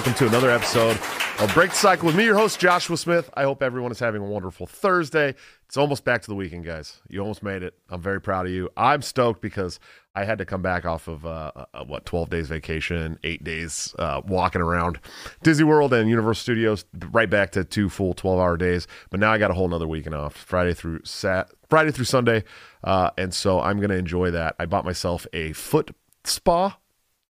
welcome 0.00 0.14
to 0.14 0.26
another 0.26 0.50
episode 0.50 0.98
of 1.40 1.52
Break 1.52 1.68
the 1.68 1.76
Cycle 1.76 2.06
with 2.06 2.16
me, 2.16 2.24
your 2.24 2.34
host, 2.34 2.58
Joshua 2.58 2.96
Smith. 2.96 3.28
I 3.34 3.42
hope 3.42 3.62
everyone 3.62 3.92
is 3.92 3.98
having 3.98 4.22
a 4.22 4.24
wonderful 4.24 4.66
Thursday. 4.66 5.34
It's 5.66 5.76
almost 5.76 6.06
back 6.06 6.22
to 6.22 6.28
the 6.28 6.34
weekend, 6.34 6.64
guys. 6.64 7.02
You 7.10 7.20
almost 7.20 7.42
made 7.42 7.62
it. 7.62 7.74
I'm 7.90 8.00
very 8.00 8.18
proud 8.18 8.46
of 8.46 8.52
you. 8.52 8.70
I'm 8.78 9.02
stoked 9.02 9.42
because 9.42 9.78
I 10.14 10.24
had 10.24 10.38
to 10.38 10.46
come 10.46 10.62
back 10.62 10.86
off 10.86 11.06
of, 11.06 11.26
uh, 11.26 11.52
uh, 11.74 11.84
what, 11.84 12.06
12 12.06 12.30
days 12.30 12.48
vacation, 12.48 13.18
eight 13.24 13.44
days 13.44 13.94
uh, 13.98 14.22
walking 14.26 14.62
around 14.62 15.00
Disney 15.42 15.64
World 15.64 15.92
and 15.92 16.08
Universal 16.08 16.40
Studios, 16.40 16.86
right 17.10 17.28
back 17.28 17.50
to 17.50 17.62
two 17.62 17.90
full 17.90 18.14
12 18.14 18.40
hour 18.40 18.56
days. 18.56 18.86
But 19.10 19.20
now 19.20 19.30
I 19.30 19.36
got 19.36 19.50
a 19.50 19.54
whole 19.54 19.68
nother 19.68 19.86
weekend 19.86 20.14
off, 20.14 20.34
Friday 20.34 20.72
through 20.72 21.00
Sat, 21.04 21.50
Friday 21.68 21.90
through 21.90 22.06
Sunday. 22.06 22.44
Uh, 22.82 23.10
and 23.18 23.34
so 23.34 23.60
I'm 23.60 23.76
going 23.76 23.90
to 23.90 23.98
enjoy 23.98 24.30
that. 24.30 24.56
I 24.58 24.64
bought 24.64 24.86
myself 24.86 25.26
a 25.34 25.52
foot 25.52 25.90
spa 26.24 26.78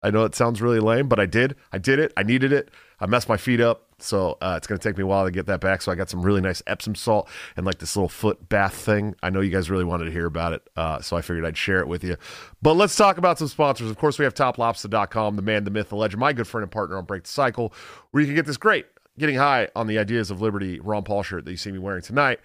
I 0.05 0.11
know 0.11 0.25
it 0.25 0.35
sounds 0.35 0.61
really 0.61 0.81
lame, 0.81 1.09
but 1.09 1.19
I 1.19 1.25
did. 1.25 1.57
I 1.73 1.79
did 1.79 1.99
it. 1.99 2.13
I 2.15 2.23
needed 2.23 2.53
it. 2.53 2.71
I 3.01 3.07
messed 3.07 3.27
my 3.27 3.39
feet 3.39 3.61
up. 3.61 3.87
So 3.99 4.37
uh, 4.43 4.55
it's 4.59 4.67
going 4.67 4.79
to 4.79 4.87
take 4.87 4.99
me 4.99 5.03
a 5.03 5.07
while 5.07 5.25
to 5.25 5.31
get 5.31 5.47
that 5.47 5.61
back. 5.61 5.81
So 5.81 5.91
I 5.91 5.95
got 5.95 6.11
some 6.11 6.23
really 6.23 6.43
nice 6.43 6.63
Epsom 6.67 6.95
salt 6.95 7.27
and 7.57 7.65
like 7.65 7.79
this 7.79 7.97
little 7.97 8.11
foot 8.11 8.51
bath 8.51 8.75
thing. 8.75 9.15
I 9.23 9.31
know 9.31 9.41
you 9.41 9.51
guys 9.51 9.71
really 9.71 9.85
wanted 9.85 10.05
to 10.05 10.11
hear 10.11 10.27
about 10.27 10.53
it. 10.53 10.69
Uh, 10.77 11.01
so 11.01 11.17
I 11.17 11.23
figured 11.23 11.47
I'd 11.47 11.57
share 11.57 11.81
it 11.81 11.89
with 11.89 12.05
you. 12.05 12.19
But 12.61 12.75
let's 12.75 12.95
talk 12.95 13.17
about 13.17 13.39
some 13.39 13.49
sponsors. 13.49 13.91
Of 13.91 13.97
course, 13.97 14.19
we 14.19 14.27
have 14.27 14.35
toplobster.com, 14.35 15.37
the 15.37 15.43
man, 15.43 15.65
the 15.65 15.71
myth, 15.71 15.89
the 15.89 15.97
legend, 15.97 16.21
my 16.21 16.35
good 16.35 16.47
friend 16.47 16.65
and 16.65 16.71
partner 16.71 16.99
on 16.99 17.07
Break 17.07 17.23
the 17.23 17.31
Cycle, 17.31 17.73
where 18.11 18.21
you 18.21 18.27
can 18.27 18.37
get 18.37 18.45
this 18.45 18.59
great 18.59 18.85
getting 19.19 19.37
high 19.37 19.69
on 19.75 19.87
the 19.87 19.99
ideas 19.99 20.31
of 20.31 20.43
liberty 20.43 20.81
Ron 20.81 21.05
Paul 21.05 21.23
shirt 21.23 21.47
that 21.47 21.51
you 21.51 21.57
see 21.57 21.73
me 21.73 21.79
wearing 21.79 22.03
tonight 22.03 22.41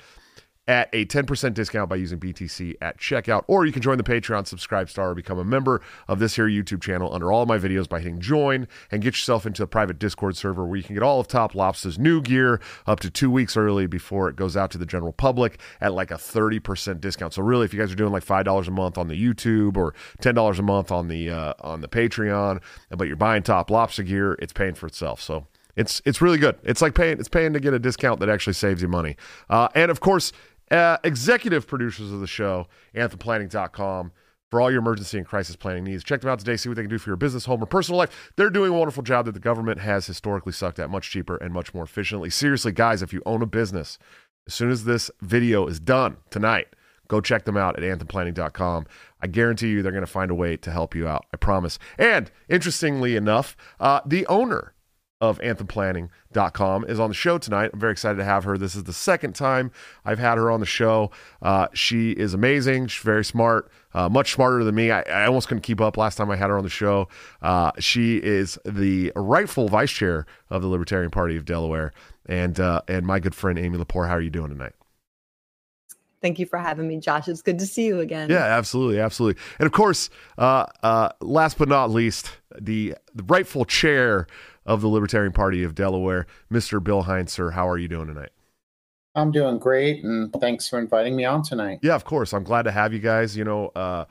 at 0.69 0.87
a 0.93 1.03
10% 1.03 1.55
discount 1.55 1.89
by 1.89 1.95
using 1.95 2.19
BTC 2.19 2.75
at 2.79 2.99
checkout. 2.99 3.43
Or 3.47 3.65
you 3.65 3.71
can 3.71 3.81
join 3.81 3.97
the 3.97 4.03
Patreon, 4.03 4.43
SubscribeStar, 4.43 4.99
or 4.99 5.15
become 5.15 5.39
a 5.39 5.43
member 5.43 5.81
of 6.07 6.19
this 6.19 6.35
here 6.35 6.47
YouTube 6.47 6.83
channel 6.83 7.11
under 7.11 7.31
all 7.31 7.47
my 7.47 7.57
videos 7.57 7.89
by 7.89 7.99
hitting 7.99 8.19
join 8.19 8.67
and 8.91 9.01
get 9.01 9.15
yourself 9.15 9.47
into 9.47 9.63
a 9.63 9.67
private 9.67 9.97
Discord 9.97 10.37
server 10.37 10.63
where 10.63 10.77
you 10.77 10.83
can 10.83 10.93
get 10.93 11.01
all 11.01 11.19
of 11.19 11.27
Top 11.27 11.55
Lobster's 11.55 11.97
new 11.97 12.21
gear 12.21 12.61
up 12.85 12.99
to 12.99 13.09
two 13.09 13.31
weeks 13.31 13.57
early 13.57 13.87
before 13.87 14.29
it 14.29 14.35
goes 14.35 14.55
out 14.55 14.69
to 14.69 14.77
the 14.77 14.85
general 14.85 15.11
public 15.11 15.59
at 15.81 15.95
like 15.95 16.11
a 16.11 16.15
30% 16.15 17.01
discount. 17.01 17.33
So 17.33 17.41
really, 17.41 17.65
if 17.65 17.73
you 17.73 17.79
guys 17.79 17.91
are 17.91 17.95
doing 17.95 18.13
like 18.13 18.23
$5 18.23 18.67
a 18.67 18.71
month 18.71 18.99
on 18.99 19.07
the 19.07 19.15
YouTube 19.15 19.75
or 19.75 19.95
$10 20.21 20.59
a 20.59 20.61
month 20.61 20.91
on 20.91 21.07
the, 21.07 21.31
uh, 21.31 21.53
on 21.61 21.81
the 21.81 21.87
Patreon, 21.87 22.61
but 22.91 23.07
you're 23.07 23.15
buying 23.15 23.41
Top 23.41 23.71
Lobster 23.71 24.03
gear, 24.03 24.33
it's 24.33 24.53
paying 24.53 24.75
for 24.75 24.85
itself. 24.85 25.19
So 25.19 25.47
it's 25.79 26.01
it's 26.03 26.21
really 26.21 26.37
good. 26.37 26.57
It's 26.63 26.81
like 26.81 26.93
paying 26.93 27.19
it's 27.19 27.29
paying 27.29 27.53
to 27.53 27.59
get 27.61 27.73
a 27.73 27.79
discount 27.79 28.19
that 28.19 28.27
actually 28.27 28.53
saves 28.53 28.81
you 28.81 28.89
money. 28.89 29.15
Uh, 29.49 29.69
and 29.73 29.89
of 29.89 30.01
course, 30.01 30.33
uh, 30.71 30.97
executive 31.03 31.67
producers 31.67 32.11
of 32.11 32.19
the 32.19 32.27
show, 32.27 32.67
anthemplanning.com, 32.95 34.11
for 34.49 34.59
all 34.59 34.71
your 34.71 34.79
emergency 34.79 35.17
and 35.17 35.27
crisis 35.27 35.55
planning 35.55 35.83
needs. 35.83 36.03
Check 36.03 36.21
them 36.21 36.29
out 36.29 36.39
today, 36.39 36.57
see 36.57 36.69
what 36.69 36.75
they 36.75 36.81
can 36.81 36.89
do 36.89 36.97
for 36.97 37.09
your 37.09 37.17
business, 37.17 37.45
home, 37.45 37.61
or 37.61 37.67
personal 37.67 37.97
life. 37.97 38.31
They're 38.35 38.49
doing 38.49 38.71
a 38.71 38.77
wonderful 38.77 39.03
job 39.03 39.25
that 39.25 39.33
the 39.33 39.39
government 39.39 39.79
has 39.79 40.07
historically 40.07 40.53
sucked 40.53 40.79
at 40.79 40.89
much 40.89 41.11
cheaper 41.11 41.37
and 41.37 41.53
much 41.53 41.73
more 41.73 41.83
efficiently. 41.83 42.29
Seriously, 42.29 42.71
guys, 42.71 43.01
if 43.01 43.13
you 43.13 43.21
own 43.25 43.41
a 43.41 43.45
business, 43.45 43.99
as 44.47 44.53
soon 44.53 44.71
as 44.71 44.85
this 44.85 45.11
video 45.21 45.67
is 45.67 45.79
done 45.79 46.17
tonight, 46.31 46.67
go 47.07 47.21
check 47.21 47.45
them 47.45 47.57
out 47.57 47.81
at 47.81 47.83
anthemplanning.com. 47.83 48.87
I 49.21 49.27
guarantee 49.27 49.69
you 49.69 49.83
they're 49.83 49.91
going 49.91 50.01
to 50.01 50.07
find 50.07 50.31
a 50.31 50.35
way 50.35 50.57
to 50.57 50.71
help 50.71 50.95
you 50.95 51.07
out. 51.07 51.25
I 51.33 51.37
promise. 51.37 51.77
And 51.97 52.31
interestingly 52.47 53.15
enough, 53.15 53.55
uh, 53.79 54.01
the 54.05 54.25
owner 54.27 54.73
of 55.21 55.39
anthemplanning.com 55.39 56.85
is 56.85 56.99
on 56.99 57.09
the 57.09 57.13
show 57.13 57.37
tonight. 57.37 57.71
I'm 57.73 57.79
very 57.79 57.91
excited 57.91 58.17
to 58.17 58.23
have 58.23 58.45
her. 58.45 58.57
This 58.57 58.75
is 58.75 58.85
the 58.85 58.93
second 58.93 59.35
time 59.35 59.71
I've 60.05 60.19
had 60.19 60.37
her 60.37 60.49
on 60.49 60.61
the 60.61 60.65
show. 60.65 61.11
Uh, 61.41 61.67
she 61.73 62.11
is 62.11 62.33
amazing. 62.33 62.87
She's 62.87 63.03
very 63.03 63.25
smart, 63.25 63.69
uh, 63.93 64.07
much 64.07 64.33
smarter 64.33 64.63
than 64.63 64.75
me. 64.75 64.91
I, 64.91 65.01
I, 65.01 65.25
almost 65.25 65.49
couldn't 65.49 65.63
keep 65.63 65.81
up 65.81 65.97
last 65.97 66.15
time 66.15 66.31
I 66.31 66.37
had 66.37 66.49
her 66.49 66.57
on 66.57 66.63
the 66.63 66.69
show. 66.69 67.09
Uh, 67.41 67.71
she 67.79 68.17
is 68.17 68.57
the 68.65 69.11
rightful 69.15 69.67
vice 69.67 69.91
chair 69.91 70.25
of 70.49 70.61
the 70.61 70.67
Libertarian 70.69 71.11
Party 71.11 71.35
of 71.35 71.43
Delaware. 71.43 71.91
And, 72.25 72.59
uh, 72.59 72.81
and 72.87 73.05
my 73.05 73.19
good 73.19 73.35
friend, 73.35 73.59
Amy 73.59 73.77
Lepore, 73.77 74.07
how 74.07 74.13
are 74.13 74.21
you 74.21 74.29
doing 74.29 74.49
tonight? 74.49 74.73
Thank 76.21 76.37
you 76.37 76.45
for 76.45 76.59
having 76.59 76.87
me, 76.87 76.99
Josh. 76.99 77.27
It's 77.27 77.41
good 77.41 77.59
to 77.59 77.65
see 77.65 77.85
you 77.85 78.01
again. 78.01 78.29
Yeah, 78.29 78.43
absolutely, 78.43 78.99
absolutely. 78.99 79.41
And 79.57 79.65
of 79.65 79.71
course, 79.71 80.09
uh, 80.37 80.65
uh, 80.83 81.09
last 81.21 81.57
but 81.57 81.69
not 81.69 81.91
least, 81.91 82.31
the, 82.59 82.95
the 83.15 83.23
rightful 83.23 83.63
chair 83.63 84.27
of 84.69 84.81
the 84.81 84.87
Libertarian 84.87 85.33
Party 85.33 85.63
of 85.63 85.73
Delaware, 85.73 86.27
Mr. 86.49 86.81
Bill 86.81 87.01
Heinz. 87.01 87.33
Sir, 87.33 87.49
how 87.49 87.67
are 87.67 87.77
you 87.77 87.87
doing 87.87 88.05
tonight? 88.05 88.29
I'm 89.15 89.31
doing 89.31 89.57
great, 89.57 90.03
and 90.03 90.31
thanks 90.31 90.69
for 90.69 90.77
inviting 90.77 91.15
me 91.15 91.25
on 91.25 91.41
tonight. 91.41 91.79
Yeah, 91.81 91.95
of 91.95 92.05
course. 92.05 92.33
I'm 92.33 92.43
glad 92.43 92.61
to 92.63 92.71
have 92.71 92.93
you 92.93 92.99
guys. 92.99 93.35
You 93.35 93.43
know, 93.43 93.69
uh, 93.69 94.05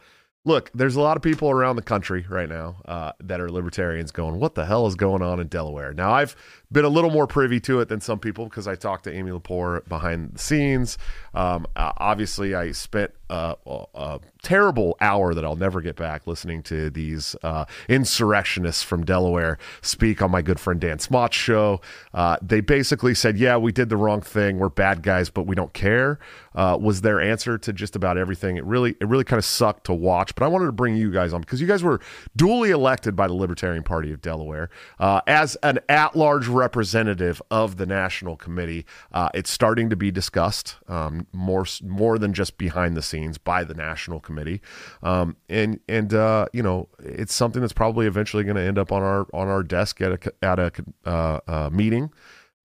look, 0.45 0.73
there's 0.75 0.97
a 0.97 1.01
lot 1.01 1.17
of 1.17 1.23
people 1.23 1.49
around 1.49 1.77
the 1.77 1.83
country 1.83 2.27
right 2.29 2.49
now 2.49 2.83
uh, 2.87 3.13
that 3.21 3.41
are 3.41 3.49
libertarians 3.49 4.11
going, 4.11 4.41
what 4.41 4.57
the 4.57 4.67
hell 4.67 4.89
is 4.89 4.97
going 4.97 5.23
on 5.23 5.39
in 5.39 5.47
Delaware? 5.47 5.95
Now, 5.95 6.11
I've 6.11 6.35
been 6.71 6.84
a 6.84 6.89
little 6.89 7.11
more 7.11 7.27
privy 7.27 7.61
to 7.61 7.81
it 7.81 7.89
than 7.89 8.01
some 8.01 8.19
people 8.19 8.45
because 8.45 8.69
I 8.69 8.75
talked 8.75 9.05
to 9.05 9.12
Amy 9.12 9.31
Lepore 9.31 9.87
behind 9.89 10.34
the 10.34 10.39
scenes. 10.39 10.99
Um, 11.34 11.67
obviously, 11.77 12.55
I 12.55 12.73
spent 12.73 13.12
a, 13.31 13.56
a, 13.95 14.21
terrible 14.43 14.97
hour 15.01 15.34
that 15.34 15.45
I'll 15.45 15.57
never 15.57 15.81
get 15.81 15.97
back 15.97 16.27
listening 16.27 16.62
to 16.65 16.91
these 16.91 17.37
uh, 17.43 17.65
insurrectionists 17.89 18.83
from 18.83 19.05
Delaware 19.05 19.59
speak 19.83 20.23
on 20.23 20.31
my 20.31 20.43
good 20.43 20.59
friend 20.59 20.81
Dan 20.81 20.99
Smott's 20.99 21.37
show. 21.37 21.81
Uh, 22.15 22.37
they 22.41 22.61
basically 22.61 23.15
said, 23.15 23.37
"Yeah, 23.37 23.57
we 23.57 23.73
did 23.73 23.89
the 23.89 23.97
wrong 23.97 24.21
thing. 24.21 24.59
We're 24.59 24.69
bad 24.69 25.03
guys, 25.03 25.31
but 25.31 25.43
we 25.43 25.55
don't 25.55 25.73
care." 25.73 26.19
Uh, 26.55 26.77
was 26.77 27.03
their 27.03 27.21
answer 27.21 27.57
to 27.57 27.73
just 27.73 27.95
about 27.95 28.19
everything. 28.19 28.57
It 28.57 28.65
really, 28.65 28.97
it 29.01 29.07
really 29.07 29.23
kind 29.23 29.39
of 29.39 29.45
sucked 29.45 29.84
to 29.84 29.95
watch. 29.95 30.34
But 30.34 30.45
I 30.45 30.49
wanted 30.49 30.67
to 30.67 30.73
bring 30.73 30.97
you 30.97 31.12
guys 31.12 31.33
on 31.33 31.41
because 31.41 31.61
you 31.61 31.69
guys 31.69 31.84
were 31.84 32.01
duly 32.34 32.71
elected 32.71 33.15
by 33.15 33.28
the 33.28 33.34
Libertarian 33.34 33.84
Party 33.84 34.12
of 34.12 34.21
Delaware 34.21 34.69
uh, 34.99 35.21
as 35.28 35.57
an 35.62 35.78
at-large 35.89 36.49
representative 36.59 37.41
of 37.51 37.77
the 37.77 37.87
national 37.87 38.37
committee. 38.37 38.85
Uh, 39.13 39.29
it's 39.35 39.51
starting 39.51 39.89
to 39.91 39.97
be 39.97 40.11
discussed 40.11 40.77
um, 40.89 41.27
more 41.33 41.65
more 41.83 42.19
than 42.19 42.33
just 42.33 42.59
behind 42.59 42.97
the 42.97 43.03
scenes 43.03 43.39
by 43.39 43.65
the 43.65 43.75
national 43.75 44.21
committee, 44.21 44.60
um, 45.03 45.37
and 45.49 45.81
and 45.89 46.13
uh, 46.13 46.47
you 46.53 46.63
know 46.63 46.89
it's 46.99 47.34
something 47.34 47.60
that's 47.60 47.72
probably 47.72 48.07
eventually 48.07 48.45
going 48.45 48.57
to 48.57 48.63
end 48.63 48.78
up 48.78 48.93
on 48.93 49.03
our 49.03 49.27
on 49.33 49.49
our 49.49 49.63
desk 49.63 50.01
at 50.01 50.13
a 50.13 50.33
at 50.43 50.59
a 50.59 50.72
uh, 51.05 51.41
uh, 51.47 51.71
meeting. 51.72 52.10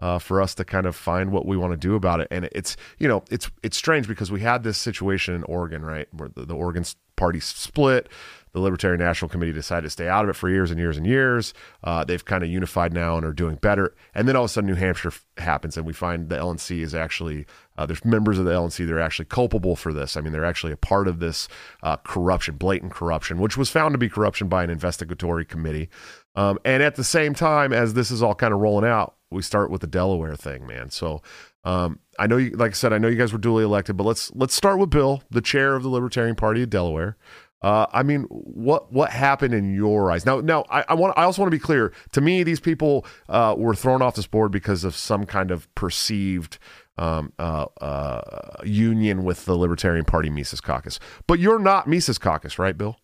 Uh, 0.01 0.19
for 0.19 0.41
us 0.41 0.53
to 0.53 0.65
kind 0.65 0.85
of 0.85 0.97
find 0.97 1.31
what 1.31 1.45
we 1.45 1.55
want 1.55 1.71
to 1.71 1.77
do 1.77 1.95
about 1.95 2.19
it. 2.19 2.27
And 2.29 2.49
it's 2.51 2.75
you 2.99 3.07
know 3.07 3.23
it's 3.31 3.49
it's 3.61 3.77
strange 3.77 4.05
because 4.05 4.29
we 4.29 4.41
had 4.41 4.63
this 4.63 4.77
situation 4.77 5.33
in 5.33 5.43
Oregon, 5.43 5.81
right, 5.81 6.09
where 6.11 6.27
the, 6.27 6.45
the 6.45 6.53
Oregon 6.53 6.83
party 7.15 7.39
split 7.39 8.09
the 8.53 8.59
Libertarian 8.59 8.99
National 8.99 9.29
Committee 9.29 9.51
decided 9.51 9.83
to 9.83 9.89
stay 9.89 10.07
out 10.07 10.23
of 10.23 10.29
it 10.29 10.35
for 10.35 10.47
years 10.47 10.69
and 10.69 10.79
years 10.79 10.95
and 10.95 11.07
years. 11.07 11.53
Uh, 11.83 12.03
they've 12.03 12.23
kind 12.23 12.43
of 12.43 12.49
unified 12.49 12.93
now 12.93 13.17
and 13.17 13.25
are 13.25 13.33
doing 13.33 13.55
better. 13.55 13.95
And 14.13 14.27
then 14.27 14.35
all 14.35 14.43
of 14.43 14.51
a 14.51 14.53
sudden, 14.53 14.69
New 14.69 14.75
Hampshire 14.75 15.09
f- 15.09 15.25
happens, 15.37 15.75
and 15.75 15.85
we 15.85 15.93
find 15.93 16.29
the 16.29 16.37
LNC 16.37 16.81
is 16.81 16.93
actually 16.93 17.45
uh, 17.77 17.85
there's 17.85 18.05
members 18.05 18.37
of 18.37 18.45
the 18.45 18.51
LNC 18.51 18.85
that 18.85 18.93
are 18.93 18.99
actually 18.99 19.25
culpable 19.25 19.75
for 19.75 19.91
this. 19.91 20.15
I 20.15 20.21
mean, 20.21 20.31
they're 20.31 20.45
actually 20.45 20.73
a 20.73 20.77
part 20.77 21.07
of 21.07 21.19
this 21.19 21.47
uh, 21.81 21.97
corruption, 21.97 22.55
blatant 22.55 22.91
corruption, 22.91 23.39
which 23.39 23.57
was 23.57 23.69
found 23.69 23.93
to 23.93 23.97
be 23.97 24.09
corruption 24.09 24.47
by 24.47 24.63
an 24.63 24.69
investigatory 24.69 25.45
committee. 25.45 25.89
Um, 26.35 26.59
and 26.63 26.83
at 26.83 26.95
the 26.95 27.03
same 27.03 27.33
time, 27.33 27.73
as 27.73 27.95
this 27.95 28.11
is 28.11 28.21
all 28.21 28.35
kind 28.35 28.53
of 28.53 28.59
rolling 28.59 28.85
out, 28.85 29.15
we 29.31 29.41
start 29.41 29.71
with 29.71 29.81
the 29.81 29.87
Delaware 29.87 30.35
thing, 30.35 30.67
man. 30.67 30.91
So 30.91 31.21
um, 31.63 31.99
I 32.19 32.27
know 32.27 32.37
you, 32.37 32.51
like 32.51 32.71
I 32.71 32.73
said, 32.73 32.93
I 32.93 32.97
know 32.97 33.07
you 33.07 33.17
guys 33.17 33.33
were 33.33 33.39
duly 33.39 33.63
elected, 33.63 33.97
but 33.97 34.03
let's 34.03 34.31
let's 34.35 34.53
start 34.53 34.79
with 34.79 34.89
Bill, 34.89 35.23
the 35.31 35.41
chair 35.41 35.75
of 35.75 35.83
the 35.83 35.89
Libertarian 35.89 36.35
Party 36.35 36.63
of 36.63 36.69
Delaware. 36.69 37.17
Uh, 37.63 37.87
I 37.93 38.03
mean, 38.03 38.23
what 38.23 38.91
what 38.91 39.09
happened 39.09 39.53
in 39.53 39.73
your 39.73 40.11
eyes? 40.11 40.25
Now, 40.25 40.41
now 40.41 40.65
I, 40.69 40.83
I, 40.89 40.93
want 40.93 41.17
I 41.17 41.23
also 41.23 41.41
want 41.41 41.51
to 41.51 41.57
be 41.57 41.61
clear. 41.61 41.93
To 42.11 42.19
me, 42.19 42.43
these 42.43 42.59
people 42.59 43.05
uh, 43.29 43.55
were 43.57 43.73
thrown 43.73 44.01
off 44.01 44.15
this 44.15 44.27
board 44.27 44.51
because 44.51 44.83
of 44.83 44.95
some 44.95 45.25
kind 45.25 45.49
of 45.49 45.73
perceived 45.73 46.59
um, 46.97 47.31
uh, 47.39 47.65
uh 47.81 48.57
union 48.65 49.23
with 49.23 49.45
the 49.45 49.55
Libertarian 49.55 50.03
Party 50.03 50.29
Mises 50.29 50.59
Caucus. 50.59 50.99
But 51.25 51.39
you're 51.39 51.57
not 51.57 51.87
Mises 51.87 52.17
Caucus, 52.17 52.59
right, 52.59 52.77
Bill? 52.77 52.97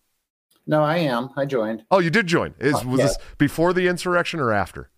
No, 0.66 0.84
I 0.84 0.98
am. 0.98 1.30
I 1.36 1.46
joined. 1.46 1.84
Oh, 1.90 1.98
you 1.98 2.10
did 2.10 2.26
join. 2.26 2.54
Is 2.58 2.74
uh, 2.74 2.82
was 2.86 2.98
yeah. 2.98 3.06
this 3.06 3.18
before 3.38 3.72
the 3.72 3.88
insurrection 3.88 4.40
or 4.40 4.52
after? 4.52 4.90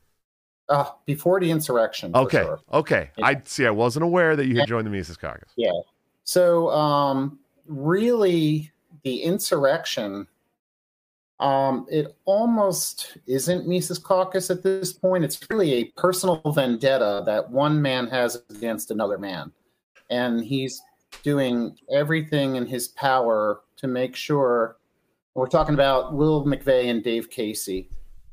Uh, 0.68 0.90
before 1.06 1.38
the 1.38 1.50
insurrection. 1.50 2.10
Okay. 2.16 2.42
Sure. 2.42 2.58
Okay. 2.72 3.10
Yeah. 3.16 3.26
I 3.26 3.42
see. 3.44 3.64
I 3.64 3.70
wasn't 3.70 4.02
aware 4.02 4.34
that 4.34 4.46
you 4.46 4.58
had 4.58 4.66
joined 4.66 4.88
the 4.88 4.90
Mises 4.90 5.16
Caucus. 5.16 5.50
Yeah. 5.56 5.70
So, 6.24 6.68
um, 6.70 7.38
really 7.66 8.72
the 9.04 9.22
insurrection, 9.22 10.26
um, 11.40 11.86
it 11.90 12.16
almost 12.24 13.18
isn't 13.26 13.66
Mises 13.66 13.98
Caucus 13.98 14.50
at 14.50 14.62
this 14.62 14.92
point. 14.92 15.24
It's 15.24 15.40
really 15.50 15.72
a 15.74 15.84
personal 15.96 16.40
vendetta 16.54 17.22
that 17.26 17.50
one 17.50 17.82
man 17.82 18.06
has 18.08 18.42
against 18.50 18.90
another 18.90 19.18
man. 19.18 19.50
And 20.08 20.44
he's 20.44 20.80
doing 21.24 21.76
everything 21.90 22.56
in 22.56 22.66
his 22.66 22.88
power 22.88 23.62
to 23.76 23.88
make 23.88 24.14
sure 24.14 24.76
we're 25.34 25.48
talking 25.48 25.74
about 25.74 26.14
Will 26.14 26.44
McVeigh 26.44 26.88
and 26.90 27.02
Dave 27.02 27.28
Casey. 27.28 27.88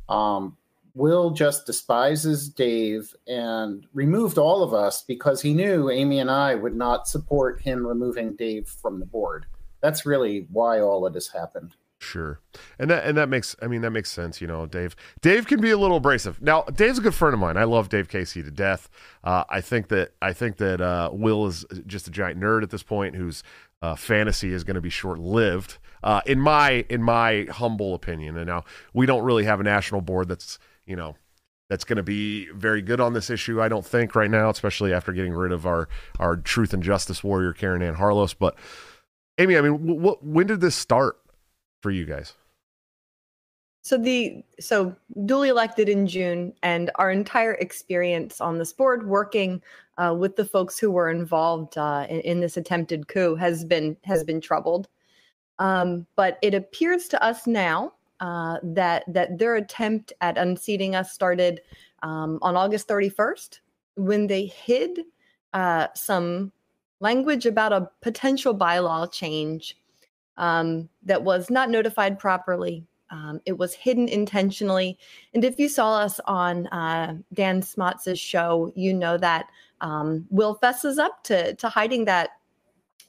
Um, 0.08 0.56
Will 0.94 1.32
just 1.32 1.66
despises 1.66 2.50
Dave 2.50 3.16
and 3.28 3.88
removed 3.94 4.38
all 4.38 4.62
of 4.62 4.74
us 4.74 5.04
because 5.04 5.42
he 5.42 5.54
knew 5.54 5.90
Amy 5.90 6.20
and 6.20 6.30
I 6.30 6.56
would 6.56 6.76
not 6.76 7.08
support 7.08 7.62
him 7.62 7.88
removing 7.88 8.36
Dave 8.36 8.68
from 8.68 9.00
the 9.00 9.06
board 9.06 9.46
that's 9.82 10.06
really 10.06 10.48
why 10.52 10.80
all 10.80 11.06
of 11.06 11.14
this 11.14 11.30
happened. 11.30 11.76
Sure, 12.02 12.40
and 12.78 12.90
that 12.90 13.04
and 13.06 13.18
that 13.18 13.28
makes 13.28 13.58
I 13.62 13.68
mean 13.68 13.82
that 13.82 13.92
makes 13.92 14.10
sense. 14.10 14.40
You 14.40 14.48
know, 14.48 14.66
Dave. 14.66 14.96
Dave 15.22 15.48
can 15.48 15.60
be 15.60 15.70
a 15.70 15.78
little 15.78 15.98
abrasive. 15.98 16.42
Now, 16.42 16.62
Dave's 16.62 16.98
a 16.98 17.02
good 17.02 17.14
friend 17.14 17.34
of 17.34 17.42
mine. 17.42 17.58
I 17.58 17.66
love 17.66 17.90
Dave 17.90 18.08
Casey 18.08 18.42
to 18.42 18.52
death. 18.52 18.90
Uh, 19.22 19.44
I 19.50 19.60
think 19.60 19.90
that 19.90 20.14
I 20.22 20.32
think 20.32 20.58
that 20.58 20.80
uh, 20.80 21.10
Will 21.12 21.46
is 21.46 21.66
just 21.86 22.08
a 22.08 22.12
giant 22.12 22.40
nerd 22.40 22.64
at 22.64 22.70
this 22.70 22.84
point, 22.84 23.16
whose 23.16 23.44
uh, 23.82 23.96
fantasy 23.96 24.54
is 24.54 24.64
going 24.64 24.76
to 24.76 24.82
be 24.82 24.90
short 24.90 25.20
lived. 25.20 25.78
Uh, 26.02 26.22
in 26.26 26.40
my 26.40 26.86
in 26.90 27.04
my 27.04 27.46
humble 27.52 27.94
opinion, 27.94 28.38
and 28.38 28.48
now 28.48 28.64
we 28.94 29.06
don't 29.06 29.24
really 29.24 29.44
have 29.44 29.60
a 29.60 29.64
national 29.64 30.00
board 30.00 30.30
that's 30.30 30.58
you 30.86 30.96
know 30.96 31.16
that's 31.70 31.84
going 31.84 31.98
to 31.98 32.04
be 32.04 32.48
very 32.52 32.82
good 32.82 33.00
on 33.00 33.14
this 33.14 33.30
issue. 33.30 33.62
I 33.62 33.68
don't 33.68 33.86
think 33.86 34.16
right 34.16 34.30
now, 34.30 34.50
especially 34.50 34.94
after 34.94 35.12
getting 35.12 35.34
rid 35.34 35.52
of 35.52 35.66
our 35.66 35.90
our 36.18 36.38
truth 36.38 36.74
and 36.74 36.82
justice 36.82 37.24
warrior 37.24 37.54
Caryn 37.54 37.84
Ann 37.86 37.96
Harlos. 37.96 38.34
But 38.38 38.56
Amy, 39.40 39.58
I 39.58 39.62
mean, 39.62 40.02
what 40.02 40.24
when 40.24 40.46
did 40.46 40.62
this 40.62 40.76
start? 40.76 41.20
for 41.82 41.92
you 41.92 42.06
guys? 42.06 42.34
So 43.82 43.98
the 43.98 44.44
so 44.60 44.96
duly 45.26 45.50
elected 45.50 45.90
in 45.90 46.06
June, 46.06 46.54
and 46.64 46.92
our 46.96 47.12
entire 47.12 47.54
experience 47.54 48.42
on 48.42 48.58
this 48.58 48.74
board, 48.74 49.08
working 49.08 49.62
uh, 49.98 50.16
with 50.18 50.36
the 50.36 50.46
folks 50.46 50.78
who 50.78 50.92
were 50.92 51.10
involved 51.10 51.78
uh, 51.78 52.06
in, 52.10 52.20
in, 52.22 52.40
this 52.40 52.58
attempted 52.58 53.08
coup, 53.08 53.36
has 53.36 53.64
been 53.64 53.96
has 54.04 54.24
been 54.24 54.42
troubled. 54.42 54.90
Um, 55.60 56.06
but 56.16 56.38
it 56.42 56.54
appears 56.54 57.08
to 57.10 57.24
us 57.24 57.48
now 57.48 57.94
uh, 58.20 58.58
that 58.62 59.06
that 59.08 59.38
their 59.40 59.56
attempt 59.56 60.14
at 60.22 60.38
unseating 60.38 60.94
us 60.94 61.14
started 61.14 61.62
um, 62.04 62.38
on 62.42 62.56
August 62.56 62.88
31st 62.88 63.60
when 63.96 64.28
they 64.28 64.46
hid 64.46 65.00
uh, 65.54 65.88
some 65.96 66.52
language 67.00 67.46
about 67.46 67.74
a 67.74 67.90
potential 68.02 68.56
bylaw 68.56 69.12
change 69.12 69.78
um, 70.38 70.90
that 71.04 71.24
was 71.24 71.50
not 71.50 71.70
notified 71.70 72.20
properly. 72.20 72.86
Um, 73.12 73.42
it 73.46 73.58
was 73.58 73.74
hidden 73.74 74.08
intentionally. 74.08 74.98
And 75.34 75.44
if 75.44 75.60
you 75.60 75.68
saw 75.68 75.98
us 75.98 76.20
on 76.26 76.68
uh, 76.68 77.16
Dan 77.34 77.62
Smotz's 77.62 78.20
show, 78.20 78.72
you 78.76 78.94
know 78.94 79.18
that 79.18 79.48
um, 79.82 80.28
Will 80.30 80.56
fesses 80.56 81.00
up 81.00 81.24
to, 81.24 81.56
to 81.56 81.70
hiding 81.70 82.06
that 82.06 82.32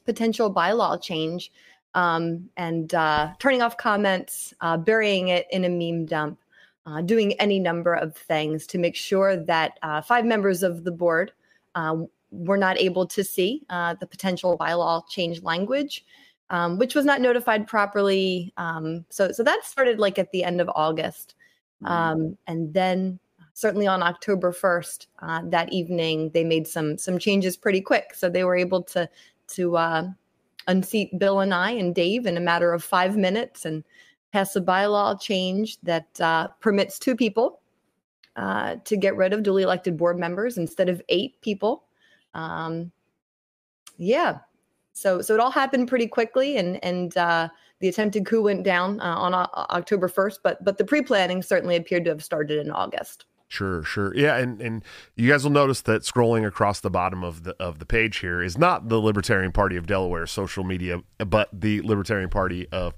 potential 0.06 0.52
bylaw 0.52 1.00
change 1.00 1.52
um, 1.94 2.48
and 2.56 2.94
uh, 2.94 3.32
turning 3.38 3.62
off 3.62 3.76
comments, 3.76 4.54
uh, 4.60 4.76
burying 4.76 5.28
it 5.28 5.46
in 5.50 5.64
a 5.64 5.68
meme 5.68 6.06
dump, 6.06 6.38
uh, 6.86 7.02
doing 7.02 7.34
any 7.34 7.58
number 7.58 7.94
of 7.94 8.16
things 8.16 8.66
to 8.68 8.78
make 8.78 8.96
sure 8.96 9.36
that 9.36 9.78
uh, 9.82 10.00
five 10.00 10.24
members 10.24 10.62
of 10.62 10.84
the 10.84 10.92
board 10.92 11.32
uh, 11.74 11.96
were 12.30 12.56
not 12.56 12.78
able 12.78 13.06
to 13.06 13.24
see 13.24 13.62
the 13.68 14.06
potential 14.08 14.56
bylaw 14.58 15.06
change 15.08 15.42
language 15.42 16.04
um, 16.50 16.78
which 16.78 16.94
was 16.94 17.04
not 17.04 17.20
notified 17.20 17.66
properly. 17.66 18.52
Um, 18.56 19.04
so, 19.08 19.32
so 19.32 19.42
that 19.44 19.64
started 19.64 19.98
like 19.98 20.18
at 20.18 20.32
the 20.32 20.44
end 20.44 20.60
of 20.60 20.68
August. 20.74 21.36
Mm-hmm. 21.82 21.92
Um, 21.92 22.38
and 22.46 22.74
then 22.74 23.18
certainly 23.54 23.86
on 23.86 24.02
October 24.02 24.52
1st, 24.52 25.06
uh, 25.20 25.42
that 25.44 25.72
evening, 25.72 26.30
they 26.30 26.44
made 26.44 26.66
some, 26.66 26.98
some 26.98 27.18
changes 27.18 27.56
pretty 27.56 27.80
quick. 27.80 28.14
So 28.14 28.28
they 28.28 28.44
were 28.44 28.56
able 28.56 28.82
to, 28.82 29.08
to 29.48 29.76
uh, 29.76 30.08
unseat 30.66 31.16
Bill 31.18 31.40
and 31.40 31.54
I 31.54 31.70
and 31.70 31.94
Dave 31.94 32.26
in 32.26 32.36
a 32.36 32.40
matter 32.40 32.72
of 32.72 32.82
five 32.82 33.16
minutes 33.16 33.64
and 33.64 33.84
pass 34.32 34.54
a 34.56 34.60
bylaw 34.60 35.20
change 35.20 35.80
that 35.82 36.20
uh, 36.20 36.48
permits 36.60 36.98
two 36.98 37.14
people 37.14 37.60
uh, 38.36 38.76
to 38.84 38.96
get 38.96 39.16
rid 39.16 39.32
of 39.32 39.42
duly 39.42 39.62
elected 39.62 39.96
board 39.96 40.18
members 40.18 40.58
instead 40.58 40.88
of 40.88 41.00
eight 41.08 41.40
people. 41.42 41.84
Um, 42.34 42.92
yeah, 43.96 44.38
so 44.92 45.20
so 45.20 45.34
it 45.34 45.40
all 45.40 45.50
happened 45.50 45.88
pretty 45.88 46.06
quickly, 46.06 46.56
and 46.56 46.82
and 46.84 47.16
uh, 47.16 47.48
the 47.80 47.88
attempted 47.88 48.26
coup 48.26 48.42
went 48.42 48.62
down 48.62 49.00
uh, 49.00 49.16
on 49.16 49.34
o- 49.34 49.48
October 49.54 50.08
first. 50.08 50.42
But 50.42 50.62
but 50.64 50.78
the 50.78 50.84
pre 50.84 51.02
planning 51.02 51.42
certainly 51.42 51.76
appeared 51.76 52.04
to 52.04 52.10
have 52.10 52.24
started 52.24 52.58
in 52.58 52.70
August. 52.70 53.26
Sure, 53.48 53.82
sure. 53.82 54.14
Yeah, 54.14 54.36
and 54.36 54.60
and 54.60 54.84
you 55.16 55.28
guys 55.28 55.42
will 55.42 55.50
notice 55.50 55.80
that 55.82 56.02
scrolling 56.02 56.46
across 56.46 56.80
the 56.80 56.90
bottom 56.90 57.24
of 57.24 57.42
the 57.42 57.56
of 57.58 57.78
the 57.80 57.86
page 57.86 58.18
here 58.18 58.40
is 58.40 58.56
not 58.56 58.88
the 58.88 59.00
Libertarian 59.00 59.50
Party 59.50 59.76
of 59.76 59.86
Delaware 59.86 60.26
social 60.26 60.62
media, 60.62 61.02
but 61.18 61.48
the 61.52 61.80
Libertarian 61.82 62.30
Party 62.30 62.68
of 62.70 62.94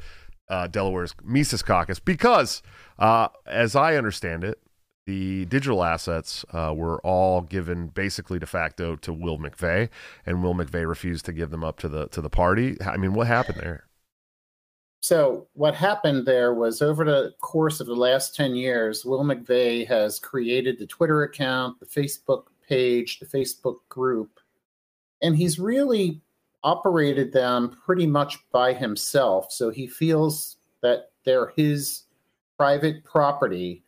uh, 0.51 0.67
Delaware's 0.67 1.15
Mises 1.25 1.63
Caucus, 1.63 1.99
because 1.99 2.63
uh, 2.99 3.29
as 3.47 3.75
I 3.75 3.97
understand 3.97 4.45
it, 4.45 4.61
the 5.07 5.45
digital 5.47 5.83
assets 5.83 6.45
uh, 6.53 6.73
were 6.77 7.01
all 7.01 7.41
given 7.41 7.89
basically 7.89 8.39
de 8.39 8.47
facto 8.47 8.97
to 8.97 9.13
Will 9.13 9.39
McVeigh, 9.39 9.89
and 10.25 10.43
Will 10.43 10.55
McVeigh 10.55 10.89
refused 10.89 11.25
to 11.27 11.33
give 11.33 11.51
them 11.51 11.65
up 11.65 11.79
to 11.81 11.89
the 11.89 12.09
to 12.09 12.21
the 12.21 12.31
party. 12.31 12.77
I 12.85 12.97
mean, 12.97 13.15
what 13.15 13.27
happened 13.27 13.59
there? 13.61 13.87
So 15.01 15.49
what 15.55 15.75
happened 15.75 16.27
there 16.27 16.55
was 16.55 16.81
over 16.81 17.05
the 17.05 17.35
course 17.41 17.81
of 17.81 17.89
the 17.89 17.95
last 17.95 18.37
10 18.37 18.55
years, 18.55 19.05
Will 19.05 19.25
McVeigh 19.25 19.85
has 19.89 20.21
created 20.21 20.79
the 20.79 20.87
Twitter 20.87 21.25
account, 21.25 21.81
the 21.81 21.87
Facebook 21.87 22.45
page, 22.69 23.19
the 23.19 23.27
Facebook 23.27 23.79
group, 23.89 24.39
and 25.21 25.37
he's 25.37 25.59
really 25.59 26.21
operated 26.63 27.33
them 27.33 27.77
pretty 27.85 28.07
much 28.07 28.39
by 28.53 28.73
himself. 28.73 29.51
So 29.51 29.71
he 29.71 29.89
feels 29.89 30.59
that 30.83 31.11
they're 31.25 31.53
his 31.57 32.05
private 32.57 33.05
property 33.05 33.83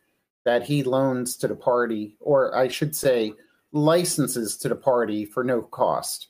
that 0.45 0.63
he 0.63 0.83
loans 0.83 1.35
to 1.37 1.47
the 1.47 1.55
party, 1.55 2.15
or 2.19 2.55
I 2.55 2.69
should 2.69 2.95
say, 2.95 3.33
licenses 3.71 4.55
to 4.57 4.69
the 4.69 4.75
party 4.75 5.25
for 5.25 5.43
no 5.43 5.61
cost. 5.61 6.27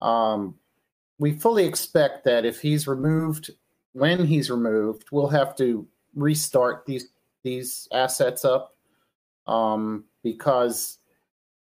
Um, 0.00 0.54
we 1.18 1.32
fully 1.32 1.66
expect 1.66 2.24
that 2.24 2.46
if 2.46 2.60
he's 2.60 2.86
removed, 2.86 3.50
when 3.92 4.24
he's 4.24 4.50
removed, 4.50 5.08
we'll 5.12 5.28
have 5.28 5.54
to 5.56 5.86
restart 6.14 6.86
these 6.86 7.08
these 7.42 7.88
assets 7.92 8.44
up 8.44 8.76
um, 9.46 10.04
because 10.22 10.98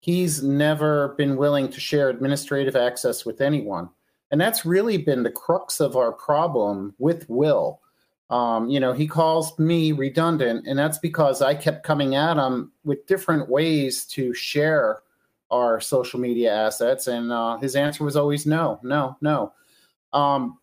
he's 0.01 0.43
never 0.43 1.15
been 1.19 1.37
willing 1.37 1.69
to 1.69 1.81
share 1.81 2.09
administrative 2.09 2.77
access 2.77 3.25
with 3.25 3.41
anyone. 3.41 3.89
And 4.31 4.41
that's 4.41 4.65
really 4.65 4.97
been 4.97 5.23
the 5.23 5.31
crux 5.31 5.81
of 5.81 5.97
our 5.97 6.13
problem 6.13 6.95
with 6.99 7.29
Will 7.29 7.81
um, 8.31 8.69
you 8.71 8.79
know, 8.79 8.93
he 8.93 9.09
calls 9.09 9.59
me 9.59 9.93
redundant, 9.93 10.67
and 10.67 10.79
that's 10.79 10.99
because 10.99 11.43
I 11.43 11.55
kept 11.55 11.85
coming 11.85 12.15
at 12.15 12.37
him 12.37 12.73
with 12.85 13.07
different 13.07 13.49
ways 13.49 14.05
to 14.07 14.33
share 14.33 15.01
our 15.51 15.81
social 15.81 16.21
media 16.21 16.55
assets, 16.55 17.09
and 17.09 17.33
uh, 17.33 17.57
his 17.57 17.75
answer 17.75 18.05
was 18.05 18.17
always 18.17 18.47
no, 18.47 18.79
no, 18.85 19.17
no. 19.21 19.53
Um, 20.13 20.59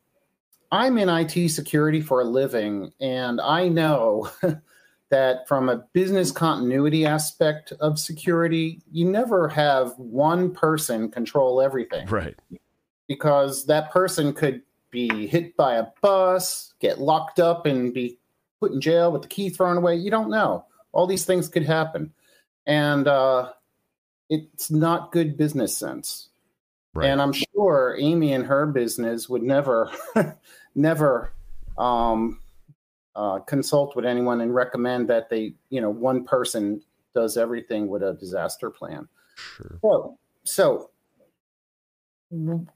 I'm 0.72 0.98
in 0.98 1.10
IT 1.10 1.50
security 1.50 2.00
for 2.00 2.22
a 2.22 2.26
living, 2.26 2.94
and 3.02 3.42
I 3.42 3.68
know 3.68 4.30
that 5.10 5.46
from 5.48 5.68
a 5.68 5.84
business 5.92 6.32
continuity 6.32 7.06
aspect 7.06 7.74
of 7.82 8.00
security, 8.00 8.82
you 8.92 9.10
never 9.10 9.50
have 9.50 9.94
one 9.98 10.54
person 10.54 11.10
control 11.10 11.62
everything. 11.62 12.08
Right. 12.08 12.36
Because 13.08 13.66
that 13.68 13.92
person 13.92 14.34
could 14.34 14.62
be 14.98 15.27
hit 15.27 15.56
by 15.56 15.75
a 15.75 15.86
bus, 16.01 16.74
get 16.80 17.00
locked 17.00 17.39
up, 17.39 17.68
and 17.68 17.94
be 17.94 18.18
put 18.60 18.72
in 18.72 18.82
jail 18.82 19.12
with 19.12 19.22
the 19.22 19.27
key 19.27 19.50
thrown 19.50 19.77
away. 19.77 19.96
You 19.96 20.10
don't 20.10 20.32
know. 20.32 20.66
All 20.92 21.06
these 21.06 21.24
things 21.24 21.48
could 21.48 21.66
happen, 21.66 22.12
and 22.66 23.08
uh, 23.08 23.51
it's 24.27 24.72
not 24.72 25.12
good 25.12 25.38
business 25.38 25.77
sense. 25.77 26.30
Right. 26.96 27.10
And 27.12 27.22
I'm 27.22 27.34
sure 27.34 27.96
Amy 28.00 28.34
and 28.34 28.44
her 28.48 28.66
business 28.66 29.30
would 29.30 29.44
never, 29.44 29.92
never 30.75 31.32
um, 31.77 32.39
uh, 33.16 33.38
consult 33.39 33.96
with 33.96 34.04
anyone 34.04 34.42
and 34.42 34.56
recommend 34.56 35.10
that 35.10 35.30
they, 35.30 35.54
you 35.70 35.80
know, 35.80 35.92
one 35.92 36.24
person 36.24 36.82
does 37.13 37.38
everything 37.38 37.88
with 37.88 38.01
a 38.01 38.13
disaster 38.13 38.72
plan. 38.72 39.08
Sure. 39.36 39.77
So, 39.84 40.18
so 40.44 40.89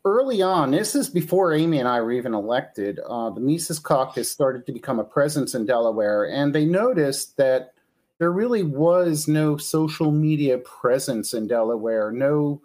early 0.05 0.41
on, 0.41 0.72
this 0.72 0.96
is 0.96 1.10
before 1.10 1.53
Amy 1.53 1.79
and 1.79 1.88
I 1.88 2.00
were 2.01 2.12
even 2.12 2.34
elected, 2.34 3.00
uh, 3.00 3.29
the 3.29 3.41
Mises 3.41 3.79
Caucus 3.79 4.31
started 4.31 4.65
to 4.65 4.72
become 4.72 5.00
a 5.00 5.03
presence 5.03 5.55
in 5.55 5.65
Delaware, 5.65 6.29
and 6.29 6.53
they 6.53 6.65
noticed 6.65 7.38
that 7.38 7.74
there 8.17 8.31
really 8.31 8.63
was 8.63 9.27
no 9.27 9.58
social 9.58 10.12
media 10.12 10.60
presence 10.60 11.34
in 11.34 11.48
Delaware, 11.48 12.12
no 12.12 12.62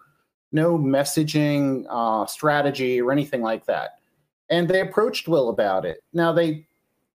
no 0.52 0.78
messaging 0.78 1.84
uh, 1.90 2.24
strategy 2.26 3.00
or 3.00 3.10
anything 3.10 3.42
like 3.42 3.66
that. 3.66 3.98
And 4.48 4.68
they 4.68 4.80
approached 4.80 5.26
Will 5.26 5.48
about 5.48 5.84
it. 5.84 6.04
Now 6.12 6.32
they 6.32 6.66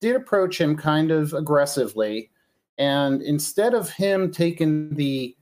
did 0.00 0.16
approach 0.16 0.58
him 0.58 0.76
kind 0.76 1.10
of 1.10 1.34
aggressively, 1.34 2.30
and 2.78 3.20
instead 3.22 3.75
of 3.75 3.90
him 3.90 4.30
taking 4.30 4.94
the 4.94 5.37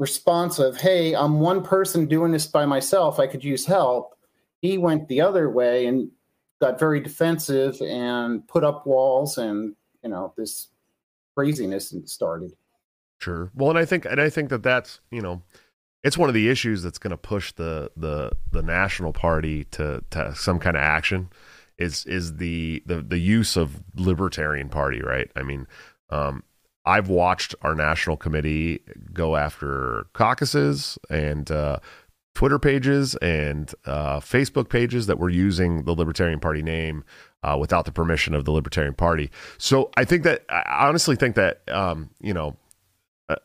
response 0.00 0.58
of, 0.58 0.78
hey, 0.78 1.14
I'm 1.14 1.38
one 1.40 1.62
person 1.62 2.06
doing 2.06 2.32
this 2.32 2.46
by 2.46 2.64
myself, 2.64 3.20
I 3.20 3.26
could 3.26 3.44
use 3.44 3.66
help. 3.66 4.16
He 4.62 4.78
went 4.78 5.06
the 5.08 5.20
other 5.20 5.48
way 5.50 5.86
and 5.86 6.10
got 6.60 6.78
very 6.78 7.00
defensive 7.00 7.80
and 7.82 8.46
put 8.48 8.64
up 8.64 8.86
walls 8.86 9.38
and, 9.38 9.76
you 10.02 10.10
know, 10.10 10.32
this 10.36 10.68
craziness 11.36 11.94
started. 12.06 12.52
Sure. 13.18 13.50
Well, 13.54 13.70
and 13.70 13.78
I 13.78 13.84
think, 13.84 14.06
and 14.06 14.20
I 14.20 14.30
think 14.30 14.48
that 14.48 14.62
that's, 14.62 15.00
you 15.10 15.20
know, 15.20 15.42
it's 16.02 16.16
one 16.16 16.30
of 16.30 16.34
the 16.34 16.48
issues 16.48 16.82
that's 16.82 16.98
going 16.98 17.10
to 17.10 17.18
push 17.18 17.52
the, 17.52 17.90
the, 17.94 18.32
the 18.50 18.62
national 18.62 19.12
party 19.12 19.64
to, 19.72 20.02
to 20.10 20.34
some 20.34 20.58
kind 20.58 20.76
of 20.76 20.82
action 20.82 21.28
is 21.76 22.04
is 22.04 22.36
the 22.36 22.82
the 22.84 23.00
the 23.00 23.18
use 23.18 23.56
of 23.56 23.82
Libertarian 23.96 24.68
Party, 24.68 25.00
right? 25.00 25.30
I 25.34 25.42
mean, 25.42 25.66
um, 26.10 26.42
I've 26.90 27.08
watched 27.08 27.54
our 27.62 27.76
national 27.76 28.16
committee 28.16 28.80
go 29.12 29.36
after 29.36 30.06
caucuses 30.12 30.98
and 31.08 31.48
uh, 31.48 31.78
Twitter 32.34 32.58
pages 32.58 33.14
and 33.16 33.72
uh, 33.86 34.18
Facebook 34.18 34.68
pages 34.68 35.06
that 35.06 35.16
were 35.16 35.30
using 35.30 35.84
the 35.84 35.92
Libertarian 35.92 36.40
Party 36.40 36.62
name 36.62 37.04
uh, 37.44 37.56
without 37.60 37.84
the 37.84 37.92
permission 37.92 38.34
of 38.34 38.44
the 38.44 38.50
Libertarian 38.50 38.94
Party. 38.94 39.30
So 39.56 39.90
I 39.96 40.04
think 40.04 40.24
that 40.24 40.44
I 40.48 40.88
honestly 40.88 41.14
think 41.14 41.36
that 41.36 41.62
um, 41.68 42.10
you 42.20 42.34
know 42.34 42.56
uh, 43.28 43.36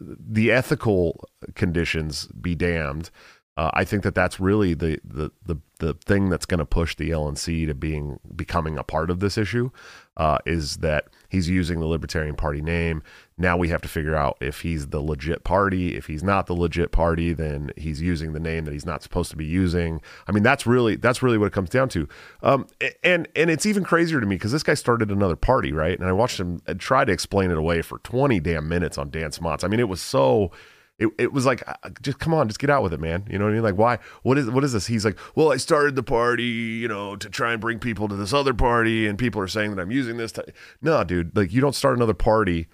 the 0.00 0.50
ethical 0.50 1.24
conditions 1.54 2.26
be 2.40 2.56
damned. 2.56 3.10
Uh, 3.54 3.70
I 3.74 3.84
think 3.84 4.02
that 4.04 4.14
that's 4.14 4.40
really 4.40 4.72
the 4.72 4.98
the 5.04 5.30
the, 5.44 5.56
the 5.78 5.94
thing 5.94 6.30
that's 6.30 6.46
going 6.46 6.58
to 6.58 6.64
push 6.64 6.96
the 6.96 7.10
LNC 7.10 7.66
to 7.66 7.74
being 7.74 8.18
becoming 8.34 8.78
a 8.78 8.82
part 8.82 9.10
of 9.10 9.20
this 9.20 9.36
issue 9.36 9.70
uh, 10.16 10.38
is 10.46 10.78
that 10.78 11.08
he's 11.28 11.50
using 11.50 11.78
the 11.78 11.86
Libertarian 11.86 12.34
Party 12.34 12.62
name. 12.62 13.02
Now 13.36 13.58
we 13.58 13.68
have 13.68 13.82
to 13.82 13.88
figure 13.88 14.16
out 14.16 14.38
if 14.40 14.62
he's 14.62 14.86
the 14.86 15.00
legit 15.00 15.44
party. 15.44 15.96
If 15.96 16.06
he's 16.06 16.22
not 16.22 16.46
the 16.46 16.54
legit 16.54 16.92
party, 16.92 17.34
then 17.34 17.72
he's 17.76 18.00
using 18.00 18.32
the 18.32 18.40
name 18.40 18.64
that 18.64 18.72
he's 18.72 18.86
not 18.86 19.02
supposed 19.02 19.30
to 19.32 19.36
be 19.36 19.46
using. 19.46 20.00
I 20.26 20.32
mean, 20.32 20.42
that's 20.42 20.66
really 20.66 20.96
that's 20.96 21.22
really 21.22 21.36
what 21.36 21.46
it 21.46 21.52
comes 21.52 21.68
down 21.68 21.90
to. 21.90 22.08
Um, 22.42 22.66
and 23.04 23.28
and 23.36 23.50
it's 23.50 23.66
even 23.66 23.84
crazier 23.84 24.20
to 24.20 24.26
me 24.26 24.36
because 24.36 24.52
this 24.52 24.62
guy 24.62 24.74
started 24.74 25.10
another 25.10 25.36
party, 25.36 25.72
right? 25.72 25.98
And 25.98 26.08
I 26.08 26.12
watched 26.12 26.40
him 26.40 26.62
try 26.78 27.04
to 27.04 27.12
explain 27.12 27.50
it 27.50 27.58
away 27.58 27.82
for 27.82 27.98
twenty 27.98 28.40
damn 28.40 28.66
minutes 28.66 28.96
on 28.96 29.10
Dan 29.10 29.30
Smots. 29.30 29.62
I 29.62 29.68
mean, 29.68 29.80
it 29.80 29.90
was 29.90 30.00
so 30.00 30.52
it, 30.98 31.08
it 31.18 31.32
was 31.32 31.46
like 31.46 31.66
uh, 31.66 31.90
just 32.00 32.18
come 32.18 32.34
on 32.34 32.48
just 32.48 32.60
get 32.60 32.70
out 32.70 32.82
with 32.82 32.92
it 32.92 33.00
man. 33.00 33.26
You 33.30 33.38
know 33.38 33.44
what 33.44 33.50
i 33.50 33.54
mean? 33.54 33.62
Like 33.62 33.76
why 33.76 33.98
what 34.22 34.38
is 34.38 34.48
what 34.50 34.64
is 34.64 34.72
this? 34.72 34.86
He's 34.86 35.04
like 35.04 35.18
well 35.34 35.52
i 35.52 35.56
started 35.56 35.96
the 35.96 36.02
party 36.02 36.44
you 36.44 36.88
know 36.88 37.16
to 37.16 37.28
try 37.28 37.52
and 37.52 37.60
bring 37.60 37.78
people 37.78 38.08
to 38.08 38.16
this 38.16 38.32
other 38.32 38.54
party 38.54 39.06
and 39.06 39.18
people 39.18 39.40
are 39.40 39.48
saying 39.48 39.74
that 39.74 39.82
i'm 39.82 39.90
using 39.90 40.16
this 40.16 40.32
to... 40.32 40.44
no 40.80 41.02
dude. 41.04 41.36
Like 41.36 41.52
you 41.52 41.60
don't 41.60 41.74
start 41.74 41.96
another 41.96 42.14
party 42.14 42.68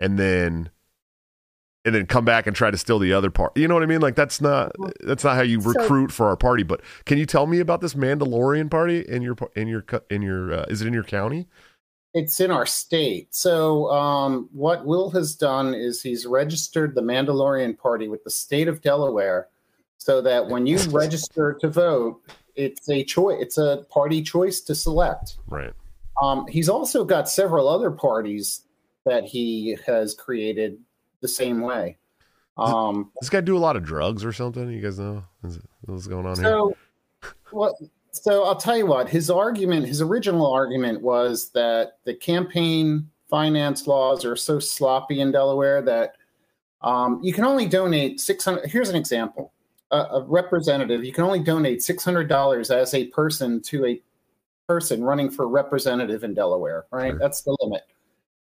and 0.00 0.18
then 0.18 0.70
and 1.86 1.94
then 1.94 2.06
come 2.06 2.24
back 2.24 2.46
and 2.46 2.56
try 2.56 2.70
to 2.70 2.78
steal 2.78 2.98
the 2.98 3.12
other 3.12 3.30
part 3.30 3.56
you 3.56 3.68
know 3.68 3.74
what 3.74 3.82
i 3.82 3.86
mean? 3.86 4.00
Like 4.00 4.16
that's 4.16 4.40
not 4.40 4.72
that's 5.00 5.24
not 5.24 5.36
how 5.36 5.42
you 5.42 5.60
recruit 5.60 6.10
so, 6.10 6.16
for 6.16 6.26
our 6.28 6.36
party. 6.36 6.64
But 6.64 6.82
can 7.06 7.18
you 7.18 7.26
tell 7.26 7.46
me 7.46 7.60
about 7.60 7.80
this 7.80 7.94
mandalorian 7.94 8.70
party 8.70 9.00
in 9.00 9.22
your 9.22 9.36
in 9.56 9.68
your 9.68 9.84
in 10.10 10.22
your 10.22 10.52
uh, 10.52 10.64
is 10.68 10.82
it 10.82 10.86
in 10.86 10.92
your 10.92 11.04
county 11.04 11.46
it's 12.14 12.40
in 12.40 12.50
our 12.50 12.64
state. 12.64 13.34
So 13.34 13.90
um, 13.90 14.48
what 14.52 14.86
Will 14.86 15.10
has 15.10 15.34
done 15.34 15.74
is 15.74 16.00
he's 16.00 16.24
registered 16.24 16.94
the 16.94 17.02
Mandalorian 17.02 17.76
Party 17.76 18.08
with 18.08 18.22
the 18.22 18.30
state 18.30 18.68
of 18.68 18.80
Delaware, 18.80 19.48
so 19.98 20.22
that 20.22 20.46
when 20.46 20.66
you 20.66 20.78
register 20.90 21.58
to 21.60 21.68
vote, 21.68 22.22
it's 22.54 22.88
a 22.88 23.04
choice. 23.04 23.38
It's 23.40 23.58
a 23.58 23.84
party 23.90 24.22
choice 24.22 24.60
to 24.62 24.74
select. 24.74 25.38
Right. 25.48 25.72
Um, 26.22 26.46
he's 26.46 26.68
also 26.68 27.04
got 27.04 27.28
several 27.28 27.68
other 27.68 27.90
parties 27.90 28.62
that 29.04 29.24
he 29.24 29.76
has 29.84 30.14
created 30.14 30.78
the 31.20 31.28
same 31.28 31.60
way. 31.60 31.98
Um, 32.56 33.10
Does 33.20 33.28
this 33.28 33.30
guy 33.30 33.40
do 33.40 33.56
a 33.56 33.58
lot 33.58 33.74
of 33.74 33.84
drugs 33.84 34.24
or 34.24 34.32
something? 34.32 34.70
You 34.70 34.80
guys 34.80 35.00
know 35.00 35.24
what's 35.82 36.06
going 36.06 36.26
on 36.26 36.36
so, 36.36 36.68
here? 37.22 37.32
Well, 37.50 37.76
so 38.14 38.44
I'll 38.44 38.56
tell 38.56 38.76
you 38.76 38.86
what, 38.86 39.08
his 39.08 39.30
argument, 39.30 39.86
his 39.86 40.00
original 40.00 40.52
argument 40.52 41.02
was 41.02 41.50
that 41.50 41.98
the 42.04 42.14
campaign 42.14 43.08
finance 43.28 43.86
laws 43.86 44.24
are 44.24 44.36
so 44.36 44.58
sloppy 44.58 45.20
in 45.20 45.32
Delaware 45.32 45.82
that 45.82 46.14
um, 46.82 47.20
you 47.22 47.32
can 47.32 47.44
only 47.44 47.66
donate 47.66 48.20
600. 48.20 48.66
Here's 48.70 48.88
an 48.88 48.96
example 48.96 49.52
a, 49.90 49.96
a 49.96 50.24
representative, 50.26 51.04
you 51.04 51.12
can 51.12 51.24
only 51.24 51.40
donate 51.40 51.80
$600 51.80 52.70
as 52.70 52.94
a 52.94 53.06
person 53.08 53.60
to 53.62 53.86
a 53.86 54.02
person 54.68 55.02
running 55.02 55.30
for 55.30 55.48
representative 55.48 56.24
in 56.24 56.34
Delaware, 56.34 56.86
right? 56.90 57.10
Sure. 57.10 57.18
That's 57.18 57.42
the 57.42 57.56
limit. 57.60 57.82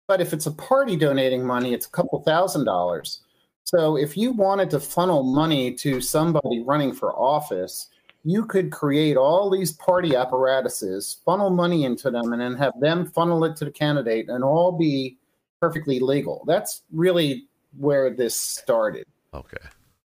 But 0.08 0.20
if 0.20 0.32
it's 0.32 0.46
a 0.46 0.52
party 0.52 0.96
donating 0.96 1.44
money, 1.44 1.72
it's 1.72 1.86
a 1.86 1.90
couple 1.90 2.20
thousand 2.22 2.64
dollars. 2.64 3.20
So 3.64 3.96
if 3.96 4.16
you 4.16 4.32
wanted 4.32 4.70
to 4.70 4.80
funnel 4.80 5.22
money 5.22 5.72
to 5.74 6.00
somebody 6.00 6.62
running 6.62 6.92
for 6.92 7.14
office, 7.14 7.88
you 8.24 8.44
could 8.44 8.70
create 8.70 9.16
all 9.16 9.50
these 9.50 9.72
party 9.72 10.14
apparatuses, 10.14 11.18
funnel 11.24 11.50
money 11.50 11.84
into 11.84 12.10
them, 12.10 12.32
and 12.32 12.40
then 12.40 12.54
have 12.54 12.78
them 12.80 13.06
funnel 13.10 13.44
it 13.44 13.56
to 13.56 13.64
the 13.64 13.70
candidate 13.70 14.28
and 14.28 14.44
all 14.44 14.72
be 14.72 15.18
perfectly 15.60 15.98
legal. 15.98 16.44
That's 16.46 16.82
really 16.92 17.46
where 17.78 18.10
this 18.10 18.38
started. 18.38 19.06
Okay. 19.34 19.56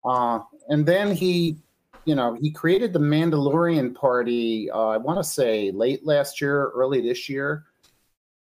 Uh, 0.05 0.41
and 0.69 0.87
then 0.87 1.15
he, 1.15 1.59
you 2.05 2.15
know, 2.15 2.37
he 2.41 2.51
created 2.51 2.93
the 2.93 2.99
Mandalorian 2.99 3.95
Party, 3.95 4.71
uh, 4.71 4.89
I 4.89 4.97
want 4.97 5.19
to 5.19 5.25
say 5.25 5.71
late 5.71 6.07
last 6.07 6.41
year, 6.41 6.71
early 6.75 7.03
this 7.03 7.29
year, 7.29 7.65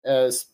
as 0.05 0.47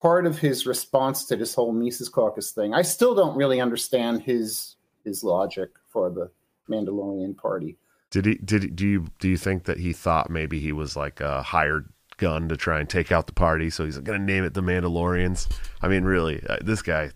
part 0.00 0.26
of 0.26 0.38
his 0.38 0.66
response 0.66 1.24
to 1.26 1.36
this 1.36 1.54
whole 1.54 1.72
Mises 1.72 2.08
Caucus 2.08 2.50
thing. 2.50 2.74
I 2.74 2.82
still 2.82 3.14
don't 3.14 3.36
really 3.36 3.60
understand 3.60 4.22
his 4.22 4.76
his 5.04 5.22
logic 5.24 5.70
for 5.88 6.10
the 6.10 6.30
Mandalorian 6.68 7.36
Party. 7.36 7.76
Did 8.12 8.26
he? 8.26 8.34
Did 8.36 8.62
he, 8.62 8.68
do 8.68 8.86
you 8.86 9.06
do 9.18 9.28
you 9.28 9.38
think 9.38 9.64
that 9.64 9.78
he 9.78 9.92
thought 9.92 10.30
maybe 10.30 10.60
he 10.60 10.70
was 10.70 10.96
like 10.96 11.20
a 11.20 11.42
hired 11.42 11.88
gun 12.18 12.48
to 12.50 12.56
try 12.56 12.78
and 12.78 12.88
take 12.88 13.10
out 13.10 13.26
the 13.26 13.32
party? 13.32 13.70
So 13.70 13.86
he's 13.86 13.98
going 13.98 14.20
to 14.20 14.24
name 14.24 14.44
it 14.44 14.52
the 14.52 14.60
Mandalorians. 14.60 15.50
I 15.80 15.88
mean, 15.88 16.04
really, 16.04 16.44
uh, 16.48 16.58
this 16.60 16.82
guy 16.82 17.10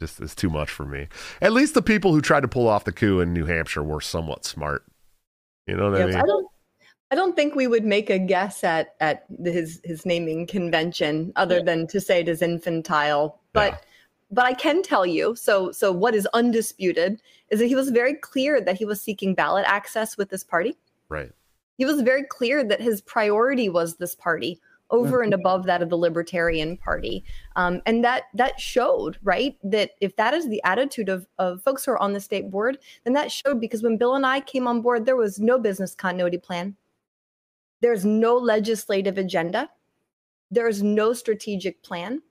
just 0.00 0.20
is 0.20 0.34
too 0.34 0.48
much 0.48 0.70
for 0.70 0.86
me. 0.86 1.08
At 1.42 1.52
least 1.52 1.74
the 1.74 1.82
people 1.82 2.12
who 2.12 2.22
tried 2.22 2.40
to 2.40 2.48
pull 2.48 2.66
off 2.66 2.84
the 2.84 2.92
coup 2.92 3.20
in 3.20 3.34
New 3.34 3.44
Hampshire 3.44 3.82
were 3.82 4.00
somewhat 4.00 4.46
smart. 4.46 4.84
You 5.66 5.76
know 5.76 5.90
what 5.90 5.98
yeah, 5.98 6.04
I 6.04 6.08
mean? 6.08 6.16
I 6.16 6.22
don't, 6.22 6.48
I 7.10 7.14
don't 7.14 7.36
think 7.36 7.54
we 7.54 7.66
would 7.66 7.84
make 7.84 8.08
a 8.08 8.18
guess 8.18 8.64
at 8.64 8.94
at 9.00 9.26
his 9.44 9.82
his 9.84 10.06
naming 10.06 10.46
convention 10.46 11.30
other 11.36 11.58
yeah. 11.58 11.64
than 11.64 11.86
to 11.88 12.00
say 12.00 12.20
it 12.20 12.28
is 12.28 12.40
infantile. 12.40 13.38
But 13.52 13.72
yeah 13.72 13.78
but 14.30 14.44
I 14.44 14.52
can 14.52 14.82
tell 14.82 15.06
you, 15.06 15.34
so 15.36 15.72
so 15.72 15.90
what 15.90 16.14
is 16.14 16.26
undisputed 16.34 17.20
is 17.50 17.60
that 17.60 17.66
he 17.66 17.74
was 17.74 17.90
very 17.90 18.14
clear 18.14 18.60
that 18.60 18.76
he 18.76 18.84
was 18.84 19.00
seeking 19.00 19.34
ballot 19.34 19.64
access 19.66 20.16
with 20.16 20.30
this 20.30 20.44
party. 20.44 20.76
Right. 21.08 21.30
He 21.76 21.84
was 21.84 22.00
very 22.02 22.24
clear 22.24 22.64
that 22.64 22.80
his 22.80 23.00
priority 23.00 23.68
was 23.68 23.96
this 23.96 24.14
party 24.14 24.60
over 24.90 25.20
and 25.20 25.32
mm-hmm. 25.32 25.40
above 25.40 25.64
that 25.66 25.82
of 25.82 25.90
the 25.90 25.98
Libertarian 25.98 26.76
Party, 26.78 27.22
um, 27.56 27.82
and 27.84 28.02
that 28.02 28.24
that 28.32 28.58
showed 28.58 29.18
right 29.22 29.56
that 29.62 29.90
if 30.00 30.16
that 30.16 30.32
is 30.32 30.48
the 30.48 30.62
attitude 30.64 31.10
of 31.10 31.26
of 31.38 31.62
folks 31.62 31.84
who 31.84 31.92
are 31.92 32.02
on 32.02 32.14
the 32.14 32.20
state 32.20 32.50
board, 32.50 32.78
then 33.04 33.12
that 33.12 33.30
showed 33.30 33.60
because 33.60 33.82
when 33.82 33.98
Bill 33.98 34.14
and 34.14 34.24
I 34.24 34.40
came 34.40 34.66
on 34.66 34.80
board, 34.80 35.04
there 35.04 35.16
was 35.16 35.38
no 35.38 35.58
business 35.58 35.94
continuity 35.94 36.38
plan. 36.38 36.74
There's 37.80 38.04
no 38.04 38.36
legislative 38.36 39.18
agenda. 39.18 39.68
There's 40.50 40.82
no 40.82 41.12
strategic 41.12 41.82
plan 41.82 42.22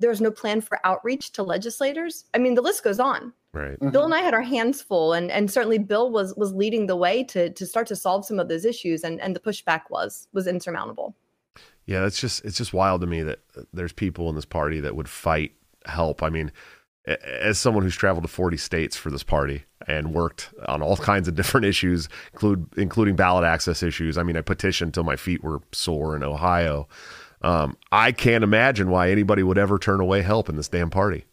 there's 0.00 0.20
no 0.20 0.30
plan 0.30 0.60
for 0.60 0.78
outreach 0.84 1.32
to 1.32 1.42
legislators. 1.42 2.24
I 2.34 2.38
mean, 2.38 2.54
the 2.54 2.62
list 2.62 2.84
goes 2.84 3.00
on. 3.00 3.32
Right. 3.54 3.72
Mm-hmm. 3.72 3.90
Bill 3.90 4.04
and 4.04 4.14
I 4.14 4.20
had 4.20 4.34
our 4.34 4.42
hands 4.42 4.82
full, 4.82 5.12
and 5.14 5.30
and 5.30 5.50
certainly 5.50 5.78
Bill 5.78 6.10
was 6.10 6.34
was 6.36 6.52
leading 6.52 6.86
the 6.86 6.96
way 6.96 7.24
to 7.24 7.50
to 7.50 7.66
start 7.66 7.86
to 7.88 7.96
solve 7.96 8.24
some 8.24 8.38
of 8.38 8.48
those 8.48 8.64
issues, 8.64 9.02
and 9.02 9.20
and 9.20 9.34
the 9.34 9.40
pushback 9.40 9.82
was 9.90 10.28
was 10.32 10.46
insurmountable. 10.46 11.16
Yeah, 11.86 12.04
it's 12.04 12.20
just 12.20 12.44
it's 12.44 12.58
just 12.58 12.74
wild 12.74 13.00
to 13.00 13.06
me 13.06 13.22
that 13.22 13.40
there's 13.72 13.92
people 13.92 14.28
in 14.28 14.34
this 14.34 14.44
party 14.44 14.80
that 14.80 14.94
would 14.94 15.08
fight 15.08 15.52
help. 15.86 16.22
I 16.22 16.28
mean, 16.28 16.52
as 17.06 17.58
someone 17.58 17.82
who's 17.82 17.96
traveled 17.96 18.24
to 18.24 18.28
40 18.28 18.56
states 18.58 18.96
for 18.96 19.10
this 19.10 19.22
party 19.22 19.64
and 19.86 20.12
worked 20.12 20.50
on 20.66 20.82
all 20.82 20.96
kinds 20.96 21.28
of 21.28 21.34
different 21.34 21.66
issues, 21.66 22.08
include 22.32 22.66
including 22.76 23.16
ballot 23.16 23.44
access 23.44 23.82
issues. 23.82 24.18
I 24.18 24.22
mean, 24.22 24.36
I 24.36 24.42
petitioned 24.42 24.94
till 24.94 25.04
my 25.04 25.16
feet 25.16 25.42
were 25.42 25.60
sore 25.72 26.14
in 26.14 26.22
Ohio. 26.22 26.88
Um, 27.40 27.76
I 27.92 28.12
can't 28.12 28.44
imagine 28.44 28.90
why 28.90 29.10
anybody 29.10 29.42
would 29.42 29.58
ever 29.58 29.78
turn 29.78 30.00
away 30.00 30.22
help 30.22 30.48
in 30.48 30.56
this 30.56 30.68
damn 30.68 30.90
party. 30.90 31.24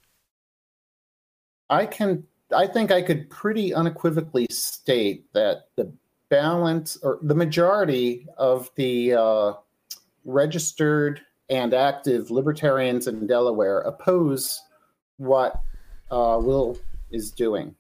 I 1.70 1.86
can. 1.86 2.26
I 2.56 2.68
think 2.68 2.92
I 2.92 3.02
could 3.02 3.30
pretty 3.30 3.74
unequivocally 3.74 4.48
state 4.52 5.26
that 5.34 5.70
the 5.76 5.92
balance 6.30 6.98
or 7.02 7.20
the 7.22 7.36
majority 7.36 8.28
of 8.38 8.70
the 8.76 9.14
uh, 9.14 9.54
registered 10.26 11.22
and 11.50 11.74
active 11.74 12.32
libertarians 12.32 13.08
in 13.08 13.28
Delaware 13.28 13.80
oppose 13.80 14.62
what 15.18 15.60
uh, 16.12 16.40
Will 16.42 16.78
is 17.12 17.32
doing. 17.32 17.76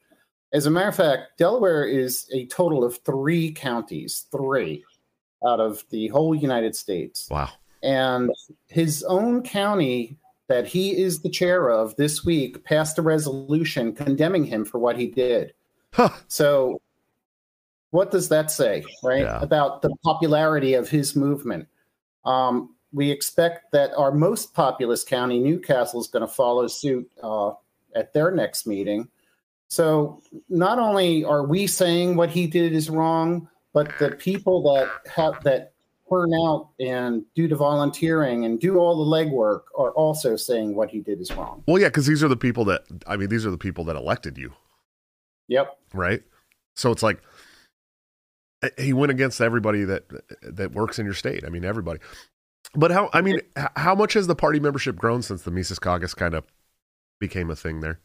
As 0.53 0.65
a 0.65 0.71
matter 0.71 0.89
of 0.89 0.95
fact, 0.95 1.37
Delaware 1.37 1.85
is 1.85 2.29
a 2.33 2.45
total 2.47 2.83
of 2.83 2.97
three 2.97 3.51
counties, 3.51 4.25
three 4.31 4.83
out 5.45 5.59
of 5.59 5.83
the 5.89 6.07
whole 6.09 6.33
United 6.33 6.75
States. 6.75 7.27
Wow. 7.29 7.49
And 7.83 8.31
his 8.67 9.03
own 9.03 9.43
county 9.43 10.17
that 10.47 10.67
he 10.67 10.97
is 10.97 11.21
the 11.21 11.29
chair 11.29 11.69
of 11.69 11.95
this 11.95 12.23
week 12.23 12.63
passed 12.63 12.97
a 12.97 13.01
resolution 13.01 13.93
condemning 13.93 14.43
him 14.43 14.65
for 14.65 14.79
what 14.79 14.97
he 14.97 15.07
did. 15.07 15.53
Huh. 15.91 16.09
So, 16.27 16.81
what 17.91 18.11
does 18.11 18.29
that 18.29 18.51
say, 18.51 18.83
right, 19.03 19.21
yeah. 19.21 19.39
about 19.41 19.81
the 19.81 19.95
popularity 20.03 20.73
of 20.73 20.89
his 20.89 21.15
movement? 21.15 21.67
Um, 22.25 22.75
we 22.91 23.09
expect 23.09 23.71
that 23.71 23.91
our 23.95 24.11
most 24.11 24.53
populous 24.53 25.03
county, 25.03 25.39
New 25.39 25.59
Castle, 25.59 26.01
is 26.01 26.07
going 26.07 26.21
to 26.21 26.27
follow 26.27 26.67
suit 26.67 27.09
uh, 27.23 27.51
at 27.95 28.13
their 28.13 28.31
next 28.31 28.67
meeting. 28.67 29.07
So, 29.67 30.21
not 30.49 30.77
only 30.79 31.23
are 31.23 31.43
we 31.43 31.67
saying 31.67 32.15
what 32.15 32.29
he 32.29 32.47
did 32.47 32.73
is 32.73 32.89
wrong, 32.89 33.49
but 33.73 33.91
the 33.99 34.11
people 34.11 34.61
that 34.73 34.89
have 35.11 35.43
that 35.43 35.73
turn 36.09 36.31
out 36.45 36.69
and 36.79 37.23
do 37.35 37.47
the 37.47 37.55
volunteering 37.55 38.45
and 38.45 38.59
do 38.59 38.77
all 38.77 39.03
the 39.03 39.11
legwork 39.11 39.61
are 39.77 39.91
also 39.91 40.35
saying 40.35 40.75
what 40.75 40.89
he 40.89 40.99
did 40.99 41.19
is 41.19 41.31
wrong. 41.31 41.63
Well, 41.67 41.79
yeah, 41.79 41.87
because 41.87 42.05
these 42.05 42.23
are 42.23 42.27
the 42.27 42.37
people 42.37 42.65
that 42.65 42.83
I 43.07 43.17
mean, 43.17 43.29
these 43.29 43.45
are 43.45 43.51
the 43.51 43.57
people 43.57 43.83
that 43.85 43.95
elected 43.95 44.37
you. 44.37 44.53
Yep. 45.47 45.77
Right. 45.93 46.23
So 46.75 46.91
it's 46.91 47.03
like 47.03 47.21
eh, 48.63 48.69
he 48.77 48.93
went 48.93 49.11
against 49.11 49.41
everybody 49.41 49.83
that 49.83 50.05
that 50.41 50.73
works 50.73 50.99
in 50.99 51.05
your 51.05 51.15
state. 51.15 51.43
I 51.45 51.49
mean, 51.49 51.65
everybody. 51.65 51.99
But 52.75 52.91
how? 52.91 53.09
I 53.13 53.21
mean, 53.21 53.39
how 53.75 53.95
much 53.95 54.13
has 54.13 54.27
the 54.27 54.35
party 54.35 54.59
membership 54.59 54.95
grown 54.95 55.21
since 55.21 55.43
the 55.43 55.51
Mises 55.51 55.79
Caucus 55.79 56.13
kind 56.13 56.33
of 56.33 56.43
became 57.19 57.49
a 57.49 57.55
thing 57.55 57.79
there? 57.79 57.99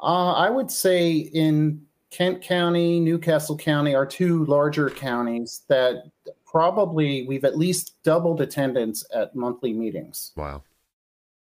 Uh, 0.00 0.32
I 0.32 0.48
would 0.48 0.70
say 0.70 1.16
in 1.16 1.82
Kent 2.10 2.40
County, 2.42 3.00
New 3.00 3.18
Castle 3.18 3.56
County 3.56 3.94
are 3.94 4.06
two 4.06 4.44
larger 4.46 4.88
counties 4.88 5.62
that 5.68 6.04
probably 6.50 7.26
we've 7.26 7.44
at 7.44 7.58
least 7.58 8.02
doubled 8.02 8.40
attendance 8.40 9.04
at 9.14 9.34
monthly 9.34 9.72
meetings. 9.72 10.32
Wow. 10.36 10.62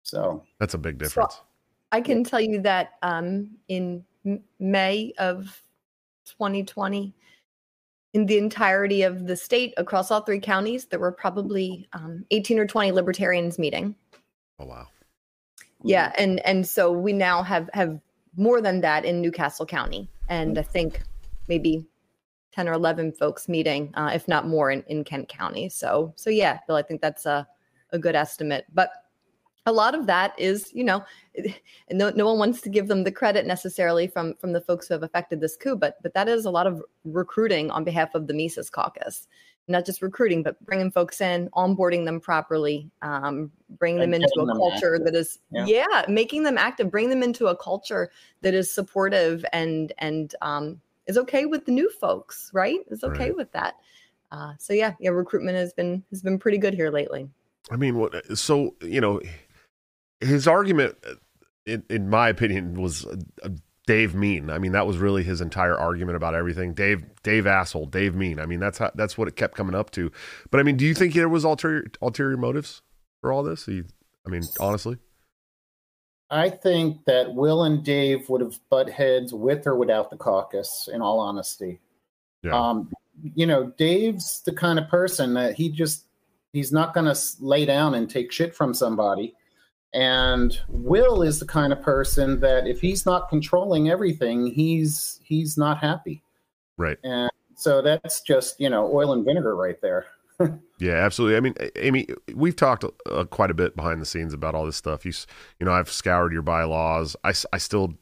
So 0.03 0.43
that's 0.59 0.73
a 0.73 0.77
big 0.77 0.97
difference. 0.97 1.35
So 1.35 1.41
I 1.91 2.01
can 2.01 2.23
tell 2.23 2.41
you 2.41 2.61
that 2.61 2.93
um, 3.01 3.49
in 3.67 4.03
May 4.59 5.13
of 5.19 5.61
2020, 6.25 7.13
in 8.13 8.25
the 8.25 8.37
entirety 8.37 9.03
of 9.03 9.27
the 9.27 9.37
state 9.37 9.73
across 9.77 10.09
all 10.09 10.21
three 10.21 10.39
counties, 10.39 10.85
there 10.85 10.99
were 10.99 11.11
probably 11.11 11.87
um, 11.93 12.25
18 12.31 12.57
or 12.59 12.65
20 12.65 12.91
libertarians 12.91 13.59
meeting. 13.59 13.95
Oh 14.59 14.65
wow. 14.65 14.87
Yeah, 15.83 16.11
and 16.17 16.43
and 16.45 16.67
so 16.67 16.91
we 16.91 17.13
now 17.13 17.43
have 17.43 17.69
have 17.73 17.99
more 18.35 18.61
than 18.61 18.81
that 18.81 19.05
in 19.05 19.21
New 19.21 19.31
Castle 19.31 19.65
County, 19.65 20.09
and 20.27 20.57
I 20.57 20.63
think 20.63 21.03
maybe 21.47 21.85
10 22.57 22.67
or 22.67 22.73
11 22.73 23.11
folks 23.11 23.47
meeting, 23.47 23.91
uh, 23.93 24.09
if 24.11 24.27
not 24.27 24.47
more, 24.47 24.71
in, 24.71 24.81
in 24.87 25.03
Kent 25.03 25.29
County. 25.29 25.69
So 25.69 26.11
so 26.15 26.31
yeah, 26.31 26.57
Bill, 26.65 26.75
I 26.75 26.81
think 26.81 27.01
that's 27.01 27.27
a 27.27 27.47
a 27.91 27.99
good 27.99 28.15
estimate, 28.15 28.65
but 28.73 28.89
a 29.67 29.71
lot 29.71 29.93
of 29.93 30.07
that 30.07 30.33
is, 30.39 30.73
you 30.73 30.83
know, 30.83 31.05
no, 31.91 32.09
no 32.09 32.25
one 32.25 32.39
wants 32.39 32.61
to 32.61 32.69
give 32.69 32.87
them 32.87 33.03
the 33.03 33.11
credit 33.11 33.45
necessarily 33.45 34.07
from 34.07 34.33
from 34.35 34.53
the 34.53 34.61
folks 34.61 34.87
who 34.87 34.95
have 34.95 35.03
affected 35.03 35.39
this 35.39 35.55
coup, 35.55 35.75
but 35.75 36.01
but 36.01 36.15
that 36.15 36.27
is 36.27 36.45
a 36.45 36.49
lot 36.49 36.65
of 36.65 36.81
recruiting 37.05 37.69
on 37.69 37.83
behalf 37.83 38.15
of 38.15 38.25
the 38.25 38.33
Mises 38.33 38.71
Caucus. 38.71 39.27
Not 39.67 39.85
just 39.85 40.01
recruiting, 40.01 40.41
but 40.41 40.59
bringing 40.65 40.89
folks 40.89 41.21
in, 41.21 41.49
onboarding 41.49 42.05
them 42.05 42.21
properly, 42.21 42.89
um, 43.01 43.51
bringing 43.77 43.99
them 43.99 44.13
into 44.13 44.31
a 44.39 44.45
them 44.45 44.55
culture 44.55 44.95
active. 44.95 45.05
that 45.05 45.19
is, 45.19 45.39
yeah. 45.51 45.65
yeah. 45.65 46.05
making 46.07 46.43
them 46.43 46.57
active, 46.57 46.89
bring 46.89 47.09
them 47.09 47.21
into 47.21 47.47
a 47.47 47.55
culture 47.57 48.09
that 48.41 48.53
is 48.53 48.71
supportive 48.71 49.45
and 49.51 49.91
and 49.97 50.33
um, 50.41 50.79
is 51.07 51.17
okay 51.17 51.45
with 51.45 51.65
the 51.65 51.71
new 51.71 51.89
folks, 51.89 52.49
right? 52.53 52.79
Is 52.89 53.03
okay 53.03 53.25
right. 53.25 53.35
with 53.35 53.51
that. 53.53 53.75
Uh, 54.31 54.53
so 54.59 54.73
yeah, 54.73 54.93
yeah, 54.99 55.09
recruitment 55.09 55.57
has 55.57 55.73
been 55.73 56.03
has 56.09 56.21
been 56.21 56.37
pretty 56.37 56.57
good 56.57 56.73
here 56.73 56.91
lately. 56.91 57.29
I 57.71 57.75
mean, 57.77 57.97
what? 57.97 58.37
So 58.37 58.75
you 58.81 59.01
know, 59.01 59.21
his 60.19 60.47
argument, 60.47 60.97
uh, 61.07 61.15
in, 61.65 61.83
in 61.89 62.09
my 62.09 62.29
opinion, 62.29 62.81
was 62.81 63.05
uh, 63.05 63.49
Dave 63.87 64.15
mean. 64.15 64.49
I 64.49 64.59
mean, 64.59 64.73
that 64.73 64.85
was 64.85 64.97
really 64.97 65.23
his 65.23 65.39
entire 65.39 65.77
argument 65.77 66.17
about 66.17 66.35
everything. 66.35 66.73
Dave, 66.73 67.03
Dave 67.23 67.47
asshole, 67.47 67.85
Dave 67.85 68.15
mean. 68.15 68.39
I 68.39 68.45
mean, 68.45 68.59
that's 68.59 68.77
how 68.77 68.91
that's 68.95 69.17
what 69.17 69.27
it 69.27 69.35
kept 69.35 69.55
coming 69.55 69.75
up 69.75 69.91
to. 69.91 70.11
But 70.51 70.59
I 70.59 70.63
mean, 70.63 70.75
do 70.75 70.85
you 70.85 70.93
think 70.93 71.13
there 71.13 71.29
was 71.29 71.45
ulterior 71.45 71.85
ulterior 72.01 72.37
motives 72.37 72.81
for 73.21 73.31
all 73.31 73.43
this? 73.43 73.67
I 73.67 74.29
mean, 74.29 74.43
honestly. 74.59 74.97
I 76.29 76.49
think 76.49 77.05
that 77.05 77.33
Will 77.33 77.63
and 77.63 77.83
Dave 77.83 78.29
would 78.29 78.41
have 78.41 78.59
butt 78.69 78.89
heads 78.89 79.33
with 79.33 79.65
or 79.65 79.75
without 79.75 80.09
the 80.09 80.17
caucus. 80.17 80.89
In 80.91 81.01
all 81.01 81.19
honesty, 81.19 81.79
yeah. 82.43 82.51
um, 82.51 82.91
you 83.35 83.45
know, 83.45 83.71
Dave's 83.77 84.41
the 84.41 84.53
kind 84.53 84.77
of 84.77 84.87
person 84.89 85.33
that 85.35 85.55
he 85.55 85.69
just 85.69 86.05
he's 86.53 86.71
not 86.71 86.93
going 86.93 87.13
to 87.13 87.19
lay 87.39 87.65
down 87.65 87.93
and 87.95 88.09
take 88.09 88.31
shit 88.31 88.55
from 88.55 88.73
somebody. 88.73 89.35
And 89.93 90.59
Will 90.67 91.21
is 91.21 91.39
the 91.39 91.45
kind 91.45 91.71
of 91.71 91.81
person 91.81 92.39
that 92.41 92.67
if 92.67 92.81
he's 92.81 93.05
not 93.05 93.29
controlling 93.29 93.89
everything, 93.89 94.47
he's 94.47 95.19
he's 95.23 95.57
not 95.57 95.79
happy. 95.79 96.21
Right. 96.77 96.97
And 97.03 97.31
so 97.55 97.81
that's 97.81 98.21
just, 98.21 98.59
you 98.59 98.69
know, 98.69 98.93
oil 98.93 99.13
and 99.13 99.25
vinegar 99.25 99.55
right 99.55 99.81
there. 99.81 100.05
Yeah, 100.79 100.93
absolutely. 100.93 101.37
I 101.37 101.39
mean, 101.39 101.55
Amy, 101.75 102.07
we've 102.35 102.55
talked 102.55 102.83
uh, 103.09 103.25
quite 103.25 103.49
a 103.49 103.55
bit 103.55 103.75
behind 103.75 104.01
the 104.01 104.05
scenes 104.05 104.33
about 104.33 104.53
all 104.55 104.65
this 104.65 104.75
stuff. 104.75 105.05
You, 105.05 105.11
you 105.59 105.65
know, 105.65 105.71
I've 105.71 105.91
scoured 105.91 106.33
your 106.33 106.43
bylaws. 106.43 107.15
I, 107.23 107.33
I 107.51 107.57
still, 107.57 107.95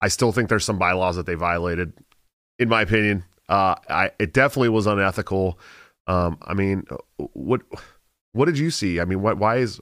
I 0.00 0.08
still 0.08 0.32
think 0.32 0.48
there's 0.48 0.64
some 0.64 0.78
bylaws 0.78 1.16
that 1.16 1.26
they 1.26 1.34
violated, 1.34 1.92
in 2.58 2.68
my 2.68 2.82
opinion. 2.82 3.24
Uh, 3.48 3.76
I, 3.88 4.10
it 4.18 4.32
definitely 4.32 4.70
was 4.70 4.86
unethical. 4.86 5.58
Um, 6.08 6.38
I 6.42 6.54
mean, 6.54 6.84
what, 7.16 7.62
what 8.32 8.46
did 8.46 8.58
you 8.58 8.70
see? 8.70 9.00
I 9.00 9.04
mean, 9.04 9.22
what, 9.22 9.38
why 9.38 9.56
is, 9.58 9.80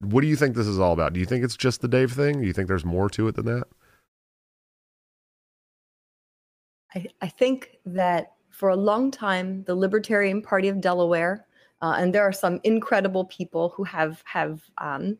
what 0.00 0.20
do 0.20 0.26
you 0.26 0.36
think 0.36 0.54
this 0.54 0.66
is 0.66 0.78
all 0.78 0.92
about? 0.92 1.12
Do 1.12 1.20
you 1.20 1.26
think 1.26 1.44
it's 1.44 1.56
just 1.56 1.80
the 1.80 1.88
Dave 1.88 2.12
thing? 2.12 2.40
Do 2.40 2.46
you 2.46 2.52
think 2.52 2.68
there's 2.68 2.84
more 2.84 3.08
to 3.10 3.28
it 3.28 3.34
than 3.34 3.46
that? 3.46 3.64
I, 6.94 7.06
I 7.20 7.28
think 7.28 7.78
that 7.86 8.32
for 8.52 8.68
a 8.68 8.76
long 8.76 9.10
time, 9.10 9.64
the 9.64 9.74
Libertarian 9.74 10.42
Party 10.42 10.68
of 10.68 10.80
Delaware, 10.80 11.46
uh, 11.80 11.96
and 11.98 12.14
there 12.14 12.22
are 12.22 12.32
some 12.32 12.60
incredible 12.62 13.24
people 13.24 13.70
who 13.70 13.82
have 13.84 14.22
have 14.24 14.62
um, 14.78 15.18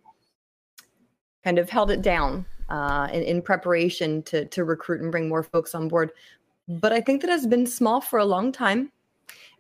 kind 1.42 1.58
of 1.58 1.68
held 1.68 1.90
it 1.90 2.02
down 2.02 2.46
uh, 2.68 3.08
in, 3.12 3.22
in 3.22 3.42
preparation 3.42 4.22
to 4.24 4.44
to 4.46 4.64
recruit 4.64 5.00
and 5.00 5.10
bring 5.10 5.28
more 5.28 5.42
folks 5.42 5.74
on 5.74 5.88
board. 5.88 6.12
But 6.68 6.92
I 6.92 7.00
think 7.00 7.22
that 7.22 7.30
has 7.30 7.46
been 7.46 7.66
small 7.66 8.00
for 8.00 8.18
a 8.18 8.24
long 8.24 8.52
time. 8.52 8.92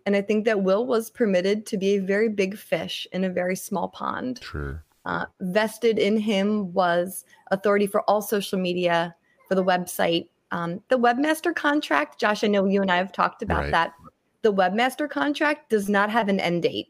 And 0.04 0.16
I 0.16 0.22
think 0.22 0.44
that 0.44 0.62
Will 0.62 0.86
was 0.86 1.10
permitted 1.10 1.64
to 1.66 1.76
be 1.76 1.94
a 1.94 2.00
very 2.00 2.28
big 2.28 2.56
fish 2.56 3.06
in 3.12 3.24
a 3.24 3.30
very 3.30 3.54
small 3.54 3.88
pond. 3.88 4.40
Sure. 4.42 4.82
Uh, 5.04 5.26
vested 5.40 5.98
in 5.98 6.16
him 6.16 6.72
was 6.72 7.24
authority 7.50 7.86
for 7.86 8.02
all 8.02 8.22
social 8.22 8.58
media, 8.58 9.14
for 9.48 9.54
the 9.54 9.64
website. 9.64 10.28
Um, 10.52 10.80
the 10.88 10.98
webmaster 10.98 11.54
contract, 11.54 12.20
Josh, 12.20 12.44
I 12.44 12.46
know 12.46 12.66
you 12.66 12.82
and 12.82 12.90
I 12.90 12.96
have 12.96 13.10
talked 13.10 13.42
about 13.42 13.62
right. 13.62 13.70
that. 13.72 13.94
The 14.42 14.52
webmaster 14.52 15.08
contract 15.08 15.70
does 15.70 15.88
not 15.88 16.10
have 16.10 16.28
an 16.28 16.38
end 16.38 16.62
date. 16.62 16.88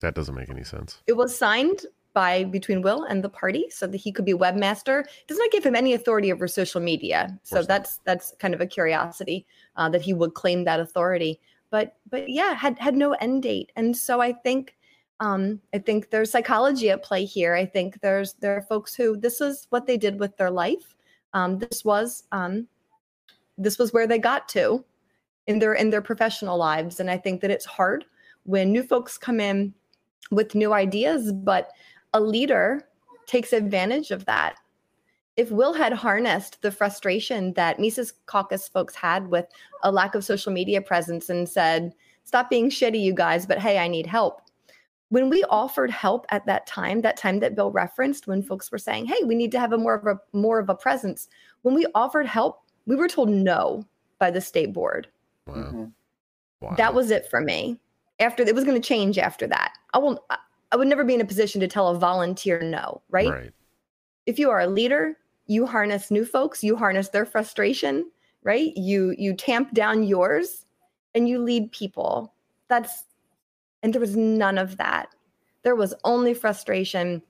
That 0.00 0.14
doesn't 0.14 0.34
make 0.34 0.50
any 0.50 0.64
sense. 0.64 1.02
It 1.06 1.16
was 1.16 1.36
signed 1.36 1.86
by 2.12 2.44
between 2.44 2.82
Will 2.82 3.04
and 3.04 3.22
the 3.22 3.28
party 3.28 3.66
so 3.70 3.86
that 3.86 3.98
he 3.98 4.10
could 4.10 4.24
be 4.24 4.32
webmaster. 4.32 5.00
It 5.02 5.28
does 5.28 5.38
not 5.38 5.50
give 5.50 5.64
him 5.64 5.76
any 5.76 5.92
authority 5.92 6.32
over 6.32 6.48
social 6.48 6.80
media. 6.80 7.38
So 7.42 7.62
that's 7.62 8.00
that's 8.04 8.34
kind 8.38 8.54
of 8.54 8.60
a 8.60 8.66
curiosity 8.66 9.46
uh, 9.76 9.88
that 9.90 10.02
he 10.02 10.14
would 10.14 10.34
claim 10.34 10.64
that 10.64 10.80
authority. 10.80 11.38
But 11.70 11.96
but 12.10 12.28
yeah, 12.28 12.54
had 12.54 12.78
had 12.78 12.96
no 12.96 13.12
end 13.12 13.42
date. 13.42 13.70
And 13.76 13.96
so 13.96 14.20
I 14.20 14.32
think 14.32 14.76
um, 15.20 15.60
I 15.74 15.78
think 15.78 16.10
there's 16.10 16.30
psychology 16.30 16.90
at 16.90 17.04
play 17.04 17.24
here. 17.24 17.54
I 17.54 17.66
think 17.66 18.00
there's 18.00 18.32
there 18.34 18.56
are 18.56 18.62
folks 18.62 18.94
who 18.94 19.16
this 19.16 19.40
is 19.40 19.66
what 19.70 19.86
they 19.86 19.96
did 19.96 20.18
with 20.18 20.36
their 20.38 20.50
life. 20.50 20.95
Um, 21.32 21.58
this 21.58 21.84
was 21.84 22.24
um, 22.32 22.66
this 23.58 23.78
was 23.78 23.92
where 23.92 24.06
they 24.06 24.18
got 24.18 24.48
to 24.50 24.84
in 25.46 25.58
their 25.58 25.74
in 25.74 25.90
their 25.90 26.02
professional 26.02 26.56
lives, 26.56 27.00
and 27.00 27.10
I 27.10 27.18
think 27.18 27.40
that 27.40 27.50
it's 27.50 27.64
hard 27.64 28.04
when 28.44 28.72
new 28.72 28.82
folks 28.82 29.18
come 29.18 29.40
in 29.40 29.74
with 30.30 30.54
new 30.54 30.72
ideas, 30.72 31.32
but 31.32 31.70
a 32.14 32.20
leader 32.20 32.88
takes 33.26 33.52
advantage 33.52 34.10
of 34.10 34.24
that. 34.26 34.56
If 35.36 35.50
Will 35.50 35.74
had 35.74 35.92
harnessed 35.92 36.62
the 36.62 36.70
frustration 36.70 37.52
that 37.54 37.78
Mises 37.78 38.14
Caucus 38.26 38.68
folks 38.68 38.94
had 38.94 39.28
with 39.28 39.46
a 39.82 39.92
lack 39.92 40.14
of 40.14 40.24
social 40.24 40.52
media 40.52 40.80
presence 40.80 41.28
and 41.28 41.48
said, 41.48 41.92
"Stop 42.24 42.48
being 42.48 42.70
shitty, 42.70 43.00
you 43.00 43.12
guys," 43.12 43.46
but 43.46 43.58
hey, 43.58 43.78
I 43.78 43.88
need 43.88 44.06
help 44.06 44.40
when 45.08 45.30
we 45.30 45.44
offered 45.44 45.90
help 45.90 46.26
at 46.30 46.46
that 46.46 46.66
time 46.66 47.00
that 47.00 47.16
time 47.16 47.40
that 47.40 47.54
bill 47.54 47.70
referenced 47.70 48.26
when 48.26 48.42
folks 48.42 48.70
were 48.70 48.78
saying 48.78 49.06
hey 49.06 49.22
we 49.24 49.34
need 49.34 49.52
to 49.52 49.60
have 49.60 49.72
a 49.72 49.78
more 49.78 49.94
of 49.94 50.06
a 50.06 50.36
more 50.36 50.58
of 50.58 50.68
a 50.68 50.74
presence 50.74 51.28
when 51.62 51.74
we 51.74 51.86
offered 51.94 52.26
help 52.26 52.62
we 52.86 52.96
were 52.96 53.08
told 53.08 53.28
no 53.28 53.84
by 54.18 54.30
the 54.30 54.40
state 54.40 54.72
board 54.72 55.08
wow. 55.46 55.54
Mm-hmm. 55.54 55.84
wow. 56.60 56.74
that 56.76 56.94
was 56.94 57.10
it 57.10 57.28
for 57.30 57.40
me 57.40 57.78
after 58.20 58.42
it 58.42 58.54
was 58.54 58.64
going 58.64 58.80
to 58.80 58.88
change 58.88 59.18
after 59.18 59.46
that 59.46 59.74
i 59.94 59.98
will 59.98 60.24
i 60.72 60.76
would 60.76 60.88
never 60.88 61.04
be 61.04 61.14
in 61.14 61.20
a 61.20 61.26
position 61.26 61.60
to 61.60 61.68
tell 61.68 61.88
a 61.88 61.98
volunteer 61.98 62.60
no 62.62 63.00
right, 63.10 63.28
right. 63.28 63.52
if 64.26 64.38
you 64.38 64.50
are 64.50 64.60
a 64.60 64.66
leader 64.66 65.16
you 65.46 65.66
harness 65.66 66.10
new 66.10 66.24
folks 66.24 66.64
you 66.64 66.76
harness 66.76 67.08
their 67.10 67.26
frustration 67.26 68.10
right 68.42 68.76
you 68.76 69.14
you 69.18 69.34
tamp 69.34 69.72
down 69.72 70.02
yours 70.02 70.66
and 71.14 71.28
you 71.28 71.38
lead 71.38 71.70
people 71.72 72.32
that's 72.68 73.04
and 73.86 73.94
there 73.94 74.00
was 74.00 74.16
none 74.16 74.58
of 74.58 74.78
that. 74.78 75.14
There 75.62 75.76
was 75.76 75.94
only 76.02 76.34
frustration. 76.34 77.22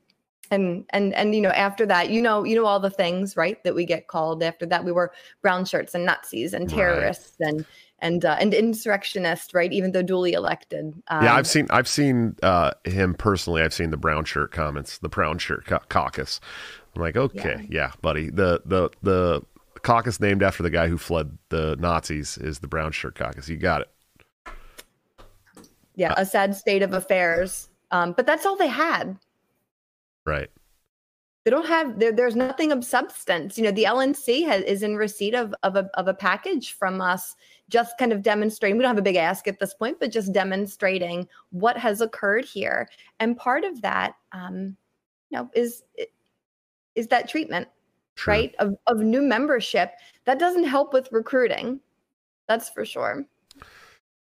And 0.51 0.87
and 0.91 1.13
and 1.13 1.35
you 1.35 1.41
know 1.41 1.51
after 1.51 1.85
that 1.87 2.09
you 2.11 2.23
know 2.23 2.45
you 2.45 2.55
know 2.55 2.67
all 2.67 2.79
the 2.79 2.89
things 2.89 3.37
right 3.37 3.63
that 3.65 3.75
we 3.75 3.85
get 3.85 4.07
called. 4.07 4.45
After 4.45 4.65
that 4.65 4.85
we 4.85 4.93
were 4.93 5.13
brown 5.43 5.65
shirts 5.65 5.93
and 5.93 6.07
nazis 6.07 6.55
and 6.55 6.71
terrorists 6.71 7.37
right. 7.41 7.49
and 7.49 7.67
and 7.99 8.25
uh, 8.25 8.37
and 8.39 8.55
insurrectionist 8.55 9.55
right 9.55 9.73
even 9.73 9.91
though 9.91 10.03
duly 10.03 10.35
elected. 10.35 10.95
Um, 11.09 11.25
yeah 11.25 11.35
i've 11.35 11.49
seen 11.49 11.67
i've 11.71 11.89
seen 11.89 12.37
uh, 12.45 12.71
him 12.85 13.15
personally. 13.15 13.61
I've 13.61 13.75
seen 13.75 13.91
the 13.91 13.97
brown 13.97 14.25
shirt 14.25 14.53
comments 14.53 14.99
the 14.99 15.09
brown 15.09 15.39
shirt 15.39 15.67
ca- 15.67 15.81
caucus. 15.89 16.41
I'm 16.95 17.03
like 17.03 17.17
okay 17.17 17.67
yeah. 17.69 17.89
yeah 17.89 17.93
buddy. 18.03 18.31
The 18.31 18.63
the 18.65 18.91
the 19.03 19.43
caucus 19.83 20.21
named 20.21 20.45
after 20.45 20.63
the 20.63 20.71
guy 20.71 20.87
who 20.87 20.97
fled 20.97 21.37
the 21.49 21.75
nazis 21.81 22.39
is 22.39 22.61
the 22.61 22.69
brown 22.69 22.93
shirt 22.93 23.17
caucus. 23.17 23.49
You 23.49 23.57
got 23.57 23.81
it 23.81 23.91
yeah, 25.97 26.15
a 26.17 26.25
sad 26.25 26.55
state 26.55 26.83
of 26.83 26.93
affairs. 26.93 27.69
Um, 27.91 28.13
but 28.13 28.27
that's 28.27 28.47
all 28.47 28.57
they 28.57 28.69
had. 28.69 29.19
Right. 30.25 30.51
They 31.45 31.51
don't 31.51 31.67
have 31.67 32.01
there, 32.01 32.11
there's 32.13 32.35
nothing 32.35 32.73
of 32.73 32.85
substance. 32.85 33.57
You 33.57 33.65
know, 33.65 33.71
the 33.71 33.85
LNC 33.85 34.45
has, 34.47 34.65
is 34.65 34.83
in 34.83 34.97
receipt 34.97 35.35
of 35.35 35.55
of 35.63 35.77
a 35.77 35.89
of 35.95 36.09
a 36.09 36.15
package 36.15 36.73
from 36.73 37.01
us, 37.01 37.37
just 37.69 37.97
kind 37.99 38.13
of 38.13 38.23
demonstrating. 38.23 38.77
We 38.77 38.83
don't 38.83 38.91
have 38.91 38.99
a 38.99 39.03
big 39.03 39.15
ask 39.15 39.47
at 39.47 39.61
this 39.61 39.73
point, 39.73 40.01
but 40.01 40.11
just 40.11 40.33
demonstrating 40.33 41.29
what 41.51 41.79
has 41.79 42.01
occurred 42.01 42.45
here. 42.45 42.89
And 43.21 43.37
part 43.37 43.65
of 43.65 43.81
that, 43.83 44.15
um, 44.33 44.77
you 45.31 45.39
know, 45.39 45.49
is 45.55 45.85
is 46.97 47.07
that 47.09 47.29
treatment, 47.29 47.69
True. 48.17 48.33
right? 48.33 48.55
Of 48.59 48.75
of 48.89 48.99
new 48.99 49.23
membership 49.23 49.93
that 50.25 50.41
doesn't 50.41 50.65
help 50.65 50.93
with 50.93 51.13
recruiting. 51.13 51.79
That's 52.49 52.69
for 52.69 52.85
sure. 52.85 53.25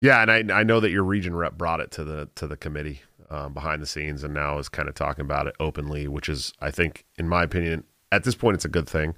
Yeah, 0.06 0.22
and 0.22 0.54
I 0.54 0.60
I 0.60 0.62
know 0.62 0.80
that 0.82 0.92
your 0.92 1.04
region 1.04 1.36
rep 1.36 1.58
brought 1.58 1.80
it 1.80 1.90
to 1.92 2.04
the 2.04 2.30
to 2.36 2.46
the 2.46 2.56
committee 2.56 3.02
um, 3.32 3.54
behind 3.54 3.82
the 3.82 3.88
scenes, 3.88 4.24
and 4.24 4.36
now 4.36 4.60
is 4.60 4.70
kind 4.70 4.88
of 4.88 4.94
talking 4.94 5.26
about 5.26 5.48
it 5.48 5.56
openly, 5.60 6.08
which 6.08 6.30
is 6.30 6.54
I 6.62 6.70
think, 6.70 7.06
in 7.18 7.28
my 7.28 7.42
opinion, 7.42 7.86
at 8.12 8.24
this 8.24 8.36
point, 8.36 8.54
it's 8.54 8.66
a 8.66 8.70
good 8.70 8.88
thing. 8.88 9.16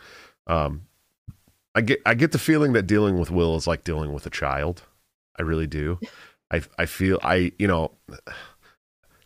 Um, 0.47 0.84
I 1.76 1.82
get 1.82 2.00
I 2.06 2.13
get 2.13 2.32
the 2.32 2.39
feeling 2.39 2.71
that 2.71 2.84
dealing 2.84 3.19
with 3.19 3.30
Will 3.30 3.58
is 3.58 3.67
like 3.67 3.84
dealing 3.84 4.13
with 4.13 4.26
a 4.28 4.30
child. 4.30 4.84
I 5.38 5.41
really 5.41 5.67
do. 5.67 6.00
I 6.52 6.62
I 6.80 6.86
feel 6.86 7.19
I 7.21 7.52
you 7.60 7.67
know. 7.67 7.91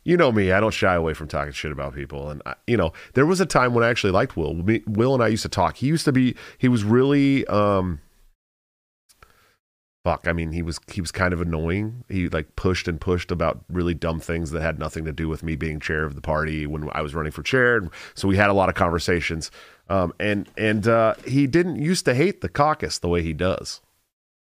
You 0.04 0.18
know 0.18 0.32
me, 0.32 0.52
I 0.52 0.60
don't 0.60 0.74
shy 0.74 0.96
away 0.96 1.14
from 1.14 1.28
talking 1.28 1.54
shit 1.54 1.72
about 1.72 1.94
people. 1.94 2.32
And, 2.32 2.42
I, 2.44 2.56
you 2.66 2.76
know, 2.76 2.92
there 3.14 3.28
was 3.28 3.40
a 3.40 3.46
time 3.46 3.76
when 3.76 3.84
I 3.84 3.90
actually 3.90 4.10
liked 4.10 4.36
Will. 4.36 4.56
Me, 4.56 4.82
Will 4.88 5.14
and 5.14 5.22
I 5.22 5.28
used 5.28 5.44
to 5.44 5.48
talk. 5.48 5.78
He 5.78 5.86
used 5.86 6.06
to 6.06 6.12
be, 6.12 6.36
he 6.58 6.68
was 6.68 6.84
really, 6.84 7.46
um, 7.46 8.00
fuck 10.04 10.28
i 10.28 10.34
mean 10.34 10.52
he 10.52 10.62
was 10.62 10.80
he 10.92 11.02
was 11.02 11.12
kind 11.12 11.34
of 11.34 11.42
annoying. 11.42 12.04
He 12.10 12.30
like 12.30 12.56
pushed 12.56 12.88
and 12.88 13.00
pushed 13.00 13.32
about 13.32 13.64
really 13.70 13.94
dumb 13.94 14.20
things 14.20 14.52
that 14.52 14.62
had 14.62 14.80
nothing 14.80 15.06
to 15.06 15.12
do 15.12 15.28
with 15.28 15.44
me 15.44 15.56
being 15.56 15.80
chair 15.80 16.04
of 16.04 16.16
the 16.16 16.22
party 16.22 16.66
when 16.66 16.90
i 16.94 17.02
was 17.02 17.14
running 17.14 17.32
for 17.32 17.44
chair. 17.44 17.82
So 18.16 18.28
we 18.28 18.38
had 18.38 18.50
a 18.50 18.54
lot 18.54 18.70
of 18.70 18.76
conversations. 18.76 19.52
Um, 19.90 20.14
and 20.20 20.50
and 20.58 20.88
uh, 20.88 21.16
he 21.28 21.48
didn't 21.48 21.78
used 21.78 22.06
to 22.06 22.14
hate 22.14 22.42
the 22.42 22.50
caucus 22.50 23.00
the 23.00 23.10
way 23.10 23.22
he 23.24 23.34
does. 23.34 23.82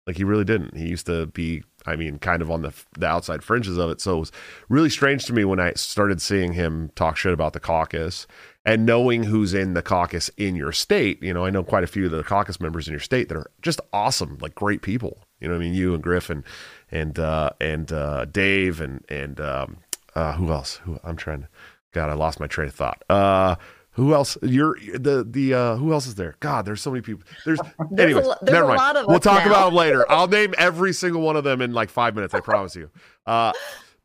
Like 0.07 0.17
he 0.17 0.25
really 0.25 0.45
didn't. 0.45 0.77
He 0.77 0.89
used 0.89 1.07
to 1.07 1.27
be 1.27 1.63
i 1.89 1.95
mean 1.95 2.19
kind 2.19 2.43
of 2.43 2.51
on 2.51 2.63
the 2.63 2.73
the 2.99 3.07
outside 3.07 3.43
fringes 3.45 3.79
of 3.79 3.91
it. 3.91 4.01
So 4.01 4.17
it 4.17 4.21
was 4.21 4.33
really 4.69 4.91
strange 4.91 5.25
to 5.27 5.33
me 5.33 5.45
when 5.45 5.61
i 5.61 5.73
started 5.75 6.21
seeing 6.21 6.53
him 6.53 6.91
talk 6.97 7.17
shit 7.17 7.33
about 7.33 7.53
the 7.53 7.61
caucus 7.61 8.27
and 8.65 8.85
knowing 8.85 9.25
who's 9.25 9.55
in 9.55 9.75
the 9.75 9.83
caucus 9.83 10.29
in 10.37 10.57
your 10.57 10.73
state. 10.73 11.23
You 11.23 11.33
know 11.33 11.45
i 11.45 11.51
know 11.51 11.63
quite 11.65 11.85
a 11.85 11.89
few 11.89 12.07
of 12.07 12.11
the 12.11 12.25
caucus 12.25 12.61
members 12.61 12.89
in 12.89 12.93
your 12.93 13.01
state 13.01 13.29
that 13.29 13.37
are 13.37 13.51
just 13.63 13.81
awesome 13.93 14.39
like 14.41 14.55
great 14.55 14.83
people 14.83 15.26
you 15.41 15.49
know 15.49 15.55
what 15.55 15.61
I 15.61 15.65
mean? 15.65 15.75
You 15.75 15.95
and 15.95 16.03
Griffin 16.03 16.45
and 16.91 17.19
uh, 17.19 17.51
and 17.61 17.93
uh, 17.93 18.25
Dave 18.27 18.81
and 18.81 19.05
and 19.09 19.41
um, 19.41 19.79
uh, 20.15 20.35
who 20.35 20.51
else? 20.51 20.77
Who 20.85 20.99
I'm 21.05 21.17
trying 21.17 21.43
to. 21.43 21.49
God, 21.93 22.11
I 22.11 22.15
lost 22.15 22.41
my 22.41 22.47
train 22.47 22.69
of 22.69 22.75
thought. 22.75 23.03
Uh, 23.09 23.57
who 23.93 24.13
else? 24.13 24.37
You're 24.43 24.77
the 24.95 25.27
the 25.29 25.55
uh, 25.55 25.77
who 25.77 25.93
else 25.93 26.07
is 26.07 26.17
there? 26.17 26.37
God, 26.41 26.67
there's 26.67 26.81
so 26.83 26.91
many 26.91 27.01
people. 27.01 27.25
There's, 27.45 27.59
There's 27.91 28.01
anyways. 28.01 28.27
lo- 28.27 28.35
there's 28.43 28.53
never 28.53 28.65
a 28.65 28.69
mind. 28.69 28.79
lot 28.79 28.97
of 28.97 29.07
we'll 29.07 29.21
talk 29.21 29.45
now. 29.45 29.51
about 29.51 29.65
them 29.67 29.75
later. 29.75 30.05
I'll 30.11 30.29
name 30.29 30.55
every 30.59 30.93
single 30.93 31.23
one 31.23 31.37
of 31.37 31.45
them 31.45 31.61
in 31.63 31.73
like 31.73 31.89
five 31.91 32.15
minutes. 32.15 32.35
I 32.35 32.41
promise 32.41 32.77
you. 32.77 32.91
Uh, 33.27 33.53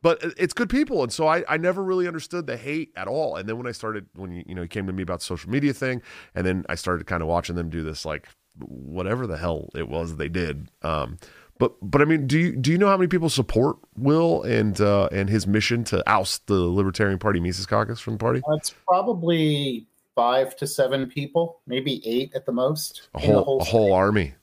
but 0.00 0.20
it's 0.36 0.52
good 0.52 0.68
people, 0.68 1.02
and 1.04 1.12
so 1.12 1.28
I, 1.28 1.44
I 1.48 1.58
never 1.58 1.82
really 1.84 2.08
understood 2.08 2.46
the 2.46 2.56
hate 2.56 2.90
at 2.96 3.06
all. 3.06 3.36
And 3.36 3.48
then 3.48 3.56
when 3.56 3.68
I 3.68 3.72
started, 3.72 4.06
when 4.16 4.32
you 4.32 4.42
you 4.48 4.54
know, 4.54 4.62
he 4.62 4.68
came 4.68 4.86
to 4.88 4.92
me 4.92 5.02
about 5.02 5.20
the 5.20 5.24
social 5.26 5.48
media 5.50 5.72
thing, 5.72 6.02
and 6.34 6.44
then 6.46 6.64
I 6.68 6.74
started 6.74 7.06
kind 7.06 7.22
of 7.22 7.28
watching 7.28 7.54
them 7.54 7.68
do 7.70 7.82
this 7.84 8.04
like 8.04 8.26
whatever 8.58 9.26
the 9.26 9.36
hell 9.36 9.68
it 9.74 9.88
was 9.88 10.16
they 10.16 10.28
did. 10.28 10.70
Um, 10.82 11.18
but 11.58 11.74
but 11.82 12.02
I 12.02 12.04
mean, 12.04 12.26
do 12.26 12.38
you 12.38 12.56
do 12.56 12.72
you 12.72 12.78
know 12.78 12.88
how 12.88 12.96
many 12.96 13.08
people 13.08 13.28
support 13.28 13.76
Will 13.96 14.42
and 14.42 14.80
uh, 14.80 15.08
and 15.12 15.28
his 15.28 15.46
mission 15.46 15.84
to 15.84 16.02
oust 16.10 16.46
the 16.46 16.54
Libertarian 16.54 17.18
Party 17.18 17.40
Mises 17.40 17.66
Caucus 17.66 18.00
from 18.00 18.14
the 18.14 18.18
party? 18.18 18.42
It's 18.54 18.74
probably 18.86 19.86
five 20.14 20.56
to 20.56 20.66
seven 20.66 21.06
people, 21.06 21.60
maybe 21.66 22.02
eight 22.06 22.32
at 22.34 22.46
the 22.46 22.52
most. 22.52 23.08
A 23.14 23.20
the 23.20 23.26
whole 23.26 23.60
a 23.60 23.64
whole 23.64 23.92
army. 23.92 24.34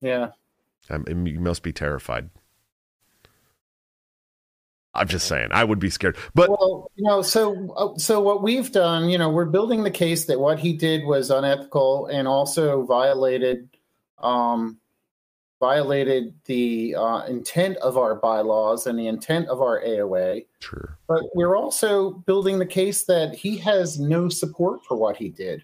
Yeah. 0.00 0.30
Um, 0.90 1.26
you 1.26 1.40
must 1.40 1.62
be 1.62 1.72
terrified. 1.72 2.30
I'm 4.94 5.08
just 5.08 5.26
saying, 5.26 5.48
I 5.52 5.64
would 5.64 5.78
be 5.78 5.88
scared. 5.88 6.18
But 6.34 6.50
well, 6.50 6.90
you 6.96 7.04
know, 7.04 7.22
so 7.22 7.72
uh, 7.76 7.98
so 7.98 8.20
what 8.20 8.42
we've 8.42 8.70
done, 8.70 9.08
you 9.08 9.16
know, 9.16 9.30
we're 9.30 9.46
building 9.46 9.84
the 9.84 9.90
case 9.90 10.26
that 10.26 10.38
what 10.38 10.58
he 10.58 10.74
did 10.74 11.04
was 11.04 11.30
unethical 11.30 12.06
and 12.06 12.28
also 12.28 12.82
violated 12.84 13.70
um, 14.18 14.78
violated 15.62 16.34
the 16.46 16.92
uh, 16.96 17.24
intent 17.26 17.76
of 17.76 17.96
our 17.96 18.16
bylaws 18.16 18.88
and 18.88 18.98
the 18.98 19.06
intent 19.06 19.46
of 19.46 19.62
our 19.62 19.80
AOA. 19.80 20.44
sure, 20.58 20.98
But 21.06 21.22
we're 21.36 21.56
also 21.56 22.10
building 22.10 22.58
the 22.58 22.66
case 22.66 23.04
that 23.04 23.32
he 23.32 23.56
has 23.58 23.98
no 23.98 24.28
support 24.28 24.84
for 24.84 24.96
what 24.96 25.16
he 25.16 25.28
did. 25.28 25.62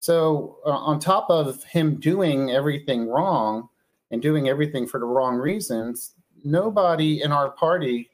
So, 0.00 0.58
uh, 0.66 0.70
on 0.70 0.98
top 0.98 1.30
of 1.30 1.62
him 1.62 2.00
doing 2.00 2.50
everything 2.50 3.08
wrong 3.08 3.68
and 4.10 4.20
doing 4.20 4.48
everything 4.48 4.88
for 4.88 4.98
the 4.98 5.06
wrong 5.06 5.36
reasons, 5.36 6.14
nobody 6.44 7.22
in 7.22 7.30
our 7.30 7.50
party 7.52 8.10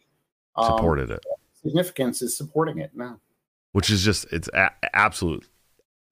um, 0.56 0.66
supported 0.66 1.10
it, 1.10 1.24
significance 1.62 2.22
is 2.22 2.36
supporting 2.36 2.78
it 2.78 2.92
now. 2.94 3.18
which 3.72 3.90
is 3.90 4.04
just 4.04 4.26
it's 4.32 4.48
a- 4.54 4.72
absolute 4.96 5.48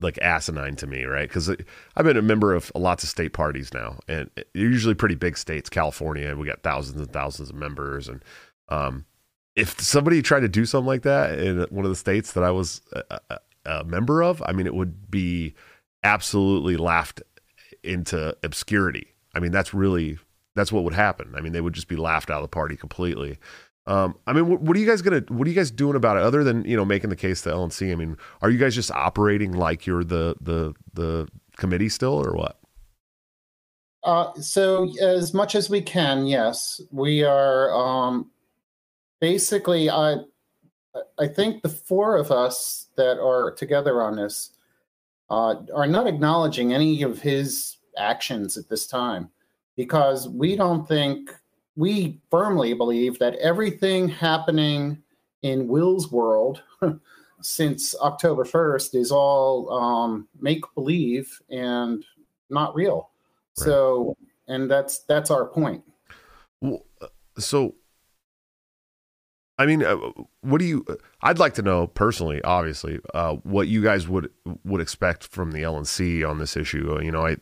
like 0.00 0.18
asinine 0.18 0.74
to 0.76 0.86
me, 0.86 1.04
right? 1.04 1.28
Because 1.28 1.48
I've 1.48 2.04
been 2.04 2.16
a 2.16 2.22
member 2.22 2.54
of 2.54 2.72
lots 2.74 3.04
of 3.04 3.08
state 3.08 3.32
parties 3.32 3.72
now, 3.72 4.00
and 4.08 4.28
they're 4.34 4.44
usually 4.54 4.94
pretty 4.94 5.14
big 5.14 5.38
states. 5.38 5.70
California, 5.70 6.34
we 6.34 6.46
got 6.46 6.62
thousands 6.62 7.00
and 7.00 7.12
thousands 7.12 7.50
of 7.50 7.56
members, 7.56 8.08
and 8.08 8.24
um, 8.68 9.04
if 9.54 9.80
somebody 9.80 10.20
tried 10.22 10.40
to 10.40 10.48
do 10.48 10.64
something 10.64 10.86
like 10.88 11.02
that 11.02 11.38
in 11.38 11.60
one 11.70 11.84
of 11.84 11.90
the 11.90 11.96
states 11.96 12.32
that 12.32 12.42
I 12.42 12.50
was 12.50 12.80
a, 12.92 13.20
a, 13.30 13.38
a 13.66 13.84
member 13.84 14.22
of, 14.22 14.42
I 14.44 14.52
mean, 14.52 14.66
it 14.66 14.74
would 14.74 15.08
be 15.10 15.54
absolutely 16.02 16.76
laughed 16.76 17.22
into 17.84 18.36
obscurity. 18.42 19.14
I 19.34 19.40
mean, 19.40 19.52
that's 19.52 19.72
really 19.72 20.18
that's 20.56 20.72
what 20.72 20.84
would 20.84 20.94
happen. 20.94 21.32
I 21.36 21.40
mean, 21.40 21.52
they 21.52 21.60
would 21.60 21.74
just 21.74 21.88
be 21.88 21.96
laughed 21.96 22.30
out 22.30 22.38
of 22.38 22.42
the 22.42 22.48
party 22.48 22.76
completely. 22.76 23.38
Um, 23.86 24.16
I 24.26 24.32
mean, 24.32 24.48
what, 24.48 24.60
what 24.60 24.76
are 24.76 24.80
you 24.80 24.86
guys 24.86 25.02
gonna? 25.02 25.24
What 25.28 25.46
are 25.46 25.50
you 25.50 25.56
guys 25.56 25.70
doing 25.70 25.96
about 25.96 26.16
it? 26.16 26.22
Other 26.22 26.44
than 26.44 26.64
you 26.64 26.76
know 26.76 26.84
making 26.84 27.10
the 27.10 27.16
case 27.16 27.42
to 27.42 27.50
LNC, 27.50 27.90
I 27.90 27.96
mean, 27.96 28.16
are 28.40 28.50
you 28.50 28.58
guys 28.58 28.74
just 28.74 28.90
operating 28.92 29.52
like 29.52 29.86
you're 29.86 30.04
the 30.04 30.36
the 30.40 30.74
the 30.94 31.28
committee 31.56 31.88
still, 31.88 32.24
or 32.24 32.32
what? 32.34 32.58
Uh, 34.04 34.32
so, 34.34 34.92
as 35.00 35.34
much 35.34 35.54
as 35.54 35.68
we 35.68 35.80
can, 35.80 36.26
yes, 36.26 36.80
we 36.90 37.24
are. 37.24 37.72
Um, 37.74 38.30
basically, 39.20 39.90
I 39.90 40.18
I 41.18 41.26
think 41.26 41.62
the 41.62 41.68
four 41.68 42.16
of 42.16 42.30
us 42.30 42.88
that 42.96 43.20
are 43.20 43.50
together 43.50 44.00
on 44.02 44.16
this 44.16 44.50
uh, 45.28 45.56
are 45.74 45.86
not 45.86 46.06
acknowledging 46.06 46.72
any 46.72 47.02
of 47.02 47.20
his 47.20 47.78
actions 47.98 48.56
at 48.56 48.68
this 48.68 48.86
time 48.86 49.30
because 49.76 50.28
we 50.28 50.56
don't 50.56 50.86
think 50.86 51.30
we 51.76 52.20
firmly 52.30 52.74
believe 52.74 53.18
that 53.18 53.34
everything 53.36 54.08
happening 54.08 55.02
in 55.42 55.68
Will's 55.68 56.10
world 56.10 56.62
since 57.40 57.94
October 58.00 58.44
1st 58.44 58.94
is 58.94 59.10
all 59.10 59.72
um, 59.72 60.28
make 60.40 60.62
believe 60.74 61.40
and 61.50 62.04
not 62.50 62.74
real. 62.74 63.10
Right. 63.58 63.64
So, 63.64 64.16
and 64.48 64.70
that's 64.70 65.00
that's 65.00 65.30
our 65.30 65.46
point. 65.46 65.82
Well, 66.60 66.84
uh, 67.00 67.08
so, 67.38 67.74
I 69.58 69.66
mean, 69.66 69.82
uh, 69.84 69.96
what 70.42 70.58
do 70.58 70.64
you? 70.64 70.86
I'd 71.22 71.38
like 71.38 71.54
to 71.54 71.62
know 71.62 71.86
personally, 71.86 72.42
obviously, 72.42 73.00
uh, 73.14 73.34
what 73.42 73.68
you 73.68 73.82
guys 73.82 74.08
would 74.08 74.30
would 74.64 74.80
expect 74.80 75.24
from 75.24 75.52
the 75.52 75.62
LNC 75.62 76.28
on 76.28 76.38
this 76.38 76.56
issue. 76.56 76.94
Uh, 76.96 77.00
You 77.00 77.12
know, 77.12 77.26
I. 77.26 77.36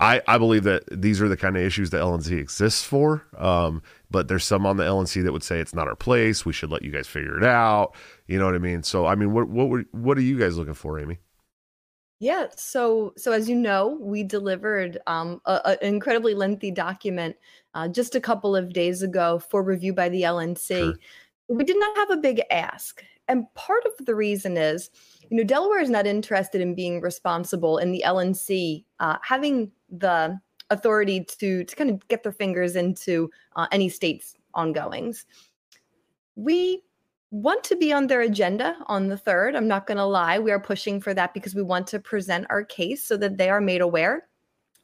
I, 0.00 0.22
I 0.28 0.38
believe 0.38 0.62
that 0.64 0.84
these 0.90 1.20
are 1.20 1.28
the 1.28 1.36
kind 1.36 1.56
of 1.56 1.62
issues 1.62 1.90
that 1.90 2.00
LNC 2.00 2.38
exists 2.38 2.84
for. 2.84 3.26
Um, 3.36 3.82
but 4.10 4.28
there's 4.28 4.44
some 4.44 4.64
on 4.64 4.76
the 4.76 4.84
LNC 4.84 5.24
that 5.24 5.32
would 5.32 5.42
say 5.42 5.58
it's 5.58 5.74
not 5.74 5.88
our 5.88 5.96
place. 5.96 6.46
We 6.46 6.52
should 6.52 6.70
let 6.70 6.82
you 6.82 6.92
guys 6.92 7.08
figure 7.08 7.36
it 7.36 7.44
out. 7.44 7.94
You 8.26 8.38
know 8.38 8.46
what 8.46 8.54
I 8.54 8.58
mean? 8.58 8.82
So 8.82 9.06
I 9.06 9.16
mean, 9.16 9.32
what 9.32 9.48
what 9.48 9.68
were, 9.68 9.84
what 9.90 10.16
are 10.16 10.22
you 10.22 10.38
guys 10.38 10.56
looking 10.56 10.74
for, 10.74 11.00
Amy? 11.00 11.18
Yeah, 12.20 12.46
so 12.56 13.12
so 13.16 13.32
as 13.32 13.48
you 13.48 13.56
know, 13.56 13.98
we 14.00 14.22
delivered 14.22 14.98
um, 15.06 15.40
an 15.46 15.78
incredibly 15.82 16.34
lengthy 16.34 16.70
document 16.70 17.36
uh, 17.74 17.88
just 17.88 18.14
a 18.14 18.20
couple 18.20 18.56
of 18.56 18.72
days 18.72 19.02
ago 19.02 19.38
for 19.38 19.62
review 19.62 19.92
by 19.92 20.08
the 20.08 20.22
LNC. 20.22 20.68
Sure. 20.68 20.94
We 21.48 21.64
did 21.64 21.78
not 21.78 21.96
have 21.96 22.10
a 22.10 22.16
big 22.16 22.42
ask, 22.50 23.02
and 23.26 23.52
part 23.54 23.84
of 23.84 24.04
the 24.04 24.14
reason 24.14 24.56
is, 24.56 24.90
you 25.30 25.36
know, 25.36 25.44
Delaware 25.44 25.80
is 25.80 25.90
not 25.90 26.06
interested 26.06 26.60
in 26.60 26.74
being 26.74 27.00
responsible 27.00 27.78
in 27.78 27.92
the 27.92 28.02
LNC 28.04 28.84
uh, 29.00 29.16
having 29.22 29.70
the 29.90 30.38
authority 30.70 31.24
to 31.24 31.64
to 31.64 31.76
kind 31.76 31.90
of 31.90 32.06
get 32.08 32.22
their 32.22 32.32
fingers 32.32 32.76
into 32.76 33.30
uh, 33.56 33.66
any 33.72 33.88
state's 33.88 34.36
ongoings. 34.54 35.26
We 36.36 36.82
want 37.30 37.62
to 37.64 37.76
be 37.76 37.92
on 37.92 38.06
their 38.06 38.22
agenda 38.22 38.76
on 38.86 39.08
the 39.08 39.16
3rd. 39.16 39.56
I'm 39.56 39.68
not 39.68 39.86
going 39.86 39.98
to 39.98 40.04
lie. 40.04 40.38
We 40.38 40.50
are 40.50 40.60
pushing 40.60 41.00
for 41.00 41.12
that 41.14 41.34
because 41.34 41.54
we 41.54 41.62
want 41.62 41.86
to 41.88 41.98
present 41.98 42.46
our 42.48 42.64
case 42.64 43.04
so 43.04 43.16
that 43.18 43.36
they 43.36 43.50
are 43.50 43.60
made 43.60 43.82
aware 43.82 44.28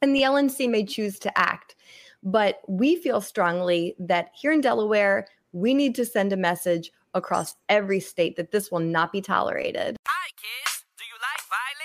and 0.01 0.15
the 0.15 0.21
LNC 0.21 0.69
may 0.69 0.85
choose 0.85 1.17
to 1.19 1.37
act. 1.37 1.75
But 2.21 2.61
we 2.67 2.95
feel 2.95 3.21
strongly 3.21 3.95
that 3.99 4.29
here 4.33 4.51
in 4.51 4.61
Delaware, 4.61 5.27
we 5.51 5.73
need 5.73 5.95
to 5.95 6.05
send 6.05 6.33
a 6.33 6.37
message 6.37 6.91
across 7.13 7.55
every 7.69 7.99
state 7.99 8.35
that 8.35 8.51
this 8.51 8.71
will 8.71 8.79
not 8.79 9.11
be 9.11 9.21
tolerated. 9.21 9.95
Hi, 10.07 10.29
kids. 10.35 10.85
Do 10.97 11.05
you 11.05 11.15
like 11.21 11.41
violence? 11.49 11.84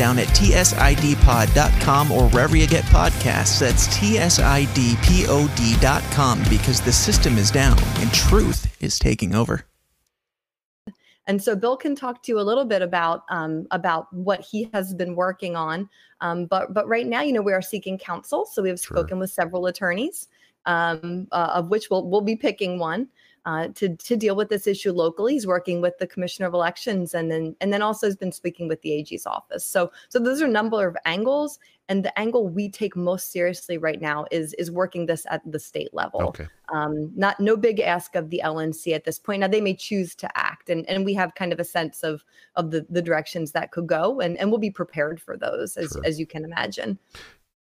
at 0.00 0.28
tsidpod.com 0.28 2.10
or 2.12 2.28
wherever 2.30 2.56
you 2.56 2.66
get 2.66 2.84
podcasts. 2.84 3.60
That's 3.60 3.86
tsidpod.com 3.88 4.42
because 6.48 6.80
the 6.80 6.92
system 6.92 7.36
is 7.38 7.50
down 7.50 7.76
and 7.96 8.12
truth 8.12 8.76
is 8.80 8.98
taking 8.98 9.34
over. 9.34 9.64
And 11.26 11.40
so 11.42 11.54
Bill 11.54 11.76
can 11.76 11.94
talk 11.94 12.22
to 12.24 12.32
you 12.32 12.40
a 12.40 12.42
little 12.42 12.64
bit 12.64 12.82
about 12.82 13.24
um, 13.28 13.66
about 13.70 14.12
what 14.12 14.40
he 14.40 14.68
has 14.72 14.94
been 14.94 15.14
working 15.14 15.54
on. 15.54 15.88
Um, 16.20 16.46
but 16.46 16.74
but 16.74 16.88
right 16.88 17.06
now, 17.06 17.20
you 17.20 17.32
know, 17.32 17.42
we 17.42 17.52
are 17.52 17.62
seeking 17.62 17.98
counsel. 17.98 18.46
So 18.46 18.62
we 18.62 18.68
have 18.68 18.80
Sure. 18.80 18.96
spoken 18.96 19.18
with 19.20 19.30
several 19.30 19.66
attorneys, 19.66 20.26
um, 20.66 21.28
uh, 21.30 21.52
of 21.54 21.68
which 21.68 21.88
we'll 21.88 22.08
we'll 22.08 22.20
be 22.20 22.34
picking 22.36 22.78
one 22.80 23.08
uh, 23.46 23.68
to 23.74 23.96
to 23.96 24.16
deal 24.16 24.36
with 24.36 24.48
this 24.48 24.66
issue 24.66 24.92
locally. 24.92 25.34
He's 25.34 25.46
working 25.46 25.80
with 25.80 25.98
the 25.98 26.06
Commissioner 26.06 26.46
of 26.48 26.54
Elections, 26.54 27.14
and 27.14 27.30
then 27.30 27.56
and 27.60 27.72
then 27.72 27.82
also 27.82 28.06
has 28.06 28.16
been 28.16 28.32
speaking 28.32 28.68
with 28.68 28.82
the 28.82 28.92
AG's 28.92 29.26
office. 29.26 29.64
So 29.64 29.90
so 30.08 30.18
those 30.18 30.42
are 30.42 30.46
a 30.46 30.48
number 30.50 30.86
of 30.86 30.96
angles, 31.04 31.58
and 31.88 32.04
the 32.04 32.16
angle 32.18 32.48
we 32.48 32.68
take 32.68 32.96
most 32.96 33.32
seriously 33.32 33.78
right 33.78 34.00
now 34.00 34.26
is 34.30 34.54
is 34.54 34.70
working 34.70 35.06
this 35.06 35.26
at 35.30 35.40
the 35.50 35.58
state 35.58 35.92
level 35.94 36.22
Okay. 36.22 36.46
um, 36.72 37.10
not 37.16 37.40
no 37.40 37.56
big 37.56 37.80
ask 37.80 38.14
of 38.14 38.30
the 38.30 38.40
LNC 38.44 38.94
at 38.94 39.04
this 39.04 39.18
point. 39.18 39.40
Now 39.40 39.48
they 39.48 39.60
may 39.60 39.74
choose 39.74 40.14
to 40.16 40.38
act, 40.38 40.68
and, 40.70 40.88
and 40.88 41.04
we 41.04 41.14
have 41.14 41.34
kind 41.34 41.52
of 41.52 41.58
a 41.60 41.64
sense 41.64 42.02
of 42.02 42.22
of 42.56 42.70
the 42.70 42.86
the 42.90 43.02
directions 43.02 43.52
that 43.52 43.70
could 43.72 43.86
go, 43.86 44.20
and, 44.20 44.36
and 44.38 44.50
we'll 44.50 44.60
be 44.60 44.70
prepared 44.70 45.20
for 45.20 45.36
those 45.36 45.76
as 45.76 45.92
Sure. 45.92 46.02
as 46.04 46.18
you 46.20 46.26
can 46.26 46.44
imagine. 46.44 46.98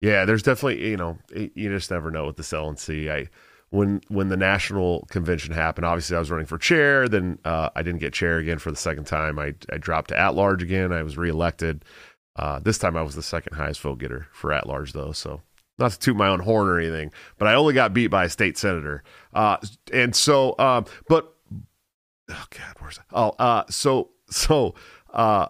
Yeah, 0.03 0.25
there's 0.25 0.43
definitely 0.43 0.89
you 0.89 0.97
know 0.97 1.17
you 1.35 1.71
just 1.71 1.91
never 1.91 2.11
know 2.11 2.27
with 2.27 2.37
this 2.37 2.53
LNC. 2.53 3.11
I 3.11 3.29
when 3.73 4.03
when 4.09 4.29
the 4.29 4.37
national 4.37 5.07
convention 5.11 5.55
happened, 5.55 5.87
obviously 5.87 6.15
I 6.15 6.19
was 6.19 6.31
running 6.31 6.47
for 6.47 6.59
chair. 6.59 7.09
Then 7.09 7.39
uh, 7.45 7.71
I 7.75 7.83
didn't 7.83 8.01
get 8.01 8.13
chair 8.13 8.37
again 8.37 8.59
for 8.59 8.71
the 8.71 8.77
second 8.77 9.07
time. 9.07 9.39
I 9.39 9.55
I 9.73 9.79
dropped 9.79 10.09
to 10.09 10.19
at 10.19 10.35
large 10.35 10.63
again. 10.63 10.93
I 10.93 11.03
was 11.03 11.17
reelected. 11.17 11.85
Uh, 12.37 12.59
this 12.59 12.77
time 12.77 12.97
I 12.97 13.03
was 13.03 13.15
the 13.15 13.23
second 13.23 13.57
highest 13.57 13.81
vote 13.81 13.99
getter 13.99 14.29
for 14.31 14.53
at 14.53 14.67
large 14.67 14.93
though. 14.93 15.13
So 15.13 15.41
not 15.79 15.93
to 15.93 15.99
toot 15.99 16.17
my 16.17 16.29
own 16.29 16.41
horn 16.41 16.69
or 16.69 16.79
anything, 16.79 17.13
but 17.39 17.49
I 17.49 17.55
only 17.55 17.73
got 17.73 17.95
beat 17.95 18.09
by 18.09 18.25
a 18.25 18.29
state 18.29 18.59
senator. 18.59 19.03
Uh, 19.33 19.57
and 19.91 20.15
so, 20.15 20.55
um, 20.59 20.85
but 21.09 21.35
oh 22.31 22.45
god, 22.51 22.77
where's 22.79 22.97
that? 22.99 23.07
Oh, 23.11 23.31
uh, 23.39 23.65
so 23.71 24.11
so 24.29 24.75
uh, 25.15 25.47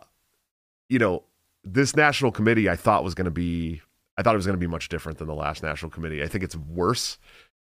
you 0.89 1.01
know 1.01 1.25
this 1.65 1.97
national 1.97 2.31
committee 2.31 2.69
I 2.69 2.77
thought 2.77 3.03
was 3.03 3.15
going 3.15 3.25
to 3.25 3.33
be 3.33 3.83
I 4.17 4.23
thought 4.23 4.35
it 4.35 4.39
was 4.39 4.47
going 4.47 4.59
to 4.59 4.61
be 4.61 4.67
much 4.67 4.89
different 4.89 5.19
than 5.19 5.27
the 5.27 5.35
last 5.35 5.63
national 5.63 5.91
committee. 5.91 6.23
I 6.23 6.29
think 6.29 6.45
it's 6.45 6.57
worse, 6.57 7.19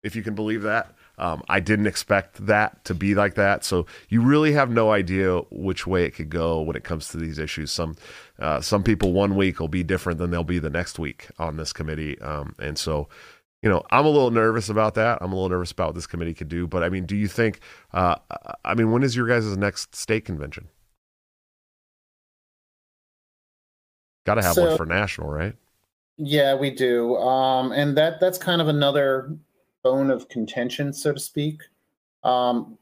if 0.02 0.14
you 0.16 0.22
can 0.22 0.34
believe 0.34 0.62
that. 0.62 0.94
Um, 1.18 1.42
I 1.48 1.58
didn't 1.58 1.88
expect 1.88 2.46
that 2.46 2.84
to 2.84 2.94
be 2.94 3.14
like 3.14 3.34
that. 3.34 3.64
So 3.64 3.86
you 4.08 4.22
really 4.22 4.52
have 4.52 4.70
no 4.70 4.92
idea 4.92 5.38
which 5.50 5.86
way 5.86 6.04
it 6.04 6.12
could 6.12 6.30
go 6.30 6.60
when 6.60 6.76
it 6.76 6.84
comes 6.84 7.08
to 7.08 7.16
these 7.16 7.38
issues. 7.38 7.72
Some 7.72 7.96
uh, 8.38 8.60
some 8.60 8.84
people 8.84 9.12
one 9.12 9.34
week 9.34 9.58
will 9.58 9.68
be 9.68 9.82
different 9.82 10.18
than 10.18 10.30
they'll 10.30 10.44
be 10.44 10.60
the 10.60 10.70
next 10.70 10.98
week 10.98 11.26
on 11.38 11.56
this 11.56 11.72
committee, 11.72 12.18
um, 12.20 12.54
and 12.58 12.78
so. 12.78 13.08
You 13.60 13.68
know, 13.68 13.82
I'm 13.90 14.06
a 14.06 14.08
little 14.08 14.30
nervous 14.30 14.68
about 14.68 14.94
that. 14.94 15.18
I'm 15.20 15.32
a 15.32 15.34
little 15.34 15.48
nervous 15.48 15.72
about 15.72 15.88
what 15.88 15.94
this 15.96 16.06
committee 16.06 16.32
could 16.32 16.46
do. 16.46 16.68
But 16.68 16.84
I 16.84 16.88
mean, 16.90 17.06
do 17.06 17.16
you 17.16 17.26
think? 17.26 17.58
Uh, 17.92 18.14
I 18.64 18.76
mean, 18.76 18.92
when 18.92 19.02
is 19.02 19.16
your 19.16 19.26
guys' 19.26 19.56
next 19.56 19.96
state 19.96 20.24
convention? 20.24 20.68
Got 24.26 24.36
to 24.36 24.42
have 24.42 24.56
one 24.56 24.76
for 24.76 24.86
national, 24.86 25.28
right? 25.30 25.56
Yeah, 26.18 26.54
we 26.54 26.70
do. 26.70 27.16
Um, 27.16 27.72
and 27.72 27.96
that 27.96 28.20
that's 28.20 28.38
kind 28.38 28.60
of 28.60 28.68
another 28.68 29.36
bone 29.88 30.10
of 30.10 30.28
contention, 30.28 30.92
so 30.92 31.12
to 31.14 31.20
speak. 31.20 31.62
Um, 32.24 32.76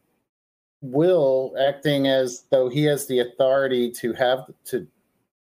Will 0.83 1.55
acting 1.59 2.07
as 2.07 2.45
though 2.51 2.69
he 2.69 2.85
has 2.85 3.07
the 3.07 3.21
authority 3.21 3.91
to 3.93 4.13
have 4.13 4.51
to 4.67 4.87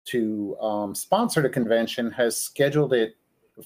to 0.07 0.57
um, 0.61 0.95
sponsor 0.95 1.43
the 1.43 1.51
convention 1.51 2.11
has 2.13 2.41
scheduled 2.41 2.95
it 2.95 3.17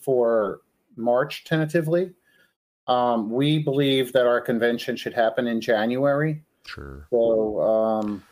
for 0.01 0.63
March 0.97 1.45
tentatively. 1.45 2.13
Um, 2.89 3.31
we 3.31 3.61
believe 3.61 4.13
that 4.13 4.27
our 4.27 4.41
convention 4.41 4.97
should 4.97 5.15
happen 5.15 5.47
in 5.47 5.61
January. 5.61 6.43
Sure. 6.67 7.07
So 7.11 7.63
um, 7.63 8.25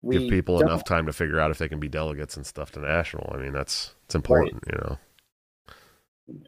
we 0.00 0.18
give 0.18 0.30
people 0.30 0.60
enough 0.62 0.84
time 0.84 1.04
to 1.06 1.12
figure 1.12 1.38
out 1.38 1.50
if 1.50 1.58
they 1.58 1.68
can 1.68 1.80
be 1.80 1.88
delegates 1.88 2.36
and 2.36 2.46
stuff 2.46 2.72
to 2.72 2.80
national. 2.80 3.30
I 3.34 3.38
mean, 3.38 3.52
that's 3.52 3.94
it's 4.06 4.14
important, 4.14 4.64
you 4.72 4.78
know. 4.78 4.98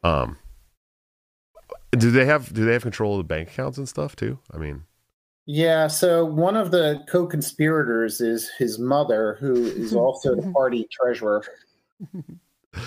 Um, 0.02 0.38
do 1.98 2.10
they 2.10 2.24
have 2.24 2.52
do 2.52 2.64
they 2.64 2.72
have 2.72 2.82
control 2.82 3.14
of 3.14 3.18
the 3.18 3.24
bank 3.24 3.48
accounts 3.50 3.78
and 3.78 3.88
stuff 3.88 4.16
too? 4.16 4.38
I 4.52 4.58
mean, 4.58 4.84
Yeah, 5.46 5.86
so 5.86 6.24
one 6.24 6.56
of 6.56 6.70
the 6.70 7.04
co-conspirators 7.08 8.20
is 8.20 8.50
his 8.58 8.78
mother, 8.78 9.36
who 9.40 9.66
is 9.66 9.94
also 9.94 10.34
the 10.34 10.50
party 10.54 10.88
treasurer. 10.90 11.44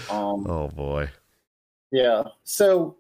Um, 0.10 0.46
oh 0.48 0.70
boy, 0.74 1.10
yeah, 1.92 2.24
so 2.44 2.98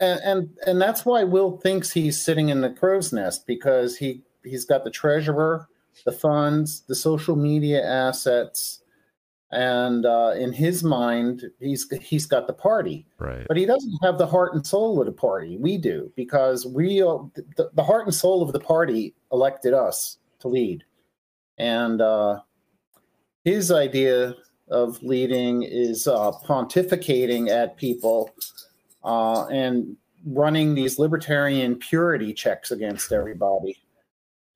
and, 0.00 0.20
and 0.24 0.58
and 0.66 0.82
that's 0.82 1.04
why 1.04 1.24
Will 1.24 1.58
thinks 1.58 1.90
he's 1.90 2.20
sitting 2.20 2.48
in 2.48 2.60
the 2.60 2.70
crow's 2.70 3.12
nest 3.12 3.46
because 3.46 3.96
he 3.96 4.22
he's 4.44 4.64
got 4.64 4.84
the 4.84 4.90
treasurer, 4.90 5.68
the 6.04 6.12
funds, 6.12 6.82
the 6.88 6.94
social 6.94 7.36
media 7.36 7.84
assets, 7.84 8.81
and 9.52 10.06
uh, 10.06 10.32
in 10.34 10.50
his 10.50 10.82
mind, 10.82 11.44
he's 11.60 11.88
he's 12.00 12.24
got 12.24 12.46
the 12.46 12.54
party. 12.54 13.06
right? 13.18 13.46
but 13.46 13.56
he 13.56 13.66
doesn't 13.66 13.98
have 14.02 14.16
the 14.16 14.26
heart 14.26 14.54
and 14.54 14.66
soul 14.66 14.98
of 14.98 15.06
the 15.06 15.12
party. 15.12 15.58
We 15.58 15.76
do 15.76 16.10
because 16.16 16.66
we 16.66 17.00
the, 17.00 17.70
the 17.74 17.84
heart 17.84 18.06
and 18.06 18.14
soul 18.14 18.42
of 18.42 18.52
the 18.52 18.60
party 18.60 19.14
elected 19.30 19.74
us 19.74 20.16
to 20.40 20.48
lead, 20.48 20.84
and 21.58 22.00
uh, 22.00 22.40
his 23.44 23.70
idea 23.70 24.34
of 24.70 25.02
leading 25.02 25.62
is 25.62 26.06
uh, 26.06 26.32
pontificating 26.46 27.50
at 27.50 27.76
people 27.76 28.30
uh, 29.04 29.46
and 29.48 29.96
running 30.24 30.74
these 30.74 30.98
libertarian 30.98 31.76
purity 31.76 32.32
checks 32.32 32.70
against 32.70 33.12
everybody, 33.12 33.76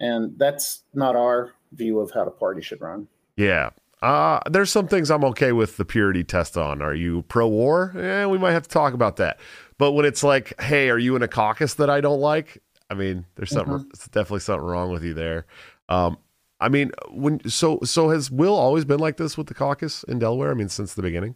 and 0.00 0.38
that's 0.38 0.84
not 0.94 1.16
our 1.16 1.52
view 1.72 2.00
of 2.00 2.10
how 2.12 2.24
the 2.24 2.30
party 2.30 2.62
should 2.62 2.80
run. 2.80 3.06
Yeah. 3.36 3.70
Uh, 4.02 4.40
there's 4.50 4.70
some 4.70 4.88
things 4.88 5.10
I'm 5.10 5.24
okay 5.24 5.52
with 5.52 5.78
the 5.78 5.84
purity 5.84 6.22
test 6.22 6.56
on. 6.56 6.82
Are 6.82 6.94
you 6.94 7.22
pro 7.22 7.48
war? 7.48 7.92
Yeah, 7.96 8.26
we 8.26 8.38
might 8.38 8.52
have 8.52 8.64
to 8.64 8.68
talk 8.68 8.92
about 8.92 9.16
that. 9.16 9.40
But 9.78 9.92
when 9.92 10.04
it's 10.04 10.22
like, 10.22 10.58
hey, 10.60 10.90
are 10.90 10.98
you 10.98 11.16
in 11.16 11.22
a 11.22 11.28
caucus 11.28 11.74
that 11.74 11.88
I 11.88 12.00
don't 12.00 12.20
like? 12.20 12.62
I 12.90 12.94
mean, 12.94 13.24
there's 13.34 13.50
something. 13.50 13.86
It's 13.92 14.06
definitely 14.08 14.40
something 14.40 14.64
wrong 14.64 14.92
with 14.92 15.02
you 15.02 15.14
there. 15.14 15.46
Um, 15.88 16.18
I 16.60 16.68
mean, 16.68 16.92
when 17.10 17.46
so 17.48 17.80
so 17.84 18.10
has 18.10 18.30
Will 18.30 18.54
always 18.54 18.84
been 18.84 19.00
like 19.00 19.16
this 19.16 19.36
with 19.36 19.46
the 19.48 19.54
caucus 19.54 20.04
in 20.04 20.18
Delaware? 20.18 20.50
I 20.50 20.54
mean, 20.54 20.68
since 20.68 20.94
the 20.94 21.02
beginning. 21.02 21.34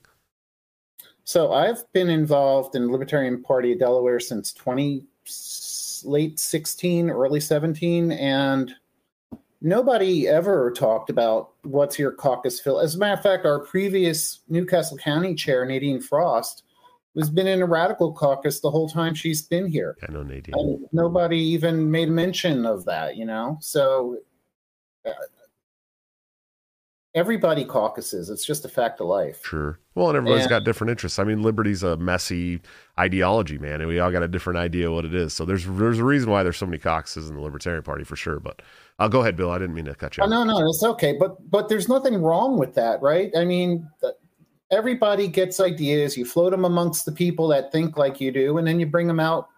So 1.25 1.53
I've 1.53 1.91
been 1.93 2.09
involved 2.09 2.75
in 2.75 2.91
Libertarian 2.91 3.43
Party 3.43 3.73
of 3.73 3.79
Delaware 3.79 4.21
since 4.21 4.53
20 4.53 5.05
s- 5.27 6.03
late 6.07 6.41
16, 6.41 7.11
early 7.11 7.41
17 7.41 8.13
and 8.13 8.75
nobody 9.61 10.27
ever 10.29 10.71
talked 10.73 11.11
about 11.11 11.51
what's 11.63 11.99
your 11.99 12.13
caucus 12.13 12.61
fill. 12.61 12.81
As 12.81 12.95
a 12.95 12.99
matter 12.99 13.15
of 13.15 13.23
fact, 13.23 13.47
our 13.47 13.61
previous 13.61 14.41
New 14.49 14.67
Castle 14.67 14.97
County 14.97 15.35
chair 15.35 15.65
Nadine 15.65 16.01
Frost 16.01 16.65
has 17.17 17.31
been 17.31 17.47
in 17.47 17.63
a 17.63 17.67
radical 17.67 18.13
caucus 18.13 18.61
the 18.61 18.71
whole 18.71 18.89
time 18.89 19.15
she's 19.15 19.43
been 19.43 19.67
here. 19.67 19.97
I 20.09 20.13
know 20.13 20.23
Nadine. 20.23 20.55
And 20.57 20.87
nobody 20.93 21.39
even 21.39 21.91
made 21.91 22.09
mention 22.09 22.65
of 22.65 22.85
that, 22.85 23.17
you 23.17 23.25
know. 23.25 23.59
So 23.61 24.19
uh, 25.05 25.11
everybody 27.15 27.65
caucuses. 27.65 28.31
It's 28.31 28.45
just 28.45 28.65
a 28.65 28.69
fact 28.69 29.01
of 29.01 29.07
life. 29.09 29.41
Sure. 29.45 29.79
Well, 29.95 30.09
and 30.09 30.17
everybody's 30.17 30.45
And- 30.45 30.51
got 30.51 30.65
different 30.65 30.91
interests. 30.91 31.19
I 31.19 31.25
mean, 31.25 31.43
liberty's 31.43 31.83
a 31.83 31.97
messy 31.97 32.61
ideology, 32.99 33.59
man, 33.59 33.81
and 33.81 33.89
we 33.89 33.99
all 33.99 34.11
got 34.13 34.23
a 34.23 34.29
different 34.29 34.59
idea 34.59 34.91
what 34.91 35.05
it 35.05 35.15
is. 35.15 35.33
So 35.33 35.45
there's 35.45 35.67
there's 35.67 35.99
a 35.99 36.05
reason 36.05 36.31
why 36.31 36.43
there's 36.43 36.57
so 36.57 36.67
many 36.67 36.79
caucuses 36.79 37.29
in 37.29 37.37
the 37.37 37.43
Libertarian 37.43 37.83
Party 37.83 38.05
for 38.05 38.17
sure. 38.17 38.39
But 38.41 38.63
I'll 38.99 39.09
go 39.09 39.21
ahead, 39.21 39.37
Bill. 39.37 39.51
I 39.51 39.59
didn't 39.59 39.75
mean 39.75 39.87
to 39.87 39.95
cut 39.95 40.17
you. 40.17 40.23
Oh, 40.23 40.27
off. 40.27 40.31
no, 40.31 40.45
no, 40.45 40.61
it's 40.69 40.83
okay. 40.85 41.17
But 41.19 41.51
but 41.51 41.69
there's 41.69 41.89
nothing 41.89 42.23
wrong 42.23 42.59
with 42.59 42.75
that, 42.75 43.03
right? 43.03 43.31
I 43.37 43.45
mean, 43.45 43.89
everybody 44.71 45.27
gets 45.29 45.61
ideas. 45.61 46.17
You 46.17 46.25
float 46.25 46.53
them 46.53 46.65
amongst 46.65 47.05
the 47.05 47.13
people 47.13 47.49
that 47.49 47.73
think 47.73 47.97
like 47.97 48.21
you 48.21 48.31
do, 48.31 48.59
and 48.59 48.67
then 48.67 48.79
you 48.79 48.87
bring 48.87 49.07
them 49.07 49.21
out 49.21 49.49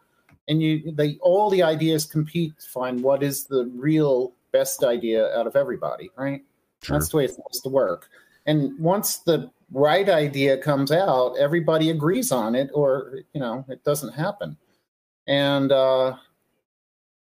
and 0.49 0.61
you 0.62 0.93
they 0.93 1.19
all 1.21 1.51
the 1.51 1.62
ideas 1.62 2.05
compete 2.05 2.59
to 2.59 2.69
find 2.69 3.03
what 3.03 3.23
is 3.23 3.45
the 3.45 3.71
real 3.75 4.33
best 4.53 4.83
idea 4.85 5.35
out 5.37 5.47
of 5.47 5.55
everybody, 5.57 6.11
right? 6.17 6.43
Sure. 6.83 6.99
That's 6.99 7.11
the 7.11 7.16
way 7.16 7.25
it's 7.25 7.37
supposed 7.37 7.62
to 7.62 7.68
work. 7.68 8.09
And 8.47 8.79
once 8.79 9.18
the 9.18 9.51
right 9.71 10.09
idea 10.09 10.59
comes 10.59 10.90
out, 10.92 11.37
everybody 11.38 11.90
agrees 11.90 12.33
on 12.33 12.55
it, 12.55 12.71
or 12.75 13.21
you 13.33 13.40
know, 13.40 13.64
it 13.68 13.85
doesn't 13.85 14.12
happen. 14.12 14.57
And 15.27 15.71
uh, 15.71 16.16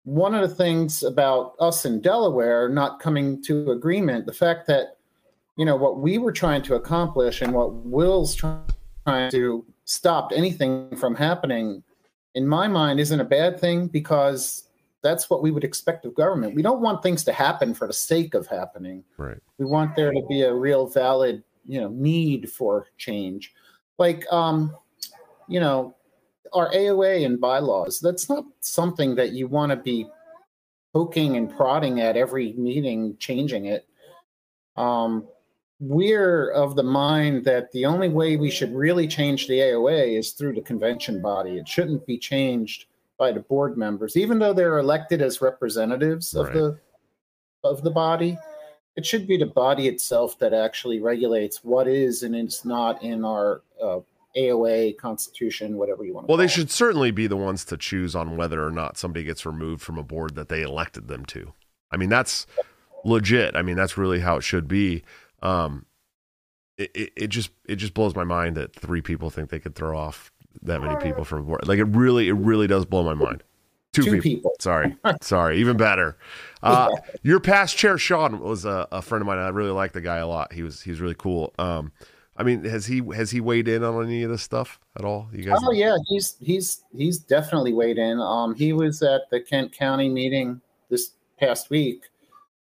one 0.05 0.35
of 0.35 0.49
the 0.49 0.55
things 0.55 1.03
about 1.03 1.55
us 1.61 1.85
in 1.85 2.01
Delaware 2.01 2.69
not 2.69 3.01
coming 3.01 3.43
to 3.45 3.71
agreement, 3.71 4.27
the 4.27 4.33
fact 4.33 4.67
that 4.69 4.97
you 5.57 5.65
know 5.65 5.77
what 5.77 5.99
we 5.99 6.17
were 6.17 6.33
trying 6.33 6.63
to 6.63 6.75
accomplish 6.75 7.43
and 7.43 7.53
what 7.53 7.75
Will's 7.75 8.35
trying 8.35 9.31
to 9.31 9.65
stop 9.85 10.33
anything 10.35 10.97
from 10.97 11.15
happening, 11.15 11.83
in 12.35 12.47
my 12.47 12.67
mind, 12.67 12.99
isn't 12.99 13.21
a 13.21 13.25
bad 13.25 13.61
thing 13.61 13.89
because 13.89 14.65
that's 15.03 15.31
what 15.31 15.43
we 15.43 15.51
would 15.51 15.65
expect 15.65 16.05
of 16.05 16.15
government. 16.15 16.55
We 16.55 16.63
don't 16.63 16.81
want 16.81 17.03
things 17.03 17.25
to 17.25 17.33
happen 17.33 17.75
for 17.75 17.87
the 17.87 17.93
sake 17.93 18.35
of 18.35 18.47
happening. 18.47 19.05
Right. 19.17 19.39
We 19.59 19.65
want 19.65 19.97
there 19.97 20.13
to 20.13 20.23
be 20.29 20.43
a 20.43 20.55
real 20.55 20.87
valid, 20.87 21.43
you 21.67 21.81
know, 21.81 21.89
need 21.89 22.51
for 22.51 22.89
change. 22.99 23.55
Like 23.99 24.25
um, 24.31 24.77
you 25.49 25.61
know, 25.61 25.95
our 26.53 26.71
AOA 26.71 27.25
and 27.25 27.41
bylaws, 27.41 28.01
that's 28.01 28.29
not 28.29 28.45
something 28.61 29.15
that 29.17 29.33
you 29.33 29.47
want 29.47 29.71
to 29.71 29.77
be 29.77 30.07
poking 30.93 31.37
and 31.37 31.55
prodding 31.55 32.01
at 32.01 32.17
every 32.17 32.53
meeting, 32.55 33.17
changing 33.19 33.67
it. 33.67 33.87
Um, 34.77 35.27
we're 35.79 36.51
of 36.51 36.77
the 36.77 36.83
mind 36.83 37.45
that 37.45 37.73
the 37.73 37.87
only 37.87 38.09
way 38.09 38.37
we 38.37 38.51
should 38.51 38.75
really 38.75 39.09
change 39.09 39.49
the 39.49 39.59
AOA 39.59 40.19
is 40.19 40.33
through 40.33 40.55
the 40.55 40.61
convention 40.61 41.23
body. 41.23 41.57
It 41.57 41.67
shouldn't 41.67 42.07
be 42.07 42.19
changed 42.19 42.87
by 43.21 43.31
the 43.31 43.41
board 43.41 43.77
members, 43.77 44.17
even 44.17 44.39
though 44.39 44.55
they're 44.55 44.79
elected 44.79 45.21
as 45.21 45.43
representatives 45.43 46.35
of 46.35 46.47
Right. 46.47 46.55
the 46.55 46.81
of 47.63 47.83
the 47.83 47.91
body. 47.91 48.39
It 48.97 49.05
should 49.05 49.27
be 49.29 49.37
the 49.37 49.47
body 49.47 49.87
itself 49.87 50.39
that 50.39 50.55
actually 50.55 50.99
regulates 51.01 51.63
what 51.63 51.87
is 51.87 52.23
and 52.23 52.35
is 52.35 52.65
not 52.65 53.03
in 53.03 53.23
our 53.25 53.61
uh, 53.81 54.01
AOA 54.37 54.97
constitution, 54.97 55.77
whatever 55.77 56.03
you 56.05 56.15
want. 56.15 56.27
To 56.27 56.31
Well, 56.31 56.39
they 56.39 56.47
it. 56.47 56.51
should 56.51 56.71
certainly 56.71 57.11
be 57.11 57.27
the 57.27 57.37
ones 57.37 57.65
to 57.67 57.77
choose 57.77 58.17
on 58.17 58.37
whether 58.39 58.65
or 58.67 58.71
not 58.71 58.97
somebody 58.97 59.25
gets 59.25 59.45
removed 59.45 59.83
from 59.83 59.99
a 59.99 60.03
board 60.03 60.35
that 60.35 60.49
they 60.49 60.63
elected 60.63 61.07
them 61.09 61.25
to. 61.27 61.53
I 61.93 61.99
mean, 61.99 62.09
that's 62.09 62.47
legit. 63.05 63.55
I 63.55 63.61
mean, 63.63 63.77
that's 63.77 63.99
really 63.99 64.21
how 64.21 64.37
it 64.39 64.43
should 64.43 64.67
be. 64.67 65.03
Um, 65.43 65.85
it, 66.79 66.91
it, 66.95 67.13
it 67.17 67.27
just 67.29 67.51
it 67.67 67.77
just 67.77 67.93
blows 67.93 68.17
my 68.17 68.25
mind 68.25 68.57
that 68.57 68.75
three 68.75 69.03
people 69.03 69.29
think 69.29 69.51
they 69.51 69.61
could 69.61 69.75
throw 69.75 69.97
off 69.99 70.33
that 70.63 70.81
many 70.81 70.97
people 70.97 71.25
from 71.25 71.45
board. 71.45 71.67
Like 71.67 71.79
it 71.79 71.85
really 71.85 72.29
it 72.29 72.35
really 72.35 72.67
does 72.67 72.85
blow 72.85 73.03
my 73.03 73.15
mind. 73.15 73.43
Two, 73.93 74.03
Two 74.03 74.11
people. 74.13 74.23
people. 74.23 74.57
Sorry, 74.61 74.97
sorry. 75.21 75.59
Even 75.59 75.77
better. 75.77 76.17
Uh, 76.63 76.91
your 77.23 77.41
past 77.41 77.77
chair, 77.77 77.99
Sean, 77.99 78.39
was 78.39 78.65
a, 78.65 78.87
a 78.93 79.03
friend 79.03 79.21
of 79.21 79.27
mine. 79.27 79.39
I 79.39 79.49
really 79.49 79.73
like 79.73 79.93
the 79.93 80.01
guy 80.01 80.19
a 80.19 80.29
lot. 80.29 80.53
He 80.53 80.63
was 80.63 80.81
he's 80.81 81.01
really 81.01 81.17
cool. 81.17 81.53
Um, 81.59 81.91
I 82.37 82.45
mean, 82.45 82.65
has 82.65 82.87
he 82.87 83.03
has 83.15 83.31
he 83.31 83.41
weighed 83.41 83.67
in 83.67 83.83
on 83.83 84.05
any 84.05 84.23
of 84.23 84.31
this 84.31 84.43
stuff 84.43 84.79
at 84.97 85.05
all? 85.05 85.29
You 85.33 85.43
guys? 85.43 85.59
Oh 85.63 85.73
yeah, 85.73 85.97
he's 86.09 86.37
he's 86.41 86.83
he's 86.97 87.19
definitely 87.19 87.73
weighed 87.73 87.99
in. 87.99 88.21
Um, 88.21 88.55
he 88.55 88.73
was 88.73 89.03
at 89.03 89.29
the 89.31 89.41
Kent 89.41 89.73
County 89.73 90.09
meeting 90.09 90.61
this 90.89 91.11
past 91.39 91.69
week. 91.69 92.05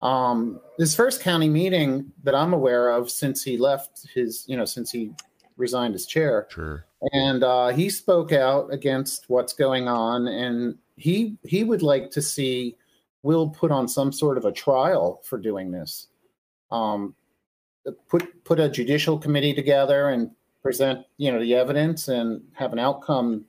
Um, 0.03 0.61
his 0.77 0.95
first 0.95 1.23
county 1.23 1.49
meeting 1.49 2.13
that 2.25 2.35
I'm 2.35 2.53
aware 2.53 2.91
of 2.91 3.11
since 3.11 3.43
he 3.43 3.57
left 3.57 4.07
his, 4.13 4.45
you 4.47 4.57
know, 4.57 4.67
since 4.67 4.91
he 4.91 5.13
resigned 5.57 5.95
his 5.95 6.07
chair, 6.07 6.47
Sure. 6.51 6.85
and 7.12 7.43
uh, 7.45 7.69
he 7.69 7.88
spoke 7.90 8.33
out 8.33 8.73
against 8.73 9.29
what's 9.29 9.53
going 9.53 9.88
on, 9.88 10.27
and 10.29 10.77
he 10.97 11.37
he 11.45 11.64
would 11.64 11.83
like 11.83 12.11
to 12.12 12.23
see 12.23 12.77
Will 13.23 13.49
put 13.49 13.71
on 13.71 13.88
some 13.88 14.12
sort 14.12 14.37
of 14.37 14.45
a 14.45 14.53
trial 14.53 15.21
for 15.25 15.38
doing 15.38 15.71
this. 15.71 16.09
Um, 16.71 17.14
put 18.09 18.45
put 18.45 18.61
a 18.61 18.69
judicial 18.69 19.19
committee 19.19 19.55
together 19.55 20.09
and 20.11 20.31
present 20.62 21.07
you 21.19 21.31
know 21.33 21.40
the 21.40 21.55
evidence 21.55 22.09
and 22.09 22.43
have 22.53 22.73
an 22.73 22.79
outcome 22.79 23.45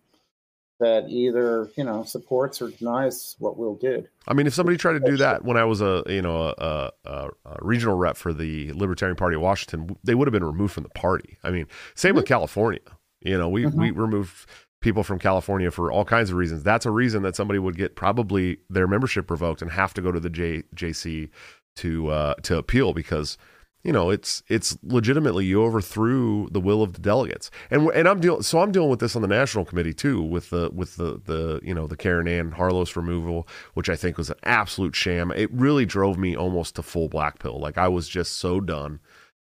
that 0.80 1.10
either 1.10 1.70
you 1.78 1.84
know 1.84 2.04
supports 2.04 2.62
or 2.62 2.70
denies 2.70 3.36
what 3.40 3.58
Will 3.58 3.76
did. 3.76 4.10
I 4.28 4.34
mean, 4.34 4.48
if 4.48 4.54
somebody 4.54 4.78
tried 4.78 4.94
to 4.94 5.00
do 5.00 5.18
that 5.18 5.44
when 5.44 5.58
I 5.58 5.64
was 5.64 5.82
a 5.82 6.04
you 6.08 6.22
know 6.22 6.54
a, 6.58 6.92
a, 7.06 7.30
a 7.46 7.58
regional 7.62 7.96
rep 7.96 8.18
for 8.18 8.34
the 8.34 8.74
Libertarian 8.74 9.16
Party 9.16 9.36
of 9.36 9.42
Washington, 9.42 9.98
they 10.04 10.16
would 10.16 10.28
have 10.28 10.34
been 10.34 10.44
removed 10.44 10.74
from 10.74 10.84
the 10.84 10.90
party. 10.90 11.38
I 11.44 11.52
mean, 11.52 11.68
same 11.96 12.16
with 12.16 12.26
California. 12.26 12.82
You 13.22 13.38
know, 13.38 13.50
we 13.50 13.66
we 13.66 13.92
removed 13.92 14.48
people 14.82 15.04
from 15.04 15.18
California 15.18 15.72
for 15.72 15.92
all 15.92 16.06
kinds 16.06 16.30
of 16.30 16.36
reasons. 16.36 16.62
That's 16.62 16.86
a 16.86 16.92
reason 16.92 17.24
that 17.24 17.36
somebody 17.36 17.58
would 17.58 17.76
get 17.76 17.96
probably 17.96 18.60
their 18.70 18.88
membership 18.88 19.32
revoked 19.32 19.62
and 19.62 19.72
have 19.72 19.94
to 19.96 20.02
go 20.02 20.12
to 20.12 20.20
the 20.20 20.30
J, 20.30 20.64
JC 20.76 21.30
to 21.78 22.10
uh, 22.10 22.36
to 22.44 22.58
appeal 22.58 22.94
because 22.94 23.38
you 23.86 23.92
know 23.92 24.10
it's 24.10 24.42
it's 24.48 24.76
legitimately 24.82 25.46
you 25.46 25.64
overthrew 25.64 26.50
the 26.50 26.60
will 26.60 26.82
of 26.82 26.94
the 26.94 27.00
delegates. 27.00 27.52
And 27.70 27.88
and 27.92 28.10
I'm 28.10 28.20
dealing 28.20 28.42
so 28.42 28.60
I'm 28.60 28.72
dealing 28.72 28.90
with 28.90 29.00
this 29.00 29.16
on 29.16 29.22
the 29.22 29.28
national 29.28 29.64
committee 29.64 29.94
too 29.94 30.24
with 30.24 30.50
the 30.50 30.72
with 30.74 30.96
the 30.96 31.22
the 31.24 31.60
you 31.64 31.74
know 31.74 31.86
the 31.86 31.96
Caryn 31.96 32.28
Ann 32.28 32.52
Harlos 32.52 32.96
removal 32.96 33.48
which 33.76 33.88
I 33.88 33.96
think 33.96 34.18
was 34.18 34.32
an 34.32 34.38
absolute 34.44 34.96
sham. 34.96 35.32
It 35.32 35.54
really 35.54 35.86
drove 35.86 36.18
me 36.18 36.36
almost 36.36 36.76
to 36.76 36.84
full 36.84 37.08
black 37.08 37.38
pill. 37.38 37.60
Like 37.60 37.78
I 37.78 37.88
was 37.88 38.10
just 38.10 38.34
so 38.38 38.60
done 38.60 39.00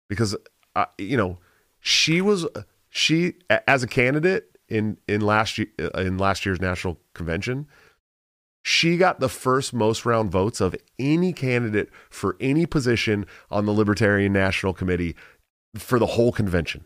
because 0.07 0.37
uh, 0.73 0.85
you 0.97 1.17
know 1.17 1.39
she 1.81 2.21
was 2.21 2.47
she 2.87 3.33
as 3.67 3.83
a 3.83 3.87
candidate 3.87 4.57
in 4.69 4.97
in 5.09 5.19
last 5.19 5.57
year 5.57 5.67
in 5.95 6.17
last 6.17 6.45
year's 6.45 6.61
national 6.61 6.97
convention 7.13 7.67
she 8.61 8.97
got 8.97 9.19
the 9.19 9.29
first 9.29 9.73
most 9.73 10.05
round 10.05 10.31
votes 10.31 10.61
of 10.61 10.75
any 10.97 11.33
candidate 11.33 11.89
for 12.09 12.35
any 12.39 12.65
position 12.65 13.25
on 13.49 13.65
the 13.65 13.71
Libertarian 13.71 14.33
National 14.33 14.73
Committee 14.73 15.15
for 15.75 15.99
the 15.99 16.05
whole 16.05 16.31
convention. 16.31 16.83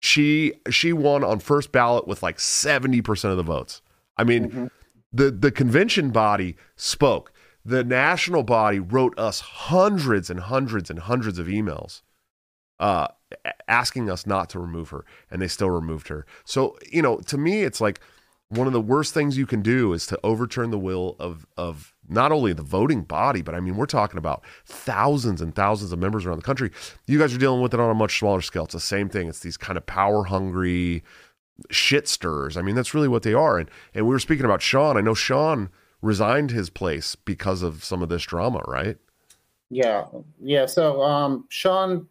She 0.00 0.52
she 0.68 0.92
won 0.92 1.24
on 1.24 1.38
first 1.38 1.72
ballot 1.72 2.06
with 2.06 2.22
like 2.22 2.36
70% 2.38 3.30
of 3.30 3.36
the 3.36 3.42
votes. 3.42 3.80
I 4.18 4.24
mean, 4.24 4.70
the 5.12 5.30
the 5.30 5.50
convention 5.50 6.10
body 6.10 6.56
spoke. 6.76 7.32
The 7.64 7.82
national 7.82 8.42
body 8.42 8.78
wrote 8.78 9.18
us 9.18 9.40
hundreds 9.40 10.28
and 10.28 10.40
hundreds 10.40 10.90
and 10.90 10.98
hundreds 10.98 11.38
of 11.38 11.46
emails 11.46 12.02
uh 12.78 13.08
asking 13.66 14.10
us 14.10 14.26
not 14.26 14.50
to 14.50 14.58
remove 14.58 14.90
her 14.90 15.04
and 15.30 15.40
they 15.40 15.48
still 15.48 15.70
removed 15.70 16.08
her. 16.08 16.26
So, 16.44 16.76
you 16.92 17.00
know, 17.00 17.18
to 17.18 17.38
me 17.38 17.62
it's 17.62 17.80
like 17.80 18.00
one 18.56 18.66
of 18.66 18.72
the 18.72 18.80
worst 18.80 19.14
things 19.14 19.36
you 19.36 19.46
can 19.46 19.62
do 19.62 19.92
is 19.92 20.06
to 20.06 20.18
overturn 20.22 20.70
the 20.70 20.78
will 20.78 21.16
of 21.18 21.46
of 21.56 21.94
not 22.08 22.32
only 22.32 22.52
the 22.52 22.62
voting 22.62 23.02
body, 23.02 23.42
but 23.42 23.54
I 23.54 23.60
mean 23.60 23.76
we're 23.76 23.86
talking 23.86 24.18
about 24.18 24.44
thousands 24.66 25.40
and 25.40 25.54
thousands 25.54 25.92
of 25.92 25.98
members 25.98 26.26
around 26.26 26.38
the 26.38 26.44
country. 26.44 26.70
You 27.06 27.18
guys 27.18 27.34
are 27.34 27.38
dealing 27.38 27.60
with 27.60 27.74
it 27.74 27.80
on 27.80 27.90
a 27.90 27.94
much 27.94 28.18
smaller 28.18 28.40
scale. 28.40 28.64
It's 28.64 28.74
the 28.74 28.80
same 28.80 29.08
thing. 29.08 29.28
It's 29.28 29.40
these 29.40 29.56
kind 29.56 29.76
of 29.76 29.86
power 29.86 30.24
hungry 30.24 31.02
shit 31.70 32.08
stirrers. 32.08 32.56
I 32.56 32.62
mean, 32.62 32.74
that's 32.74 32.94
really 32.94 33.08
what 33.08 33.22
they 33.22 33.34
are. 33.34 33.58
And 33.58 33.70
and 33.94 34.06
we 34.06 34.12
were 34.12 34.20
speaking 34.20 34.44
about 34.44 34.62
Sean. 34.62 34.96
I 34.96 35.00
know 35.00 35.14
Sean 35.14 35.70
resigned 36.02 36.50
his 36.50 36.70
place 36.70 37.14
because 37.14 37.62
of 37.62 37.82
some 37.82 38.02
of 38.02 38.08
this 38.08 38.22
drama, 38.22 38.62
right? 38.66 38.98
Yeah, 39.70 40.04
yeah. 40.40 40.66
So 40.66 41.02
um, 41.02 41.46
Sean 41.48 42.06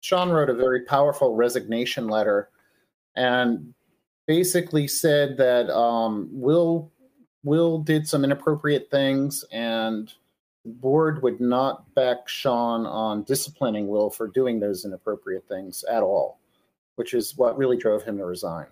Sean 0.00 0.30
wrote 0.30 0.50
a 0.50 0.54
very 0.54 0.82
powerful 0.84 1.34
resignation 1.34 2.08
letter, 2.08 2.48
and 3.16 3.74
basically 4.26 4.88
said 4.88 5.36
that 5.38 5.70
um, 5.70 6.28
Will 6.32 6.90
Will 7.44 7.78
did 7.78 8.08
some 8.08 8.24
inappropriate 8.24 8.90
things, 8.90 9.44
and 9.52 10.12
the 10.64 10.72
board 10.72 11.22
would 11.22 11.40
not 11.40 11.94
back 11.94 12.28
Sean 12.28 12.84
on 12.86 13.22
disciplining 13.22 13.86
Will 13.86 14.10
for 14.10 14.26
doing 14.26 14.58
those 14.58 14.84
inappropriate 14.84 15.46
things 15.48 15.84
at 15.84 16.02
all, 16.02 16.40
which 16.96 17.14
is 17.14 17.36
what 17.36 17.56
really 17.56 17.76
drove 17.76 18.02
him 18.02 18.18
to 18.18 18.24
resign. 18.24 18.66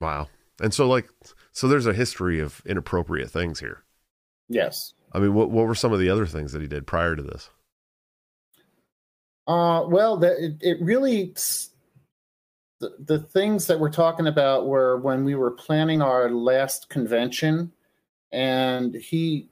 Wow. 0.00 0.28
And 0.62 0.72
so 0.72 0.86
like 0.86 1.08
so 1.52 1.66
there's 1.66 1.86
a 1.86 1.92
history 1.92 2.38
of 2.38 2.62
inappropriate 2.64 3.30
things 3.30 3.60
here. 3.60 3.82
Yes. 4.48 4.94
I 5.12 5.18
mean, 5.18 5.34
what 5.34 5.50
what 5.50 5.66
were 5.66 5.74
some 5.74 5.92
of 5.92 5.98
the 5.98 6.10
other 6.10 6.26
things 6.26 6.52
that 6.52 6.62
he 6.62 6.68
did 6.68 6.86
prior 6.86 7.16
to 7.16 7.22
this? 7.22 7.50
Uh, 9.46 9.84
well, 9.88 10.16
the, 10.16 10.44
it, 10.44 10.52
it 10.60 10.76
really 10.80 11.32
the, 12.80 12.96
the 12.98 13.18
things 13.18 13.66
that 13.66 13.78
we're 13.78 13.90
talking 13.90 14.26
about 14.26 14.66
were 14.66 14.98
when 14.98 15.24
we 15.24 15.34
were 15.34 15.50
planning 15.50 16.00
our 16.02 16.30
last 16.30 16.88
convention, 16.88 17.72
and 18.32 18.94
he 18.94 19.48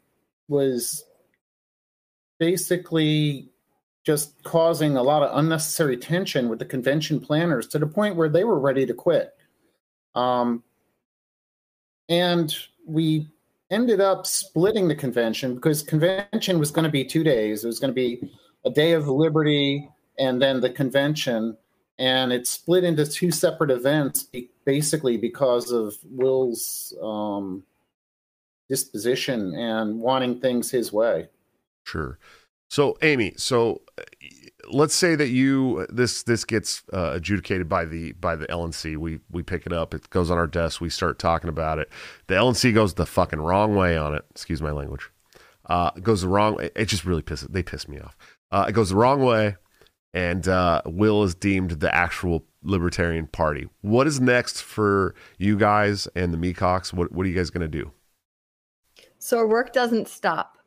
was 0.49 1.05
basically 2.39 3.51
just 4.05 4.43
causing 4.45 4.97
a 4.97 5.03
lot 5.03 5.22
of 5.22 5.37
unnecessary 5.37 5.97
tension 5.97 6.49
with 6.49 6.59
the 6.59 6.64
convention 6.64 7.20
planners 7.20 7.66
to 7.68 7.79
the 7.79 7.87
point 7.87 8.16
where 8.16 8.31
they 8.31 8.45
were 8.45 8.59
ready 8.59 8.87
to 8.87 8.95
quit. 8.95 9.37
Um, 10.14 10.62
and 12.09 12.57
we 12.87 13.29
ended 13.70 14.01
up 14.01 14.26
splitting 14.26 14.89
the 14.89 14.95
convention 14.95 15.55
because 15.55 15.83
convention 15.83 16.59
was 16.59 16.70
going 16.70 16.87
to 16.87 16.91
be 16.91 17.05
two 17.05 17.22
days. 17.22 17.62
It 17.62 17.66
was 17.66 17.79
going 17.79 17.91
to 17.91 17.95
be 17.95 18.31
a 18.64 18.70
day 18.70 18.93
of 18.93 19.09
liberty 19.09 19.91
and 20.18 20.41
then 20.41 20.61
the 20.61 20.70
convention 20.70 21.57
and 21.99 22.32
it 22.32 22.46
split 22.46 22.84
into 22.84 23.05
two 23.05 23.30
separate 23.30 23.70
events 23.70 24.28
basically 24.64 25.16
because 25.16 25.72
of 25.72 25.96
will's 26.05 26.94
um, 27.03 27.62
disposition 28.68 29.55
and 29.55 29.99
wanting 30.01 30.40
things 30.40 30.70
his 30.70 30.92
way. 30.92 31.28
Sure. 31.84 32.18
So, 32.70 32.99
Amy, 33.03 33.32
so 33.36 33.80
uh, 33.99 34.03
let's 34.70 34.94
say 34.94 35.14
that 35.14 35.28
you 35.28 35.86
this 35.88 36.22
this 36.22 36.44
gets 36.44 36.82
uh, 36.92 37.12
adjudicated 37.14 37.68
by 37.68 37.84
the 37.84 38.12
by 38.12 38.36
the 38.36 38.46
LNC. 38.49 38.96
We 38.99 39.20
we 39.30 39.42
pick 39.42 39.66
it 39.66 39.72
up. 39.72 39.94
It 39.94 40.11
goes 40.11 40.30
on 40.30 40.38
our 40.38 40.46
desk. 40.46 40.80
We 40.80 40.90
start 40.90 41.18
talking 41.18 41.49
about 41.49 41.78
it. 41.78 41.88
The 42.26 42.34
LNC 42.34 42.74
goes 42.74 42.94
the 42.94 43.07
fucking 43.07 43.40
wrong 43.40 43.74
way 43.74 43.96
on 43.96 44.14
it. 44.14 44.24
Excuse 44.30 44.61
my 44.61 44.70
language. 44.70 45.11
Uh, 45.66 45.90
it 45.96 46.03
goes 46.03 46.22
the 46.22 46.28
wrong. 46.28 46.61
It 46.61 46.86
just 46.86 47.05
really 47.05 47.22
pisses. 47.22 47.51
They 47.51 47.62
piss 47.62 47.88
me 47.88 48.01
off. 48.01 48.16
Uh, 48.51 48.66
it 48.68 48.72
goes 48.72 48.90
the 48.90 48.96
wrong 48.96 49.22
way, 49.22 49.57
and 50.18 50.48
uh, 50.48 50.82
Will 50.84 51.22
is 51.22 51.36
deemed 51.36 51.70
the 51.72 51.94
actual 51.94 52.44
Libertarian 52.64 53.28
Party. 53.28 53.68
What 53.82 54.08
is 54.08 54.20
next 54.20 54.62
for 54.62 55.14
you 55.38 55.56
guys 55.56 56.08
and 56.16 56.34
the 56.34 56.38
Meacocks? 56.38 56.92
What 56.92 57.12
what 57.12 57.24
are 57.24 57.28
you 57.28 57.36
guys 57.36 57.50
gonna 57.50 57.68
do? 57.68 57.92
So 59.20 59.38
our 59.38 59.46
work 59.46 59.72
doesn't 59.72 60.08
stop. 60.08 60.58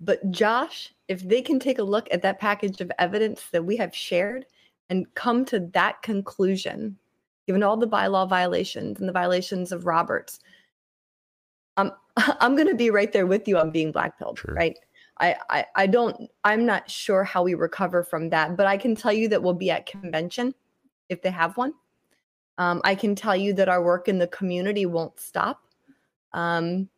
But 0.00 0.28
Josh, 0.32 0.92
if 1.06 1.22
they 1.22 1.40
can 1.40 1.60
take 1.60 1.78
a 1.78 1.84
look 1.84 2.08
at 2.10 2.22
that 2.22 2.40
package 2.40 2.80
of 2.80 2.90
evidence 2.98 3.44
that 3.52 3.64
we 3.64 3.76
have 3.76 3.94
shared 3.94 4.44
and 4.90 5.06
come 5.14 5.44
to 5.46 5.60
that 5.72 6.02
conclusion, 6.02 6.98
given 7.46 7.62
all 7.62 7.76
the 7.76 7.86
bylaw 7.86 8.28
violations 8.28 8.98
and 8.98 9.08
the 9.08 9.12
violations 9.12 9.70
of 9.70 9.86
Roberts, 9.86 10.40
um, 11.76 11.92
I'm 12.16 12.54
going 12.56 12.68
to 12.68 12.74
be 12.74 12.90
right 12.90 13.12
there 13.12 13.26
with 13.26 13.48
you 13.48 13.56
on 13.56 13.70
being 13.70 13.92
blackpilled, 13.92 14.38
Sure. 14.38 14.54
right? 14.54 14.76
I, 15.18 15.36
I, 15.48 15.64
I 15.76 15.86
don't, 15.86 16.28
I'm 16.42 16.66
not 16.66 16.90
sure 16.90 17.24
how 17.24 17.42
we 17.42 17.54
recover 17.54 18.02
from 18.02 18.30
that, 18.30 18.56
but 18.56 18.66
I 18.66 18.76
can 18.76 18.94
tell 18.94 19.12
you 19.12 19.28
that 19.28 19.42
we'll 19.42 19.54
be 19.54 19.70
at 19.70 19.86
convention 19.86 20.54
if 21.08 21.22
they 21.22 21.30
have 21.30 21.56
one. 21.56 21.74
Um, 22.58 22.80
I 22.84 22.94
can 22.94 23.14
tell 23.14 23.36
you 23.36 23.52
that 23.54 23.68
our 23.68 23.82
work 23.82 24.08
in 24.08 24.18
the 24.18 24.26
community 24.28 24.86
won't 24.86 25.20
stop. 25.20 25.60
Um, 26.32 26.88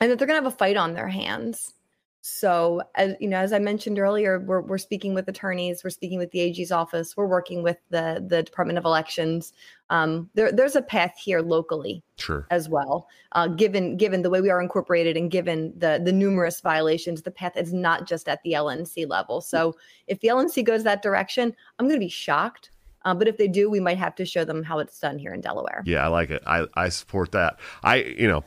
and 0.00 0.10
that 0.10 0.18
they're 0.18 0.28
going 0.28 0.40
to 0.40 0.44
have 0.44 0.52
a 0.52 0.56
fight 0.56 0.76
on 0.76 0.94
their 0.94 1.08
hands. 1.08 1.74
So, 2.20 2.82
as 2.96 3.14
you 3.20 3.28
know, 3.28 3.38
as 3.38 3.52
I 3.52 3.58
mentioned 3.58 3.98
earlier, 3.98 4.40
we're 4.40 4.60
we're 4.60 4.78
speaking 4.78 5.14
with 5.14 5.28
attorneys, 5.28 5.84
we're 5.84 5.90
speaking 5.90 6.18
with 6.18 6.30
the 6.32 6.40
AG's 6.40 6.72
office, 6.72 7.16
we're 7.16 7.26
working 7.28 7.62
with 7.62 7.78
the 7.90 8.24
the 8.26 8.42
Department 8.42 8.78
of 8.78 8.84
Elections. 8.84 9.52
Um, 9.90 10.28
there, 10.34 10.50
there's 10.52 10.76
a 10.76 10.82
path 10.82 11.16
here 11.16 11.40
locally 11.40 12.02
Sure. 12.16 12.46
as 12.50 12.68
well, 12.68 13.06
uh, 13.32 13.46
given 13.48 13.96
given 13.96 14.22
the 14.22 14.30
way 14.30 14.40
we 14.40 14.50
are 14.50 14.60
incorporated 14.60 15.16
and 15.16 15.30
given 15.30 15.72
the 15.76 16.00
the 16.04 16.12
numerous 16.12 16.60
violations. 16.60 17.22
The 17.22 17.30
path 17.30 17.56
is 17.56 17.72
not 17.72 18.06
just 18.06 18.28
at 18.28 18.42
the 18.42 18.52
LNC 18.52 19.08
level. 19.08 19.40
So, 19.40 19.76
if 20.08 20.20
the 20.20 20.28
LNC 20.28 20.64
goes 20.64 20.82
that 20.84 21.02
direction, 21.02 21.54
I'm 21.78 21.86
going 21.86 22.00
to 22.00 22.04
be 22.04 22.10
shocked. 22.10 22.70
Uh, 23.04 23.14
but 23.14 23.28
if 23.28 23.38
they 23.38 23.48
do, 23.48 23.70
we 23.70 23.80
might 23.80 23.96
have 23.96 24.14
to 24.16 24.24
show 24.24 24.44
them 24.44 24.62
how 24.62 24.80
it's 24.80 24.98
done 24.98 25.18
here 25.18 25.32
in 25.32 25.40
Delaware. 25.40 25.82
Yeah, 25.86 26.04
I 26.04 26.08
like 26.08 26.30
it. 26.30 26.42
I, 26.46 26.66
I 26.74 26.88
support 26.88 27.30
that. 27.32 27.58
I, 27.84 28.02
you 28.02 28.26
know, 28.26 28.44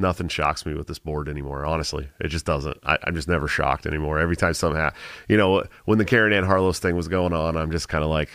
nothing 0.00 0.28
shocks 0.28 0.64
me 0.64 0.74
with 0.74 0.86
this 0.86 0.98
board 0.98 1.28
anymore. 1.28 1.64
Honestly, 1.64 2.08
it 2.20 2.28
just 2.28 2.46
doesn't. 2.46 2.78
I, 2.84 2.98
I'm 3.04 3.14
just 3.14 3.28
never 3.28 3.48
shocked 3.48 3.86
anymore. 3.86 4.18
Every 4.18 4.36
time 4.36 4.54
somehow, 4.54 4.90
you 5.28 5.36
know, 5.36 5.64
when 5.84 5.98
the 5.98 6.04
Caryn 6.04 6.32
Ann 6.32 6.44
Harlos 6.44 6.78
thing 6.78 6.96
was 6.96 7.08
going 7.08 7.32
on, 7.32 7.56
I'm 7.56 7.70
just 7.70 7.88
kind 7.88 8.04
of 8.04 8.10
like, 8.10 8.30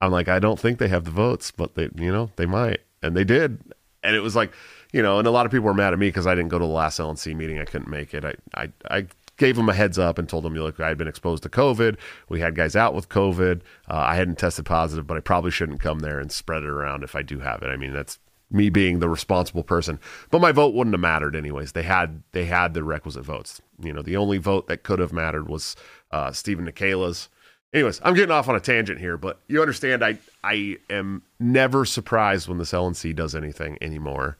I'm 0.00 0.12
like, 0.12 0.28
I 0.28 0.38
don't 0.38 0.58
think 0.58 0.78
they 0.78 0.88
have 0.88 1.04
the 1.04 1.10
votes, 1.10 1.50
but 1.50 1.74
they, 1.74 1.88
you 1.96 2.12
know, 2.12 2.30
they 2.36 2.46
might, 2.46 2.80
and 3.02 3.16
they 3.16 3.24
did, 3.24 3.58
and 4.02 4.14
it 4.14 4.20
was 4.20 4.36
like, 4.36 4.52
you 4.92 5.02
know, 5.02 5.18
and 5.18 5.26
a 5.26 5.30
lot 5.30 5.46
of 5.46 5.52
people 5.52 5.66
were 5.66 5.74
mad 5.74 5.92
at 5.92 5.98
me 5.98 6.08
because 6.08 6.26
I 6.26 6.34
didn't 6.34 6.50
go 6.50 6.58
to 6.58 6.64
the 6.64 6.70
last 6.70 7.00
LNC 7.00 7.34
meeting. 7.34 7.58
I 7.58 7.64
couldn't 7.64 7.88
make 7.90 8.14
it. 8.14 8.24
I, 8.24 8.34
I, 8.54 8.68
I 8.90 9.06
gave 9.36 9.56
them 9.56 9.68
a 9.68 9.74
heads 9.74 9.98
up 9.98 10.18
and 10.18 10.28
told 10.28 10.44
them, 10.44 10.54
look, 10.54 10.80
I 10.80 10.88
had 10.88 10.98
been 10.98 11.08
exposed 11.08 11.42
to 11.42 11.48
COVID. 11.48 11.96
We 12.28 12.40
had 12.40 12.54
guys 12.54 12.76
out 12.76 12.94
with 12.94 13.08
COVID. 13.08 13.60
Uh, 13.88 13.94
I 13.94 14.14
hadn't 14.14 14.38
tested 14.38 14.64
positive, 14.64 15.06
but 15.06 15.16
I 15.16 15.20
probably 15.20 15.50
shouldn't 15.50 15.80
come 15.80 15.98
there 16.00 16.18
and 16.18 16.30
spread 16.30 16.62
it 16.62 16.68
around 16.68 17.04
if 17.04 17.14
I 17.14 17.22
do 17.22 17.40
have 17.40 17.62
it. 17.62 17.68
I 17.68 17.76
mean, 17.76 17.92
that's 17.92 18.18
me 18.50 18.70
being 18.70 19.00
the 19.00 19.08
responsible 19.08 19.62
person. 19.62 19.98
But 20.30 20.40
my 20.40 20.52
vote 20.52 20.74
wouldn't 20.74 20.94
have 20.94 21.00
mattered 21.00 21.34
anyways. 21.34 21.72
They 21.72 21.82
had 21.82 22.22
they 22.32 22.44
had 22.44 22.74
the 22.74 22.84
requisite 22.84 23.24
votes. 23.24 23.60
You 23.82 23.92
know, 23.92 24.02
the 24.02 24.16
only 24.16 24.38
vote 24.38 24.68
that 24.68 24.82
could 24.82 24.98
have 24.98 25.12
mattered 25.12 25.48
was 25.48 25.76
uh, 26.10 26.32
Steven 26.32 26.66
Nekhaila's. 26.66 27.28
Anyways, 27.74 28.00
I'm 28.04 28.14
getting 28.14 28.30
off 28.30 28.48
on 28.48 28.54
a 28.56 28.60
tangent 28.60 29.00
here, 29.00 29.16
but 29.16 29.40
you 29.48 29.60
understand 29.60 30.04
I 30.04 30.18
I 30.44 30.78
am 30.88 31.22
never 31.40 31.84
surprised 31.84 32.48
when 32.48 32.58
this 32.58 32.72
LNC 32.72 33.14
does 33.14 33.34
anything 33.34 33.76
anymore. 33.80 34.36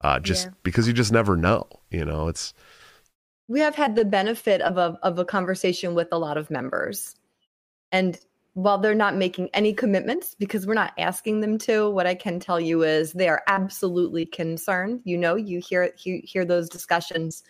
Uh, 0.00 0.20
just 0.20 0.46
Yeah. 0.46 0.52
because 0.62 0.86
you 0.86 0.92
just 0.94 1.10
never 1.12 1.36
know. 1.36 1.66
You 1.90 2.04
know, 2.04 2.28
it's 2.28 2.54
we 3.48 3.60
have 3.60 3.74
had 3.74 3.96
the 3.96 4.04
benefit 4.04 4.60
of 4.60 4.76
a 4.78 4.98
of 5.02 5.18
a 5.18 5.24
conversation 5.24 5.94
with 5.94 6.08
a 6.12 6.18
lot 6.18 6.36
of 6.36 6.50
members 6.50 7.16
and 7.90 8.18
while 8.54 8.78
they're 8.78 8.94
not 8.94 9.14
making 9.14 9.48
any 9.54 9.72
commitments 9.72 10.34
because 10.34 10.66
we're 10.66 10.74
not 10.74 10.92
asking 10.98 11.40
them 11.40 11.58
to 11.58 11.90
what 11.90 12.06
i 12.06 12.14
can 12.14 12.40
tell 12.40 12.60
you 12.60 12.82
is 12.82 13.12
they 13.12 13.28
are 13.28 13.42
absolutely 13.46 14.26
concerned 14.26 15.00
you 15.04 15.16
know 15.16 15.36
you 15.36 15.60
hear 15.60 15.92
you 15.98 16.20
hear 16.24 16.44
those 16.44 16.68
discussions 16.68 17.42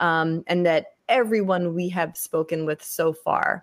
um, 0.00 0.44
and 0.46 0.66
that 0.66 0.86
everyone 1.08 1.74
we 1.74 1.88
have 1.88 2.16
spoken 2.16 2.66
with 2.66 2.82
so 2.82 3.12
far 3.12 3.62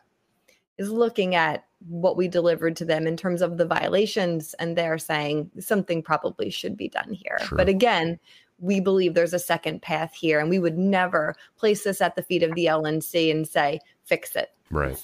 is 0.78 0.90
looking 0.90 1.36
at 1.36 1.66
what 1.88 2.18
we 2.18 2.28
delivered 2.28 2.76
to 2.78 2.86
them 2.86 3.06
in 3.06 3.18
terms 3.18 3.42
of 3.42 3.58
the 3.58 3.66
violations 3.66 4.54
and 4.56 4.76
they're 4.78 4.98
saying 4.98 5.52
something 5.60 6.02
probably 6.02 6.50
should 6.50 6.78
be 6.78 6.88
done 6.88 7.14
here 7.14 7.38
Sure. 7.44 7.58
but 7.58 7.68
again 7.70 8.20
we 8.60 8.80
believe 8.80 9.14
there's 9.14 9.34
a 9.34 9.40
second 9.40 9.82
path 9.82 10.14
here 10.14 10.40
and 10.40 10.50
we 10.50 10.60
would 10.60 10.78
never 10.78 11.36
place 11.58 11.84
this 11.84 12.00
at 12.02 12.16
the 12.16 12.24
feet 12.24 12.44
of 12.44 12.56
the 12.56 12.66
LNC 12.66 13.30
and 13.30 13.46
say 13.48 13.80
fix 14.06 14.36
it 14.36 14.52
right. 14.72 15.04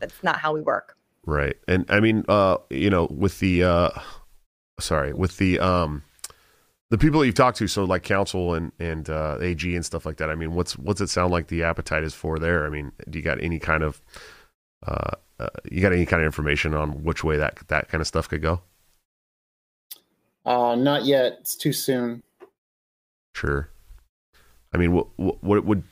that's 0.00 0.22
not 0.24 0.38
how 0.38 0.52
we 0.52 0.60
work 0.60 0.95
Right. 1.26 1.56
And 1.66 1.84
I 1.88 1.98
mean, 1.98 2.24
uh, 2.28 2.58
you 2.70 2.88
know, 2.88 3.08
with 3.10 3.40
the 3.40 3.64
uh 3.64 3.90
sorry, 4.78 5.12
with 5.12 5.38
the 5.38 5.58
um 5.58 6.04
the 6.90 6.98
people 6.98 7.20
that 7.20 7.26
you've 7.26 7.34
talked 7.34 7.58
to, 7.58 7.66
so 7.66 7.84
like 7.84 8.04
council 8.04 8.54
and 8.54 8.70
and 8.78 9.10
uh 9.10 9.38
AG 9.40 9.74
and 9.74 9.84
stuff 9.84 10.06
like 10.06 10.18
that. 10.18 10.30
I 10.30 10.36
mean, 10.36 10.54
what's 10.54 10.78
what's 10.78 11.00
it 11.00 11.08
sound 11.08 11.32
like 11.32 11.48
the 11.48 11.64
appetite 11.64 12.04
is 12.04 12.14
for 12.14 12.38
there? 12.38 12.64
I 12.64 12.70
mean, 12.70 12.92
do 13.10 13.18
you 13.18 13.24
got 13.24 13.42
any 13.42 13.58
kind 13.58 13.82
of 13.82 14.00
uh, 14.86 15.10
uh 15.40 15.48
you 15.70 15.82
got 15.82 15.92
any 15.92 16.06
kind 16.06 16.22
of 16.22 16.26
information 16.26 16.74
on 16.74 17.02
which 17.02 17.24
way 17.24 17.36
that 17.36 17.58
that 17.68 17.88
kind 17.88 18.00
of 18.00 18.06
stuff 18.06 18.28
could 18.28 18.42
go? 18.42 18.60
Uh, 20.44 20.76
not 20.76 21.04
yet. 21.04 21.38
It's 21.40 21.56
too 21.56 21.72
soon. 21.72 22.22
Sure. 23.34 23.68
I 24.72 24.76
mean, 24.76 24.92
what 24.92 25.08
what, 25.16 25.42
what 25.42 25.64
would 25.64 25.82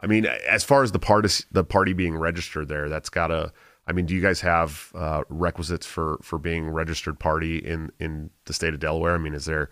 I 0.00 0.06
mean 0.06 0.24
as 0.24 0.64
far 0.64 0.82
as 0.82 0.92
the 0.92 0.98
party 0.98 1.28
the 1.52 1.64
party 1.64 1.92
being 1.92 2.16
registered 2.16 2.68
there? 2.68 2.88
That's 2.88 3.10
got 3.10 3.26
to. 3.26 3.52
I 3.90 3.92
mean, 3.92 4.06
do 4.06 4.14
you 4.14 4.20
guys 4.20 4.40
have 4.42 4.92
uh, 4.94 5.24
requisites 5.28 5.84
for 5.84 6.20
for 6.22 6.38
being 6.38 6.70
registered 6.70 7.18
party 7.18 7.58
in 7.58 7.90
in 7.98 8.30
the 8.44 8.52
state 8.52 8.72
of 8.72 8.78
Delaware? 8.78 9.16
I 9.16 9.18
mean, 9.18 9.34
is 9.34 9.46
there, 9.46 9.68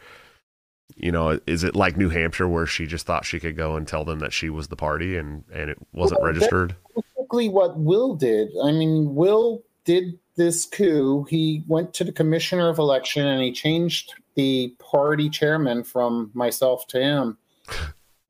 you 0.97 1.13
know, 1.13 1.39
is 1.47 1.63
it 1.63 1.77
like 1.77 1.97
New 1.97 2.09
Hampshire 2.09 2.49
where 2.49 2.67
she 2.67 2.85
just 2.85 3.07
thought 3.07 3.25
she 3.25 3.39
could 3.39 3.57
go 3.57 3.77
and 3.77 3.87
tell 3.87 4.05
them 4.05 4.19
that 4.19 4.33
she 4.33 4.51
was 4.51 4.67
the 4.67 4.77
party 4.77 5.17
and 5.17 5.45
and 5.55 5.71
it 5.71 5.79
wasn't 5.93 6.21
Well, 6.21 6.33
registered? 6.33 6.75
Basically, 6.97 7.49
what 7.49 7.79
Will 7.79 8.17
did. 8.17 8.49
I 8.65 8.73
mean, 8.73 9.15
Will 9.15 9.63
did 9.85 10.19
this 10.35 10.67
coup. 10.67 11.25
He 11.31 11.63
went 11.69 11.95
to 11.95 12.03
the 12.03 12.13
commissioner 12.13 12.69
of 12.69 12.81
election 12.81 13.25
and 13.25 13.41
he 13.41 13.53
changed 13.53 14.15
the 14.35 14.75
party 14.81 15.31
chairman 15.31 15.85
from 15.85 16.33
myself 16.35 16.89
to 16.89 17.01
him. 17.01 17.39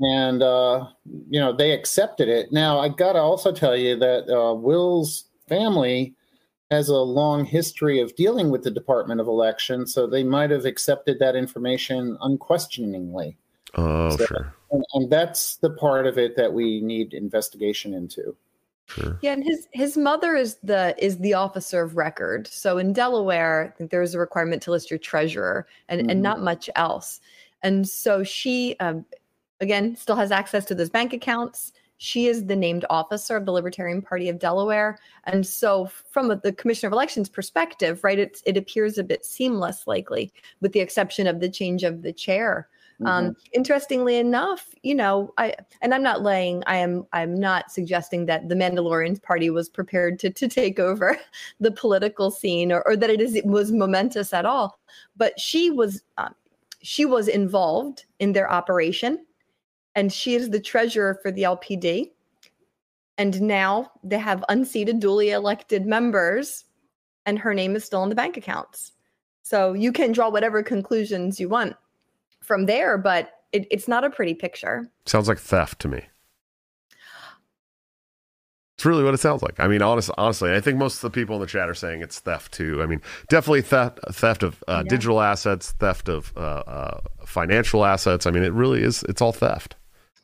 And 0.00 0.44
uh, 0.44 0.86
you 1.28 1.40
know 1.40 1.52
they 1.52 1.72
accepted 1.72 2.28
it. 2.28 2.52
Now 2.52 2.78
I 2.78 2.88
gotta 2.88 3.18
also 3.18 3.50
tell 3.50 3.76
you 3.76 3.96
that 3.96 4.32
uh, 4.32 4.54
Will's 4.54 5.27
family 5.48 6.14
has 6.70 6.88
a 6.88 6.96
long 6.96 7.44
history 7.44 8.00
of 8.00 8.14
dealing 8.14 8.50
with 8.50 8.62
the 8.62 8.70
Department 8.70 9.20
of 9.20 9.26
Election, 9.26 9.86
so 9.86 10.06
they 10.06 10.22
might 10.22 10.50
have 10.50 10.66
accepted 10.66 11.18
that 11.18 11.34
information 11.34 12.16
unquestioningly. 12.20 13.36
Oh, 13.74 14.16
So- 14.16 14.26
sure, 14.26 14.54
And, 14.70 14.84
and 14.94 15.10
that's 15.10 15.56
the 15.56 15.70
part 15.70 16.06
of 16.06 16.18
it 16.18 16.36
that 16.36 16.52
we 16.52 16.80
need 16.82 17.14
investigation 17.14 17.94
into. 17.94 18.36
sure. 18.86 19.18
yeah 19.22 19.32
and 19.34 19.44
his 19.44 19.68
his 19.72 19.98
mother 19.98 20.34
is 20.34 20.56
the 20.62 20.94
is 20.96 21.18
the 21.18 21.34
officer 21.34 21.82
of 21.82 21.94
record 21.98 22.46
so 22.46 22.78
in 22.78 22.94
delaware 22.94 23.66
i 23.74 23.76
think 23.76 23.90
there's 23.90 24.14
a 24.14 24.18
requirement 24.18 24.62
to 24.62 24.70
list 24.70 24.90
your 24.90 24.96
treasurer 24.98 25.66
and 25.90 26.00
Mhm. 26.00 26.10
and 26.10 26.22
not 26.22 26.40
much 26.40 26.70
else 26.74 27.20
and 27.62 27.86
so 27.86 28.24
she 28.24 28.76
um, 28.80 29.04
again 29.60 29.94
still 29.94 30.16
has 30.16 30.30
access 30.32 30.64
to 30.64 30.74
those 30.74 30.88
bank 30.88 31.12
accounts 31.12 31.74
she 31.98 32.26
is 32.26 32.46
the 32.46 32.56
named 32.56 32.84
officer 32.90 33.36
of 33.36 33.44
the 33.44 33.52
libertarian 33.52 34.00
party 34.00 34.28
of 34.28 34.38
delaware. 34.38 34.98
And 35.24 35.46
so 35.46 35.90
from 36.10 36.28
the 36.28 36.52
commissioner 36.52 36.88
of 36.88 36.92
elections 36.92 37.28
perspective 37.28 38.02
right 38.02 38.18
it, 38.18 38.40
it 38.46 38.56
appears 38.56 38.98
a 38.98 39.04
bit 39.04 39.24
seamless 39.24 39.86
likely 39.86 40.32
with 40.60 40.72
the 40.72 40.80
exception 40.80 41.26
of 41.26 41.40
the 41.40 41.48
change 41.48 41.84
of 41.84 42.02
the 42.02 42.12
chair. 42.12 42.68
Um, 43.04 43.36
interestingly 43.52 44.16
enough, 44.16 44.74
you 44.82 44.94
know, 44.94 45.32
I 45.38 45.54
and 45.82 45.94
I'm 45.94 46.02
not 46.02 46.22
laying, 46.22 46.64
I 46.66 46.78
am, 46.78 47.06
I'm 47.12 47.38
not 47.38 47.70
suggesting 47.70 48.26
that 48.26 48.48
the 48.48 48.56
Mandalorian 48.56 49.22
party 49.22 49.50
was 49.50 49.68
prepared 49.68 50.18
to 50.20 50.30
to 50.30 50.48
take 50.48 50.80
over 50.80 51.16
the 51.60 51.70
political 51.70 52.32
scene 52.32 52.72
or, 52.72 52.82
or 52.86 52.96
that 52.96 53.10
it 53.10 53.20
is 53.20 53.36
it 53.36 53.46
was 53.46 53.70
momentous 53.70 54.32
at 54.32 54.44
all. 54.44 54.80
But 55.16 55.38
she 55.38 55.70
was, 55.70 56.02
um, 56.16 56.34
she 56.82 57.04
was 57.04 57.28
involved 57.28 58.04
in 58.18 58.32
their 58.32 58.50
operation, 58.50 59.24
and 59.98 60.12
she 60.12 60.36
is 60.36 60.50
the 60.50 60.60
treasurer 60.60 61.18
for 61.20 61.32
the 61.32 61.42
LPD. 61.42 62.12
And 63.18 63.42
now 63.42 63.90
they 64.04 64.18
have 64.18 64.44
unseated, 64.48 65.00
duly 65.00 65.30
elected 65.30 65.86
members, 65.86 66.66
and 67.26 67.36
her 67.36 67.52
name 67.52 67.74
is 67.74 67.84
still 67.84 68.04
in 68.04 68.08
the 68.08 68.14
bank 68.14 68.36
accounts. 68.36 68.92
So 69.42 69.72
you 69.72 69.90
can 69.90 70.12
draw 70.12 70.30
whatever 70.30 70.62
conclusions 70.62 71.40
you 71.40 71.48
want 71.48 71.74
from 72.40 72.66
there 72.66 72.96
but 72.96 73.32
it, 73.52 73.66
it's 73.70 73.88
not 73.88 74.04
a 74.04 74.10
pretty 74.10 74.34
picture. 74.34 74.88
Sounds 75.04 75.26
like 75.26 75.38
theft 75.38 75.80
to 75.80 75.88
me. 75.88 76.04
It's 78.76 78.84
really 78.84 79.02
what 79.02 79.12
it 79.12 79.18
sounds 79.18 79.42
like. 79.42 79.58
I 79.58 79.66
mean, 79.66 79.82
honest, 79.82 80.08
honestly, 80.16 80.54
I 80.54 80.60
think 80.60 80.78
most 80.78 80.96
of 80.96 81.00
the 81.00 81.10
people 81.10 81.34
in 81.34 81.40
the 81.40 81.48
chat 81.48 81.68
are 81.68 81.74
saying 81.74 82.00
it's 82.00 82.20
theft 82.20 82.52
too. 82.52 82.80
I 82.80 82.86
mean, 82.86 83.02
definitely 83.28 83.62
theft, 83.62 83.98
theft 84.12 84.44
of 84.44 84.62
uh, 84.68 84.82
Yeah. 84.84 84.90
digital 84.90 85.20
assets, 85.20 85.72
theft 85.72 86.08
of 86.08 86.32
uh, 86.36 86.62
uh, 86.66 87.00
financial 87.24 87.84
assets. 87.84 88.24
I 88.24 88.30
mean, 88.30 88.44
it 88.44 88.52
really 88.52 88.84
is. 88.84 89.02
It's 89.08 89.20
all 89.20 89.32
theft. 89.32 89.74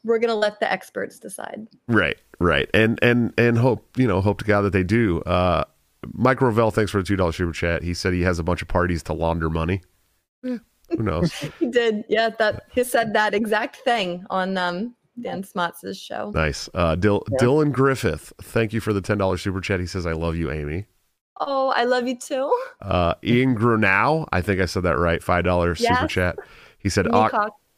We're 0.05 0.19
gonna 0.19 0.35
let 0.35 0.61
the 0.61 0.71
experts 0.71 1.19
decide. 1.19 1.67
Right, 1.89 2.19
right, 2.39 2.69
and 2.75 2.99
and 3.03 3.33
and 3.39 3.59
hope 3.59 3.97
you 3.99 4.07
know 4.07 4.21
hope 4.21 4.39
to 4.39 4.45
God 4.45 4.63
that 4.63 4.73
they 4.73 4.85
do. 4.85 5.21
Uh, 5.23 5.65
Mike 6.13 6.39
Rovell, 6.39 6.71
thanks 6.73 6.91
for 6.91 6.99
the 6.99 7.05
two 7.05 7.17
dollars 7.17 7.37
super 7.37 7.53
chat. 7.53 7.83
He 7.83 7.95
said 7.95 8.13
he 8.13 8.23
has 8.23 8.39
a 8.39 8.43
bunch 8.43 8.61
of 8.63 8.69
parties 8.69 9.03
to 9.05 9.13
launder 9.15 9.49
money. 9.49 9.81
Eh, 10.45 10.59
who 10.91 11.03
knows? 11.03 11.33
He 11.59 11.69
did, 11.69 12.05
yeah. 12.09 12.29
That 12.39 12.65
he 12.73 12.85
said 12.85 13.15
that 13.15 13.35
exact 13.35 13.77
thing 13.77 14.25
on 14.29 14.57
um 14.59 14.95
Dan 15.21 15.43
Smotz's 15.43 15.99
show. 15.99 16.31
nice. 16.35 16.69
Uh, 16.75 16.95
Dil- 16.97 17.25
Dylan 17.41 17.73
Griffith, 17.73 18.33
thank 18.43 18.73
you 18.73 18.81
for 18.81 18.93
the 18.93 19.01
ten 19.01 19.17
dollars 19.17 19.41
super 19.43 19.61
chat. 19.61 19.81
He 19.81 19.87
says 19.87 20.05
I 20.07 20.13
love 20.13 20.37
you, 20.37 20.51
Amy. 20.51 20.87
Oh, 21.41 21.73
I 21.75 21.85
love 21.85 22.07
you 22.07 22.17
too. 22.19 22.53
Uh, 22.81 23.15
Ian 23.25 23.57
Grunow, 23.57 24.29
I 24.33 24.41
think 24.41 24.61
I 24.61 24.67
said 24.67 24.83
that 24.85 24.99
right. 24.99 25.23
Five 25.23 25.45
dollars 25.45 25.81
super 25.81 26.07
chat. 26.09 26.37
He 26.79 26.89
said, 26.91 27.07
Oc-. 27.09 27.31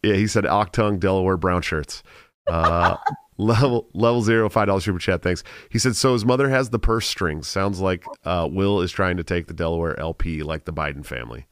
Yeah, 0.07 0.15
he 0.15 0.27
said 0.27 0.45
Octung 0.45 1.01
Delaware 1.01 1.37
brown 1.37 1.63
shirts. 1.63 2.03
Uh, 2.47 2.97
level 3.39 3.89
level 3.93 4.23
zero 4.23 4.49
five 4.49 4.67
dollars 4.67 4.85
super 4.85 4.99
chat. 4.99 5.23
Thanks. 5.23 5.43
He 5.71 5.79
said, 5.79 5.97
so 5.97 6.13
his 6.13 6.25
mother 6.25 6.49
has 6.49 6.71
the 6.71 6.79
purse 6.79 7.07
strings. 7.07 7.49
Sounds 7.49 7.81
like 7.81 8.05
uh, 8.25 8.49
Will 8.51 8.81
is 8.81 8.93
trying 8.93 9.17
to 9.17 9.25
take 9.25 9.47
the 9.47 9.55
Delaware 9.55 9.99
LP 9.99 10.43
like 10.43 10.65
the 10.65 10.73
Biden 10.73 11.05
family. 11.05 11.47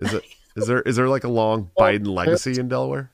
Is 0.00 0.14
it? 0.14 0.24
Is 0.56 0.66
there 0.66 0.82
is 0.82 0.96
there 0.96 1.08
like 1.08 1.24
a 1.24 1.28
long 1.28 1.70
Well, 1.76 1.88
Biden 1.88 2.06
legacy 2.06 2.58
in 2.58 2.68
Delaware? 2.68 3.10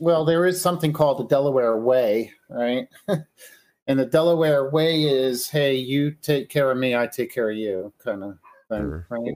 Well, 0.00 0.24
there 0.24 0.46
is 0.46 0.60
something 0.60 0.92
called 0.92 1.18
the 1.18 1.24
Delaware 1.24 1.76
Way, 1.76 2.32
right? 2.48 2.88
and 3.86 3.98
the 3.98 4.06
Delaware 4.06 4.68
Way 4.70 5.04
is, 5.04 5.48
hey, 5.48 5.76
you 5.76 6.10
take 6.10 6.48
care 6.48 6.70
of 6.70 6.76
me, 6.76 6.96
I 6.96 7.06
take 7.06 7.32
care 7.32 7.50
of 7.50 7.56
you, 7.56 7.92
kind 8.02 8.24
of 8.24 8.38
thing, 8.68 8.80
Sure. 8.80 9.06
right? 9.08 9.34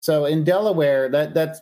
So 0.00 0.26
in 0.26 0.44
Delaware, 0.44 1.08
that 1.10 1.34
that's 1.34 1.60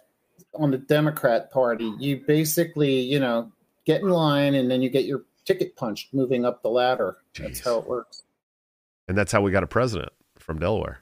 on 0.59 0.71
the 0.71 0.79
Democrat 0.79 1.51
Party. 1.51 1.93
You 1.99 2.23
basically, 2.27 3.01
you 3.01 3.21
know, 3.21 3.51
get 3.85 4.01
in 4.03 4.09
line 4.11 4.55
and 4.55 4.71
then 4.71 4.83
you 4.83 4.91
get 4.91 5.05
your 5.05 5.25
ticket 5.45 5.77
punched 5.77 6.13
moving 6.13 6.45
up 6.45 6.63
the 6.63 6.69
ladder. 6.69 7.17
That's 7.39 7.61
how 7.61 7.79
it 7.79 7.87
works. 7.87 8.23
And 9.09 9.17
that's 9.17 9.31
how 9.31 9.41
we 9.41 9.53
got 9.53 9.63
a 9.63 9.69
president 9.69 10.13
from 10.39 10.59
Delaware. 10.59 10.99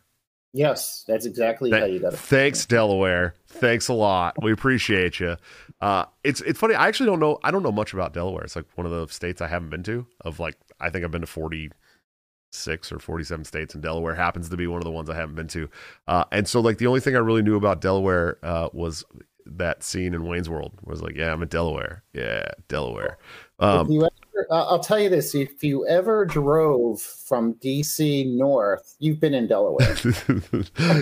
Yes, 0.52 1.04
that's 1.08 1.26
exactly 1.26 1.72
how 1.72 1.84
you 1.84 1.98
got 1.98 2.12
it. 2.12 2.18
Thanks, 2.18 2.64
Delaware. 2.64 3.34
Thanks 3.48 3.88
a 3.88 3.92
lot. 3.92 4.40
We 4.40 4.52
appreciate 4.52 5.18
you. 5.18 5.36
Uh, 5.80 6.04
it's 6.22 6.40
it's 6.42 6.60
funny. 6.60 6.76
I 6.76 6.86
actually 6.86 7.06
don't 7.06 7.18
know. 7.18 7.40
I 7.42 7.50
don't 7.50 7.64
know 7.64 7.72
much 7.72 7.92
about 7.92 8.12
Delaware. 8.12 8.44
It's 8.44 8.54
like 8.54 8.66
one 8.76 8.86
of 8.86 8.92
the 8.92 9.12
states 9.12 9.40
I 9.40 9.48
haven't 9.48 9.70
been 9.70 9.82
to. 9.82 10.06
Of 10.20 10.38
like, 10.38 10.56
I 10.78 10.90
think 10.90 11.04
I've 11.04 11.10
been 11.10 11.22
to 11.22 11.26
forty 11.26 11.72
six 12.52 12.92
or 12.92 13.00
forty 13.00 13.24
seven 13.24 13.44
states, 13.44 13.74
and 13.74 13.82
Delaware 13.82 14.14
happens 14.14 14.48
to 14.50 14.56
be 14.56 14.68
one 14.68 14.78
of 14.78 14.84
the 14.84 14.92
ones 14.92 15.10
I 15.10 15.16
haven't 15.16 15.34
been 15.34 15.48
to. 15.48 15.68
Uh, 16.06 16.24
and 16.30 16.46
so, 16.46 16.60
like, 16.60 16.78
the 16.78 16.86
only 16.86 17.00
thing 17.00 17.16
I 17.16 17.18
really 17.18 17.42
knew 17.42 17.56
about 17.56 17.80
Delaware 17.80 18.38
uh, 18.44 18.68
was 18.72 19.04
that 19.46 19.82
scene 19.82 20.14
in 20.14 20.26
Wayne's 20.26 20.48
World. 20.48 20.72
Was 20.84 21.02
like, 21.02 21.16
yeah, 21.16 21.32
I'm 21.32 21.42
in 21.42 21.48
Delaware. 21.48 22.02
Yeah, 22.12 22.46
Delaware. 22.68 23.18
if 23.58 23.64
Um, 23.64 23.90
you 23.90 24.00
ever, 24.02 24.46
I'll 24.50 24.78
tell 24.80 24.98
you 24.98 25.08
this: 25.08 25.34
if 25.34 25.62
you 25.62 25.86
ever 25.86 26.24
drove 26.24 27.00
from 27.00 27.54
DC 27.54 28.36
north, 28.36 28.96
you've 28.98 29.20
been 29.20 29.34
in 29.34 29.46
Delaware. 29.46 29.86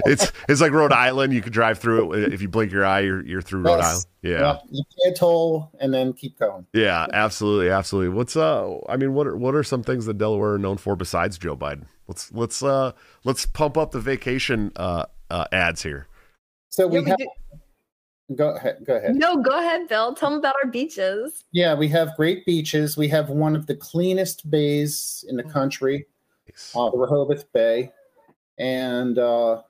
it's 0.06 0.32
it's 0.48 0.60
like 0.60 0.72
Rhode 0.72 0.92
Island. 0.92 1.32
You 1.32 1.40
could 1.40 1.52
drive 1.52 1.78
through 1.78 2.12
it 2.12 2.32
if 2.32 2.42
you 2.42 2.48
blink 2.48 2.72
your 2.72 2.84
eye. 2.84 3.00
You're 3.00 3.24
you're 3.24 3.42
through 3.42 3.62
Rhode 3.62 3.80
Island. 3.80 4.06
Yeah. 4.22 4.30
Yeah, 4.40 4.58
you 4.70 4.82
pay 5.02 5.10
a 5.10 5.14
toll 5.14 5.70
and 5.80 5.92
then 5.92 6.12
keep 6.12 6.38
going. 6.38 6.66
Yeah, 6.72 7.06
absolutely, 7.12 7.70
absolutely. 7.70 8.14
What's 8.14 8.36
uh 8.36 8.78
I 8.88 8.96
mean 8.96 9.14
what 9.14 9.26
are 9.26 9.36
what 9.36 9.54
are 9.54 9.64
some 9.64 9.82
things 9.82 10.06
that 10.06 10.18
Delaware 10.18 10.54
are 10.54 10.58
known 10.58 10.76
for 10.76 10.94
besides 10.94 11.38
Joe 11.38 11.56
Biden? 11.56 11.86
Let's 12.06 12.30
let's 12.32 12.62
uh 12.62 12.92
let's 13.24 13.46
pump 13.46 13.76
up 13.76 13.90
the 13.92 14.00
vacation 14.00 14.72
uh, 14.76 15.06
uh 15.30 15.46
ads 15.52 15.82
here. 15.82 16.06
So 16.68 16.84
Yeah, 16.84 16.90
we 16.92 17.00
we 17.00 17.10
have. 17.10 17.18
do- 17.18 17.28
Go 18.34 18.54
ahead. 18.54 18.84
Go 18.84 18.96
ahead. 18.96 19.16
No, 19.16 19.36
go 19.36 19.58
ahead, 19.58 19.88
Bill. 19.88 20.14
Tell 20.14 20.30
them 20.30 20.38
about 20.38 20.54
our 20.62 20.70
beaches. 20.70 21.44
Yeah, 21.52 21.74
we 21.74 21.88
have 21.88 22.16
great 22.16 22.46
beaches. 22.46 22.96
We 22.96 23.08
have 23.08 23.28
one 23.28 23.54
of 23.54 23.66
the 23.66 23.74
cleanest 23.74 24.50
bays 24.50 25.24
in 25.28 25.36
the 25.36 25.42
country, 25.42 26.06
uh, 26.74 26.90
the 26.90 26.96
Rehoboth 26.96 27.52
Bay, 27.52 27.90
and 28.58 29.18
uh, 29.18 29.62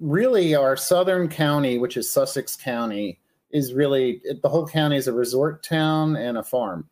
really 0.00 0.54
our 0.54 0.76
southern 0.76 1.28
county, 1.28 1.78
which 1.78 1.96
is 1.96 2.08
Sussex 2.08 2.56
County, 2.56 3.20
is 3.50 3.74
really 3.74 4.22
the 4.42 4.48
whole 4.48 4.66
county 4.66 4.96
is 4.96 5.08
a 5.08 5.12
resort 5.12 5.62
town 5.62 6.16
and 6.16 6.38
a 6.38 6.42
farm. 6.42 6.88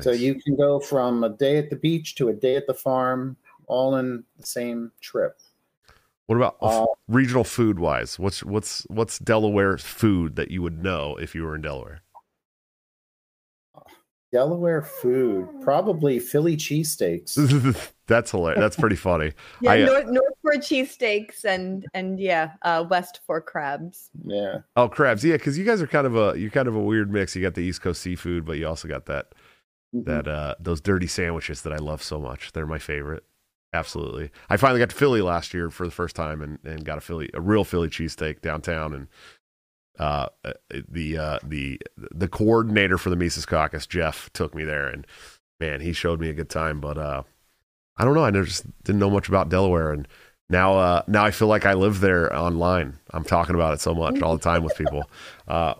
So 0.00 0.10
you 0.10 0.34
can 0.34 0.54
go 0.54 0.80
from 0.80 1.24
a 1.24 1.30
day 1.30 1.56
at 1.56 1.70
the 1.70 1.76
beach 1.76 2.14
to 2.16 2.28
a 2.28 2.34
day 2.34 2.56
at 2.56 2.66
the 2.66 2.74
farm, 2.74 3.38
all 3.68 3.96
in 3.96 4.22
the 4.38 4.44
same 4.44 4.92
trip. 5.00 5.38
What 6.28 6.36
about 6.36 6.56
Uh, 6.60 6.86
regional 7.08 7.42
food 7.42 7.78
wise? 7.78 8.18
What's 8.18 8.44
what's 8.44 8.86
what's 8.88 9.18
Delaware 9.18 9.76
food 9.78 10.36
that 10.36 10.50
you 10.50 10.62
would 10.62 10.82
know 10.82 11.16
if 11.16 11.34
you 11.34 11.42
were 11.42 11.56
in 11.56 11.62
Delaware? 11.62 12.02
Delaware 14.30 14.82
food, 14.82 15.48
probably 15.62 16.18
Philly 16.18 16.54
cheesesteaks. 16.54 17.34
That's 18.06 18.30
hilarious. 18.30 18.60
That's 18.60 18.76
pretty 18.76 18.96
funny. 19.10 19.32
Yeah, 19.62 19.70
I, 19.70 19.82
uh, 19.82 19.86
north, 19.86 20.06
north 20.06 20.34
for 20.42 20.52
cheesesteaks 20.56 21.46
and 21.46 21.86
and 21.94 22.20
yeah, 22.20 22.52
uh, 22.60 22.84
west 22.90 23.20
for 23.26 23.40
crabs. 23.40 24.10
Yeah. 24.26 24.58
Oh, 24.76 24.86
crabs. 24.86 25.24
Yeah, 25.24 25.36
because 25.38 25.56
you 25.56 25.64
guys 25.64 25.80
are 25.80 25.86
kind 25.86 26.06
of 26.06 26.14
a 26.14 26.38
you're 26.38 26.50
kind 26.50 26.68
of 26.68 26.76
a 26.76 26.80
weird 26.80 27.10
mix. 27.10 27.34
You 27.34 27.40
got 27.42 27.54
the 27.54 27.62
East 27.62 27.80
Coast 27.80 28.02
seafood, 28.02 28.44
but 28.44 28.58
you 28.58 28.68
also 28.68 28.86
got 28.86 29.06
that 29.06 29.34
Mhm. 29.96 30.04
that 30.04 30.28
uh 30.28 30.54
those 30.60 30.82
dirty 30.82 31.06
sandwiches 31.06 31.62
that 31.62 31.72
I 31.72 31.76
love 31.78 32.02
so 32.02 32.20
much. 32.20 32.52
They're 32.52 32.66
my 32.66 32.78
favorite. 32.78 33.24
Absolutely. 33.72 34.30
I 34.48 34.56
finally 34.56 34.80
got 34.80 34.90
to 34.90 34.96
Philly 34.96 35.20
last 35.20 35.52
year 35.52 35.70
for 35.70 35.84
the 35.84 35.92
first 35.92 36.16
time 36.16 36.40
and, 36.40 36.58
and 36.64 36.84
got 36.84 36.98
a 36.98 37.02
Philly 37.02 37.28
a 37.34 37.40
real 37.40 37.64
Philly 37.64 37.88
cheesesteak 37.88 38.40
downtown 38.40 38.94
and 38.94 39.08
uh 39.98 40.28
the 40.88 41.18
uh 41.18 41.38
the 41.42 41.80
the 41.94 42.28
coordinator 42.28 42.96
for 42.96 43.10
the 43.10 43.16
Mises 43.16 43.44
caucus, 43.44 43.86
Jeff, 43.86 44.32
took 44.32 44.54
me 44.54 44.64
there 44.64 44.88
and 44.88 45.06
man, 45.60 45.80
he 45.80 45.92
showed 45.92 46.20
me 46.20 46.30
a 46.30 46.34
good 46.34 46.48
time. 46.48 46.80
But 46.80 46.96
uh 46.96 47.22
I 47.98 48.04
don't 48.04 48.14
know, 48.14 48.24
I 48.24 48.30
just 48.30 48.64
didn't 48.84 49.00
know 49.00 49.10
much 49.10 49.28
about 49.28 49.50
Delaware 49.50 49.92
and 49.92 50.08
now 50.48 50.78
uh 50.78 51.02
now 51.06 51.24
I 51.24 51.30
feel 51.30 51.48
like 51.48 51.66
I 51.66 51.74
live 51.74 52.00
there 52.00 52.34
online. 52.34 52.98
I'm 53.10 53.24
talking 53.24 53.54
about 53.54 53.74
it 53.74 53.80
so 53.80 53.94
much 53.94 54.22
all 54.22 54.36
the 54.36 54.42
time 54.42 54.62
with 54.64 54.76
people. 54.76 55.10
Uh 55.46 55.74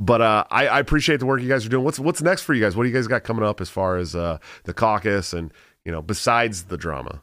but 0.00 0.20
uh, 0.20 0.44
I, 0.50 0.68
I 0.68 0.78
appreciate 0.78 1.18
the 1.18 1.26
work 1.26 1.42
you 1.42 1.48
guys 1.48 1.66
are 1.66 1.68
doing. 1.68 1.84
What's 1.84 1.98
what's 1.98 2.22
next 2.22 2.42
for 2.42 2.54
you 2.54 2.62
guys? 2.62 2.76
What 2.76 2.84
do 2.84 2.88
you 2.88 2.94
guys 2.94 3.08
got 3.08 3.24
coming 3.24 3.44
up 3.44 3.60
as 3.60 3.68
far 3.68 3.96
as 3.96 4.14
uh, 4.14 4.38
the 4.64 4.72
caucus 4.72 5.32
and 5.32 5.52
you 5.88 5.92
know 5.92 6.02
besides 6.02 6.64
the 6.64 6.76
drama? 6.76 7.22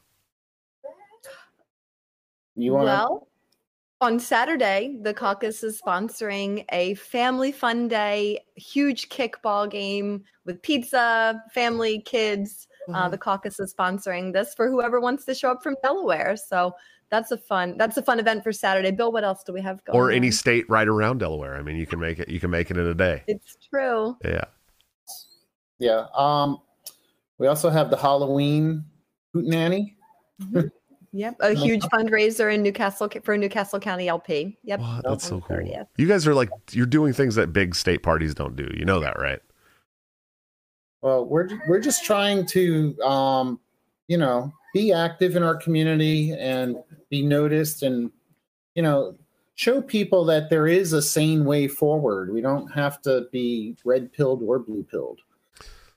You 2.56 2.74
want 2.74 2.86
Well, 2.86 3.28
on 4.02 4.20
Saturday, 4.20 4.98
the 5.04 5.14
caucus 5.14 5.64
is 5.64 5.80
sponsoring 5.80 6.66
a 6.72 6.96
family 6.96 7.52
fun 7.52 7.88
day, 7.88 8.40
huge 8.56 9.10
kickball 9.10 9.70
game 9.70 10.24
with 10.46 10.64
pizza, 10.64 11.44
family, 11.54 12.02
kids. 12.08 12.68
Mm-hmm. 12.90 12.96
Uh, 12.96 13.10
the 13.10 13.20
caucus 13.20 13.60
is 13.60 13.72
sponsoring 13.72 14.34
this 14.34 14.56
for 14.56 14.68
whoever 14.68 15.00
wants 15.00 15.26
to 15.26 15.36
show 15.36 15.52
up 15.52 15.62
from 15.62 15.76
Delaware. 15.84 16.36
So 16.36 16.74
that's 17.12 17.30
a 17.30 17.38
fun 17.38 17.78
that's 17.78 17.98
a 17.98 18.02
fun 18.02 18.20
event 18.20 18.44
for 18.44 18.52
Saturday. 18.52 18.90
Bill, 18.90 19.12
what 19.12 19.24
else 19.24 19.44
do 19.44 19.54
we 19.54 19.62
have 19.62 19.86
going? 19.86 19.96
or 19.96 20.10
any 20.10 20.30
on? 20.30 20.34
state 20.34 20.68
right 20.68 20.88
around 20.88 21.20
Delaware? 21.20 21.56
I 21.56 21.62
mean, 21.62 21.76
you 21.76 21.86
can 21.86 22.00
make 22.00 22.18
it. 22.18 22.30
You 22.30 22.40
can 22.40 22.50
make 22.50 22.72
it 22.72 22.78
in 22.78 22.88
a 22.88 22.96
day. 22.96 23.24
It's 23.28 23.58
true. 23.70 24.18
Yeah. 24.26 24.46
Yeah. 25.78 26.08
Um, 26.16 26.62
we 27.38 27.48
also 27.48 27.70
have 27.70 27.90
the 27.90 27.98
Halloween 27.98 28.84
Hootenanny. 29.36 29.96
Yep, 31.12 31.36
a 31.40 31.54
huge 31.54 31.84
fundraiser 31.84 32.54
in 32.54 32.62
New 32.62 32.74
Castle 32.74 33.10
for 33.24 33.38
New 33.38 33.50
Castle 33.50 33.80
County 33.80 34.08
LP. 34.08 34.58
Yep, 34.64 34.80
What? 34.80 35.04
That's 35.04 35.28
so 35.28 35.42
cool. 35.42 35.88
You 35.98 36.08
guys 36.08 36.28
are 36.28 36.36
like 36.36 36.50
you're 36.72 36.86
doing 36.86 37.14
things 37.14 37.36
that 37.36 37.54
big 37.54 37.76
state 37.76 38.04
parties 38.04 38.34
don't 38.34 38.56
do. 38.56 38.70
You 38.76 38.86
know 38.86 39.00
that, 39.00 39.20
right? 39.20 39.40
Well, 41.02 41.26
we're 41.26 41.50
we're 41.68 41.80
just 41.80 42.04
trying 42.04 42.46
to, 42.48 43.00
um, 43.02 43.60
you 44.08 44.18
know, 44.18 44.52
be 44.74 44.92
active 44.92 45.36
in 45.36 45.44
our 45.44 45.56
community 45.56 46.32
and 46.32 46.78
be 47.10 47.22
noticed, 47.22 47.84
and 47.84 48.12
you 48.76 48.82
know, 48.82 49.16
show 49.56 49.82
people 49.82 50.26
that 50.26 50.50
there 50.50 50.68
is 50.68 50.94
a 50.94 51.02
sane 51.02 51.46
way 51.46 51.68
forward. 51.68 52.34
We 52.34 52.42
don't 52.42 52.68
have 52.72 53.02
to 53.04 53.28
be 53.32 53.78
red 53.86 54.12
pilled 54.12 54.44
or 54.44 54.60
blue 54.60 54.84
pilled. 54.84 55.22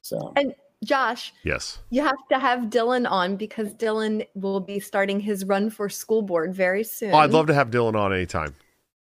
So 0.02 0.32
And 0.36 0.54
Josh, 0.84 1.32
Yes. 1.42 1.78
you 1.90 2.02
have 2.02 2.16
to 2.30 2.38
have 2.38 2.64
Dylan 2.70 3.10
on 3.10 3.36
because 3.36 3.74
Dylan 3.74 4.26
will 4.34 4.60
be 4.60 4.78
starting 4.78 5.20
his 5.20 5.44
run 5.44 5.70
for 5.70 5.88
school 5.88 6.22
board 6.22 6.54
very 6.54 6.84
soon. 6.84 7.12
Oh, 7.12 7.18
I'd 7.18 7.30
love 7.30 7.48
to 7.48 7.54
have 7.54 7.70
Dylan 7.70 7.96
on 7.96 8.12
anytime. 8.12 8.54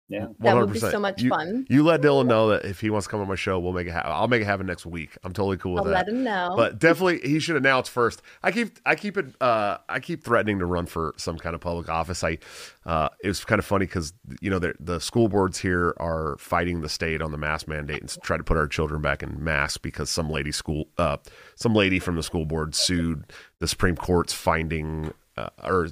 Yeah. 0.08 0.26
That 0.40 0.54
would 0.56 0.72
be 0.72 0.78
so 0.80 0.98
much 0.98 1.22
You- 1.22 1.30
fun. 1.30 1.66
You 1.70 1.82
let 1.82 2.02
Dylan 2.02 2.26
know 2.26 2.48
that 2.50 2.66
if 2.66 2.80
he 2.80 2.90
wants 2.90 3.06
to 3.06 3.10
come 3.10 3.20
on 3.20 3.28
my 3.28 3.36
show, 3.36 3.58
we'll 3.58 3.72
make 3.72 3.86
it 3.86 3.92
happen. 3.92 4.12
I'll 4.12 4.28
make 4.28 4.42
it 4.42 4.44
happen 4.44 4.66
next 4.66 4.84
week. 4.84 5.16
I'm 5.24 5.32
totally 5.32 5.56
cool 5.56 5.74
with 5.74 5.84
that. 5.84 5.88
I'll 5.88 5.94
that. 5.94 6.06
let 6.06 6.14
him 6.14 6.24
know. 6.24 6.52
But 6.56 6.78
definitely, 6.78 7.20
he 7.26 7.38
should 7.38 7.56
announce 7.56 7.88
first. 7.88 8.20
I 8.42 8.52
keep, 8.52 8.78
I 8.84 8.96
keep 8.96 9.16
it, 9.16 9.34
uh, 9.40 9.78
I 9.88 10.00
keep 10.00 10.22
threatening 10.22 10.58
to 10.58 10.66
run 10.66 10.84
for 10.86 11.14
some 11.16 11.38
kind 11.38 11.54
of 11.54 11.62
public 11.62 11.88
office. 11.88 12.22
I, 12.22 12.38
uh, 12.84 13.08
it 13.22 13.28
was 13.28 13.44
kind 13.46 13.58
of 13.58 13.64
funny 13.64 13.86
because 13.86 14.12
you 14.42 14.50
know 14.50 14.58
the 14.58 14.74
the 14.78 15.00
school 15.00 15.28
boards 15.28 15.58
here 15.58 15.94
are 15.98 16.36
fighting 16.38 16.82
the 16.82 16.90
state 16.90 17.22
on 17.22 17.32
the 17.32 17.38
mask 17.38 17.66
mandate 17.66 18.02
and 18.02 18.16
try 18.22 18.36
to 18.36 18.44
put 18.44 18.58
our 18.58 18.68
children 18.68 19.00
back 19.00 19.22
in 19.22 19.42
masks 19.42 19.78
because 19.78 20.10
some 20.10 20.28
lady 20.28 20.52
school, 20.52 20.86
uh, 20.98 21.16
some 21.56 21.74
lady 21.74 21.98
from 21.98 22.16
the 22.16 22.22
school 22.22 22.44
board 22.44 22.74
sued 22.74 23.24
the 23.58 23.66
Supreme 23.66 23.96
Court's 23.96 24.34
finding 24.34 25.14
uh, 25.38 25.48
or 25.62 25.88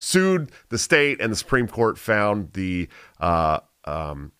sued 0.00 0.50
the 0.68 0.78
state 0.78 1.20
and 1.20 1.32
the 1.32 1.36
Supreme 1.36 1.68
Court 1.68 1.98
found 1.98 2.52
the 2.52 2.88
uh, 3.20 3.60
um, 3.84 4.32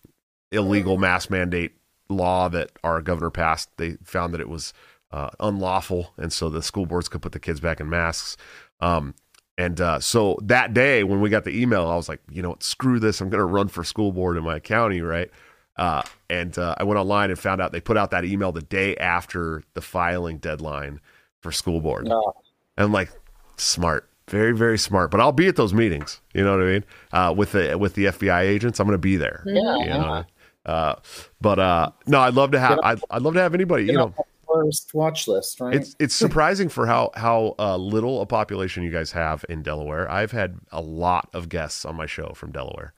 illegal 0.51 0.97
mask 0.97 1.29
mandate 1.29 1.73
law 2.09 2.49
that 2.49 2.71
our 2.83 3.01
governor 3.01 3.29
passed. 3.29 3.69
They 3.77 3.97
found 4.03 4.33
that 4.33 4.41
it 4.41 4.49
was 4.49 4.73
uh, 5.11 5.29
unlawful, 5.39 6.13
and 6.17 6.31
so 6.31 6.49
the 6.49 6.61
school 6.61 6.85
boards 6.85 7.09
could 7.09 7.21
put 7.21 7.31
the 7.31 7.39
kids 7.39 7.59
back 7.59 7.79
in 7.79 7.89
masks. 7.89 8.37
Um, 8.79 9.15
and 9.57 9.81
uh, 9.81 9.99
so 9.99 10.37
that 10.43 10.73
day 10.73 11.03
when 11.03 11.19
we 11.19 11.29
got 11.29 11.43
the 11.43 11.59
email, 11.59 11.87
I 11.87 11.95
was 11.95 12.07
like, 12.07 12.21
you 12.29 12.41
know, 12.41 12.49
what, 12.49 12.63
screw 12.63 12.99
this. 12.99 13.21
I'm 13.21 13.29
going 13.29 13.39
to 13.39 13.45
run 13.45 13.67
for 13.67 13.83
school 13.83 14.11
board 14.11 14.37
in 14.37 14.43
my 14.43 14.59
county, 14.59 15.01
right? 15.01 15.31
Uh, 15.77 16.03
and 16.29 16.57
uh, 16.57 16.75
I 16.77 16.83
went 16.83 16.99
online 16.99 17.29
and 17.29 17.39
found 17.39 17.61
out 17.61 17.71
they 17.71 17.81
put 17.81 17.97
out 17.97 18.11
that 18.11 18.25
email 18.25 18.51
the 18.51 18.61
day 18.61 18.95
after 18.97 19.63
the 19.73 19.81
filing 19.81 20.37
deadline 20.37 20.99
for 21.41 21.51
school 21.51 21.81
board. 21.81 22.05
No. 22.05 22.33
And 22.77 22.85
I'm 22.85 22.91
like, 22.91 23.11
smart, 23.57 24.09
very, 24.29 24.53
very 24.55 24.77
smart. 24.77 25.11
But 25.11 25.19
I'll 25.21 25.31
be 25.31 25.47
at 25.47 25.55
those 25.55 25.73
meetings. 25.73 26.21
You 26.33 26.43
know 26.43 26.57
what 26.57 26.63
I 26.67 26.71
mean? 26.71 26.83
Uh, 27.11 27.33
with 27.35 27.51
the 27.53 27.77
with 27.77 27.93
the 27.95 28.05
FBI 28.05 28.41
agents, 28.41 28.79
I'm 28.79 28.87
going 28.87 28.93
to 28.93 28.97
be 28.99 29.15
there. 29.17 29.43
Yeah. 29.45 29.77
You 29.77 29.85
know? 29.87 30.23
Uh, 30.65 30.95
but 31.39 31.59
uh, 31.59 31.91
no, 32.07 32.19
I'd 32.19 32.33
love 32.33 32.51
to 32.51 32.59
have. 32.59 32.79
I'd, 32.83 32.99
I'd 33.09 33.21
love 33.21 33.35
to 33.35 33.39
have 33.41 33.53
anybody. 33.53 33.85
You 33.85 33.93
know, 33.93 34.13
first 34.53 34.93
watch 34.93 35.27
list, 35.27 35.59
right? 35.61 35.73
it's 35.75 35.95
it's 35.99 36.13
surprising 36.15 36.67
for 36.69 36.85
how 36.85 37.11
how 37.15 37.55
uh, 37.57 37.77
little 37.77 38.21
a 38.21 38.25
population 38.25 38.83
you 38.83 38.91
guys 38.91 39.11
have 39.13 39.45
in 39.47 39.63
Delaware. 39.63 40.09
I've 40.11 40.31
had 40.31 40.57
a 40.71 40.81
lot 40.81 41.29
of 41.33 41.47
guests 41.49 41.85
on 41.85 41.95
my 41.95 42.05
show 42.05 42.33
from 42.35 42.51
Delaware, 42.51 42.93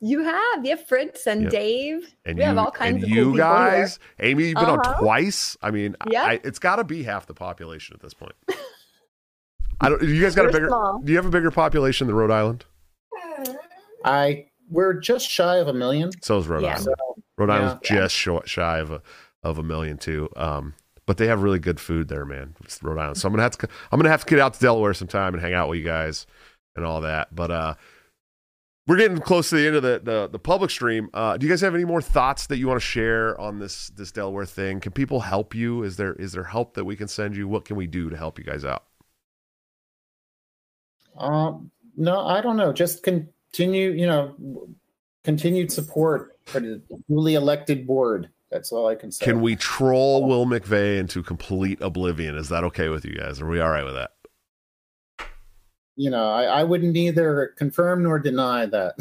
you 0.00 0.22
have, 0.22 0.64
yeah, 0.64 0.76
Fritz 0.76 1.26
and 1.26 1.42
Yeah. 1.44 1.48
Dave. 1.50 2.14
and 2.24 2.36
we 2.38 2.42
you 2.42 2.48
have 2.48 2.58
all 2.58 2.70
kinds 2.70 2.96
and 2.96 3.04
of 3.04 3.10
you 3.10 3.24
cool 3.24 3.32
people 3.34 3.48
guys, 3.48 3.98
Amy, 4.20 4.44
you've 4.44 4.54
been 4.54 4.64
on 4.66 4.78
Uh-huh. 4.80 5.00
twice. 5.00 5.56
I 5.62 5.70
mean, 5.72 5.96
Yeah. 6.10 6.22
I, 6.22 6.40
it's 6.44 6.58
got 6.60 6.76
to 6.76 6.84
be 6.84 7.02
half 7.02 7.26
the 7.26 7.34
population 7.34 7.94
at 7.96 8.00
this 8.00 8.14
point. 8.14 8.32
I 9.80 9.88
don't. 9.88 10.02
You 10.02 10.20
guys 10.20 10.34
got 10.34 10.42
a 10.44 10.48
We're 10.48 10.52
bigger? 10.52 10.68
small. 10.68 11.00
Do 11.04 11.10
you 11.12 11.16
have 11.16 11.26
a 11.26 11.30
bigger 11.30 11.50
population 11.50 12.06
than 12.06 12.16
Rhode 12.16 12.30
Island? 12.30 12.64
I 14.04 14.46
we're 14.68 14.94
just 14.94 15.28
shy 15.28 15.56
of 15.56 15.68
a 15.68 15.72
million. 15.72 16.10
So 16.22 16.38
is 16.38 16.46
Rhode 16.46 16.62
Yeah. 16.62 16.68
Island. 16.70 16.84
So 16.84 16.94
Rhode 17.38 17.48
Yeah. 17.48 17.54
Island's 17.54 17.88
just 17.88 18.14
short, 18.14 18.48
shy 18.48 18.78
of 18.78 18.90
a 18.90 19.02
of 19.42 19.58
a 19.58 19.62
million 19.62 19.96
too. 19.98 20.28
Um, 20.36 20.74
but 21.06 21.16
they 21.16 21.26
have 21.26 21.42
really 21.42 21.58
good 21.58 21.80
food 21.80 22.08
there, 22.08 22.24
man. 22.24 22.54
It's 22.62 22.82
Rhode 22.82 22.98
Island. 22.98 23.16
So 23.18 23.26
I'm 23.26 23.32
gonna 23.32 23.42
have 23.42 23.58
to 23.58 23.68
I'm 23.90 23.98
gonna 23.98 24.10
have 24.10 24.24
to 24.24 24.30
get 24.30 24.38
out 24.38 24.54
to 24.54 24.60
Delaware 24.60 24.94
sometime 24.94 25.34
and 25.34 25.42
hang 25.42 25.54
out 25.54 25.68
with 25.68 25.78
you 25.78 25.84
guys 25.84 26.26
and 26.76 26.84
all 26.84 27.00
that. 27.00 27.34
But 27.34 27.50
uh, 27.50 27.74
we're 28.86 28.96
getting 28.96 29.18
close 29.18 29.50
to 29.50 29.56
the 29.56 29.66
end 29.66 29.76
of 29.76 29.82
the 29.82 30.00
the, 30.02 30.28
the 30.30 30.38
public 30.38 30.70
stream. 30.70 31.10
Uh, 31.12 31.36
do 31.36 31.46
you 31.46 31.52
guys 31.52 31.60
have 31.62 31.74
any 31.74 31.84
more 31.84 32.00
thoughts 32.02 32.46
that 32.48 32.58
you 32.58 32.68
want 32.68 32.80
to 32.80 32.86
share 32.86 33.38
on 33.40 33.58
this 33.58 33.88
this 33.96 34.12
Delaware 34.12 34.46
thing? 34.46 34.80
Can 34.80 34.92
people 34.92 35.20
help 35.20 35.54
you? 35.54 35.82
Is 35.82 35.96
there 35.96 36.12
is 36.14 36.32
there 36.32 36.44
help 36.44 36.74
that 36.74 36.84
we 36.84 36.96
can 36.96 37.08
send 37.08 37.36
you? 37.36 37.48
What 37.48 37.64
can 37.64 37.76
we 37.76 37.86
do 37.86 38.08
to 38.10 38.16
help 38.16 38.38
you 38.38 38.44
guys 38.44 38.64
out? 38.64 38.84
Um, 41.20 41.70
no, 41.96 42.26
I 42.26 42.40
don't 42.40 42.56
know. 42.56 42.72
Just 42.72 43.02
continue, 43.02 43.90
you 43.90 44.06
know, 44.06 44.34
continued 45.24 45.70
support 45.70 46.38
for 46.46 46.60
the 46.60 46.82
newly 47.08 47.34
elected 47.34 47.86
board. 47.86 48.28
That's 48.50 48.72
all 48.72 48.88
I 48.88 48.96
can 48.96 49.12
say. 49.12 49.24
Can 49.24 49.40
we 49.40 49.54
troll 49.54 50.26
Will 50.26 50.46
McVeigh 50.46 50.98
into 50.98 51.22
complete 51.22 51.80
oblivion? 51.80 52.36
Is 52.36 52.48
that 52.48 52.64
okay 52.64 52.88
with 52.88 53.04
you 53.04 53.14
guys? 53.14 53.40
Are 53.40 53.46
we 53.46 53.60
all 53.60 53.70
right 53.70 53.84
with 53.84 53.94
that? 53.94 54.10
You 55.96 56.10
know, 56.10 56.30
I, 56.30 56.44
I 56.44 56.64
wouldn't 56.64 56.96
either 56.96 57.54
confirm 57.58 58.02
nor 58.02 58.18
deny 58.18 58.66
that. 58.66 58.94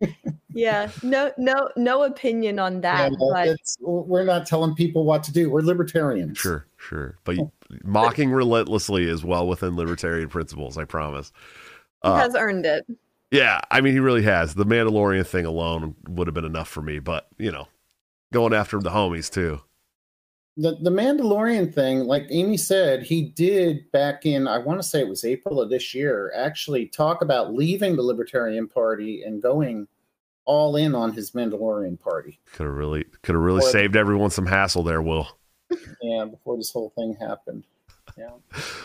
Yeah, 0.54 0.88
no, 1.02 1.32
no, 1.36 1.68
no 1.76 2.04
opinion 2.04 2.60
on 2.60 2.80
that. 2.82 3.10
You 3.10 3.18
know, 3.18 3.30
but 3.32 3.48
it's, 3.48 3.76
we're 3.80 4.24
not 4.24 4.46
telling 4.46 4.74
people 4.74 5.04
what 5.04 5.24
to 5.24 5.32
do. 5.32 5.50
We're 5.50 5.62
libertarians. 5.62 6.38
Sure, 6.38 6.64
sure. 6.76 7.18
But 7.24 7.38
mocking 7.82 8.30
relentlessly 8.30 9.04
is 9.04 9.24
well 9.24 9.46
within 9.48 9.76
libertarian 9.76 10.28
principles, 10.28 10.78
I 10.78 10.84
promise. 10.84 11.32
he 12.02 12.08
Uh, 12.10 12.16
has 12.16 12.34
earned 12.34 12.66
it. 12.66 12.86
yeah, 13.30 13.60
I 13.70 13.80
mean, 13.80 13.94
he 13.94 14.00
really 14.00 14.22
has. 14.22 14.54
The 14.54 14.66
Mandalorian 14.66 15.26
thing 15.26 15.46
alone 15.46 15.94
would 16.08 16.26
have 16.26 16.34
been 16.34 16.44
enough 16.44 16.68
for 16.68 16.82
me, 16.82 16.98
but, 16.98 17.26
you 17.38 17.50
know, 17.50 17.68
going 18.32 18.52
after 18.52 18.78
the 18.80 18.90
homies 18.90 19.30
too. 19.30 19.60
the 20.56 20.76
the 20.82 20.90
Mandalorian 20.90 21.74
thing, 21.74 22.00
like 22.04 22.26
Amy 22.30 22.56
said, 22.56 23.02
he 23.02 23.22
did 23.30 23.90
back 23.90 24.24
in 24.24 24.46
I 24.46 24.58
want 24.58 24.78
to 24.80 24.86
say 24.86 25.00
it 25.00 25.08
was 25.08 25.24
April 25.24 25.60
of 25.60 25.68
this 25.70 25.94
year, 25.94 26.30
actually 26.36 26.86
talk 26.86 27.22
about 27.22 27.52
leaving 27.54 27.96
the 27.96 28.02
Libertarian 28.02 28.68
Party 28.68 29.24
and 29.24 29.42
going 29.42 29.88
all 30.44 30.76
in 30.76 30.94
on 30.94 31.12
his 31.12 31.32
Mandalorian 31.32 31.98
Party. 31.98 32.38
Could 32.52 32.66
have 32.66 32.74
really, 32.76 33.02
could 33.22 33.34
have 33.34 33.42
really 33.42 33.64
Or- 33.64 33.70
saved 33.70 33.96
everyone 33.96 34.30
some 34.30 34.46
hassle 34.46 34.82
there, 34.84 35.02
Will. 35.02 35.26
Yeah, 36.02 36.24
before 36.26 36.56
this 36.56 36.70
whole 36.72 36.92
thing 36.96 37.16
happened. 37.20 37.64
Yeah. 38.16 38.30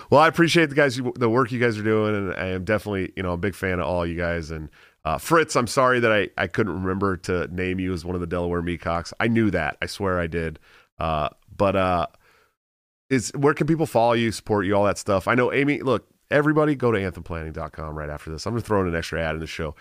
Well, 0.09 0.21
I 0.21 0.27
appreciate 0.27 0.69
the 0.69 0.75
guys, 0.75 0.99
the 1.15 1.29
work 1.29 1.51
you 1.51 1.59
guys 1.59 1.77
are 1.77 1.83
doing, 1.83 2.15
and 2.15 2.33
I 2.33 2.47
am 2.47 2.63
definitely, 2.63 3.13
you 3.15 3.23
know, 3.23 3.33
a 3.33 3.37
big 3.37 3.53
fan 3.53 3.79
of 3.79 3.85
all 3.85 4.05
you 4.05 4.15
guys. 4.15 4.49
And 4.49 4.69
uh, 5.05 5.17
Fritz, 5.17 5.55
I'm 5.55 5.67
sorry 5.67 5.99
that 5.99 6.11
I, 6.11 6.29
I 6.37 6.47
couldn't 6.47 6.81
remember 6.81 7.17
to 7.17 7.47
name 7.53 7.79
you 7.79 7.93
as 7.93 8.03
one 8.03 8.15
of 8.15 8.21
the 8.21 8.27
Delaware 8.27 8.61
Meacocks. 8.61 9.13
I 9.19 9.27
knew 9.27 9.51
that. 9.51 9.77
I 9.81 9.85
swear 9.85 10.19
I 10.19 10.27
did. 10.27 10.59
Uh, 10.97 11.29
but 11.55 11.75
uh, 11.75 12.07
is 13.09 13.31
where 13.35 13.53
can 13.53 13.67
people 13.67 13.85
follow 13.85 14.13
you, 14.13 14.31
support 14.31 14.65
you, 14.65 14.75
all 14.75 14.85
that 14.85 14.97
stuff? 14.97 15.27
I 15.27 15.35
know 15.35 15.53
Amy. 15.53 15.81
Look, 15.81 16.07
everybody, 16.31 16.75
go 16.75 16.91
to 16.91 16.99
anthemplanning.com 16.99 17.97
right 17.97 18.09
after 18.09 18.31
this. 18.31 18.45
I'm 18.45 18.55
to 18.55 18.61
throw 18.61 18.81
in 18.81 18.87
an 18.87 18.95
extra 18.95 19.21
ad 19.21 19.35
in 19.35 19.41
the 19.41 19.47
show. 19.47 19.75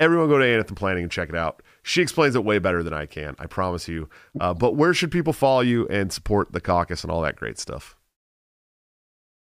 Everyone 0.00 0.28
go 0.28 0.38
to 0.38 0.44
Anthem 0.44 0.74
Planning 0.74 1.04
and 1.04 1.12
check 1.12 1.28
it 1.28 1.36
out. 1.36 1.62
She 1.86 2.00
explains 2.00 2.34
it 2.34 2.44
way 2.44 2.58
better 2.58 2.82
than 2.82 2.94
I 2.94 3.04
can. 3.04 3.36
I 3.38 3.46
promise 3.46 3.88
you. 3.88 4.08
Uh, 4.40 4.54
but 4.54 4.74
where 4.74 4.94
should 4.94 5.12
people 5.12 5.34
follow 5.34 5.60
you 5.60 5.86
and 5.88 6.10
support 6.10 6.50
the 6.50 6.60
caucus 6.60 7.02
and 7.04 7.12
all 7.12 7.20
that 7.20 7.36
great 7.36 7.58
stuff? 7.58 7.94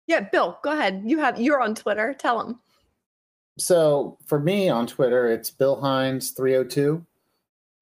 Yeah, 0.07 0.21
Bill, 0.21 0.57
go 0.63 0.71
ahead. 0.71 1.03
You 1.05 1.19
have 1.19 1.39
you're 1.39 1.61
on 1.61 1.75
Twitter. 1.75 2.15
Tell 2.17 2.39
them. 2.39 2.59
So 3.57 4.17
for 4.25 4.39
me 4.39 4.69
on 4.69 4.87
Twitter, 4.87 5.29
it's 5.29 5.51
Bill 5.51 5.81
Hines 5.81 6.31
302. 6.31 7.05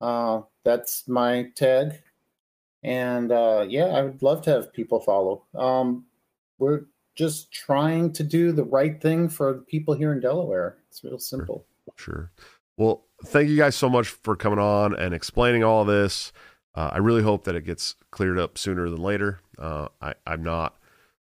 Uh, 0.01 0.41
that's 0.65 1.07
my 1.07 1.51
tag. 1.55 2.01
And 2.81 3.31
uh, 3.31 3.63
yeah, 3.69 3.85
I 3.85 4.01
would 4.01 4.23
love 4.23 4.41
to 4.43 4.49
have 4.49 4.73
people 4.73 4.99
follow. 4.99 5.43
Um, 5.55 6.05
we're 6.57 6.85
just 7.13 7.51
trying 7.51 8.11
to 8.13 8.23
do 8.23 8.51
the 8.51 8.63
right 8.63 8.99
thing 8.99 9.29
for 9.29 9.53
the 9.53 9.61
people 9.61 9.93
here 9.93 10.13
in 10.13 10.19
Delaware. 10.19 10.77
It's 10.89 11.03
real 11.03 11.19
simple. 11.19 11.63
Sure. 11.95 12.31
Well, 12.75 13.06
thank 13.25 13.49
you 13.49 13.57
guys 13.57 13.75
so 13.75 13.89
much 13.89 14.09
for 14.09 14.35
coming 14.35 14.59
on 14.59 14.95
and 14.95 15.13
explaining 15.13 15.63
all 15.63 15.85
this. 15.85 16.31
Uh, 16.75 16.91
I 16.93 16.97
really 16.97 17.23
hope 17.23 17.45
that 17.45 17.55
it 17.55 17.65
gets 17.65 17.95
cleared 18.11 18.37
up 18.37 18.57
sooner 18.57 18.89
than 18.89 19.01
later. 19.01 19.39
Uh, 19.57 19.87
I, 20.01 20.13
I'm 20.25 20.43
not, 20.43 20.77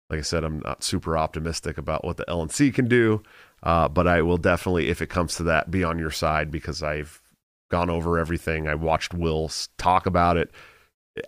like 0.09 0.20
I 0.20 0.22
said, 0.22 0.45
I'm 0.45 0.61
not 0.61 0.84
super 0.84 1.18
optimistic 1.18 1.76
about 1.76 2.05
what 2.05 2.16
the 2.16 2.24
LNC 2.26 2.72
can 2.72 2.88
do, 2.88 3.22
uh, 3.62 3.88
but 3.88 4.07
I 4.07 4.22
will 4.22 4.36
definitely, 4.36 4.88
if 4.88 5.03
it 5.03 5.09
comes 5.09 5.34
to 5.36 5.43
that, 5.45 5.70
be 5.70 5.82
on 5.82 5.99
your 5.99 6.12
side 6.12 6.51
because 6.51 6.82
I've 6.82 7.20
gone 7.70 7.91
over 7.91 8.18
everything. 8.18 8.68
I 8.68 8.76
watched 8.76 9.12
Will 9.12 9.51
talk 9.76 10.07
about 10.07 10.36
it 10.36 10.51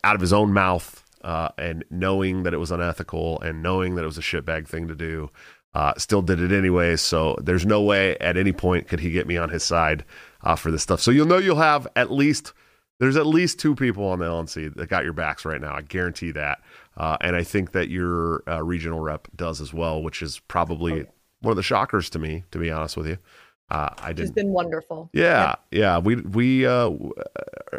out 0.04 0.14
of 0.14 0.20
his 0.20 0.32
own 0.32 0.52
mouth, 0.52 1.04
uh, 1.22 1.48
and 1.58 1.84
knowing 1.90 2.44
that 2.44 2.54
it 2.54 2.58
was 2.58 2.70
unethical 2.70 3.40
and 3.40 3.62
knowing 3.62 3.94
that 3.94 4.02
it 4.02 4.06
was 4.06 4.18
a 4.18 4.22
shitbag 4.22 4.66
thing 4.66 4.88
to 4.88 4.94
do 4.94 5.30
uh, 5.74 5.94
still 5.96 6.22
did 6.22 6.40
it 6.40 6.52
anyway. 6.52 6.96
So 6.96 7.36
there's 7.40 7.64
no 7.64 7.82
way 7.82 8.16
at 8.18 8.36
any 8.36 8.52
point 8.52 8.88
could 8.88 9.00
he 9.00 9.10
get 9.10 9.26
me 9.26 9.36
on 9.36 9.48
his 9.48 9.62
side 9.62 10.04
uh, 10.42 10.56
for 10.56 10.70
this 10.70 10.82
stuff. 10.82 11.00
So 11.00 11.10
you'll 11.10 11.26
know 11.26 11.38
you'll 11.38 11.56
have 11.56 11.86
at 11.96 12.10
least 12.10 12.52
there's 12.98 13.16
at 13.16 13.26
least 13.26 13.58
two 13.58 13.74
people 13.74 14.04
on 14.06 14.20
the 14.20 14.26
LNC 14.26 14.74
that 14.76 14.88
got 14.88 15.04
your 15.04 15.12
backs 15.12 15.44
right 15.44 15.60
now. 15.60 15.74
I 15.74 15.82
guarantee 15.82 16.30
that, 16.32 16.60
uh, 16.96 17.16
and 17.20 17.34
I 17.34 17.42
think 17.42 17.72
that 17.72 17.88
your 17.88 18.42
uh, 18.48 18.62
regional 18.62 19.00
rep 19.00 19.28
does 19.34 19.60
as 19.60 19.72
well, 19.74 20.02
which 20.02 20.22
is 20.22 20.38
probably 20.48 21.06
one 21.40 21.50
of 21.50 21.56
the 21.56 21.62
shockers 21.62 22.08
to 22.10 22.18
me, 22.18 22.44
to 22.52 22.58
be 22.58 22.70
honest 22.70 22.96
with 22.96 23.06
you. 23.08 23.18
Uh, 23.70 23.88
I 23.98 24.10
It's 24.10 24.18
didn't. 24.20 24.34
been 24.34 24.48
wonderful. 24.50 25.08
Yeah, 25.12 25.54
yeah. 25.70 25.98
We 25.98 26.16
we 26.16 26.66
uh, 26.66 26.90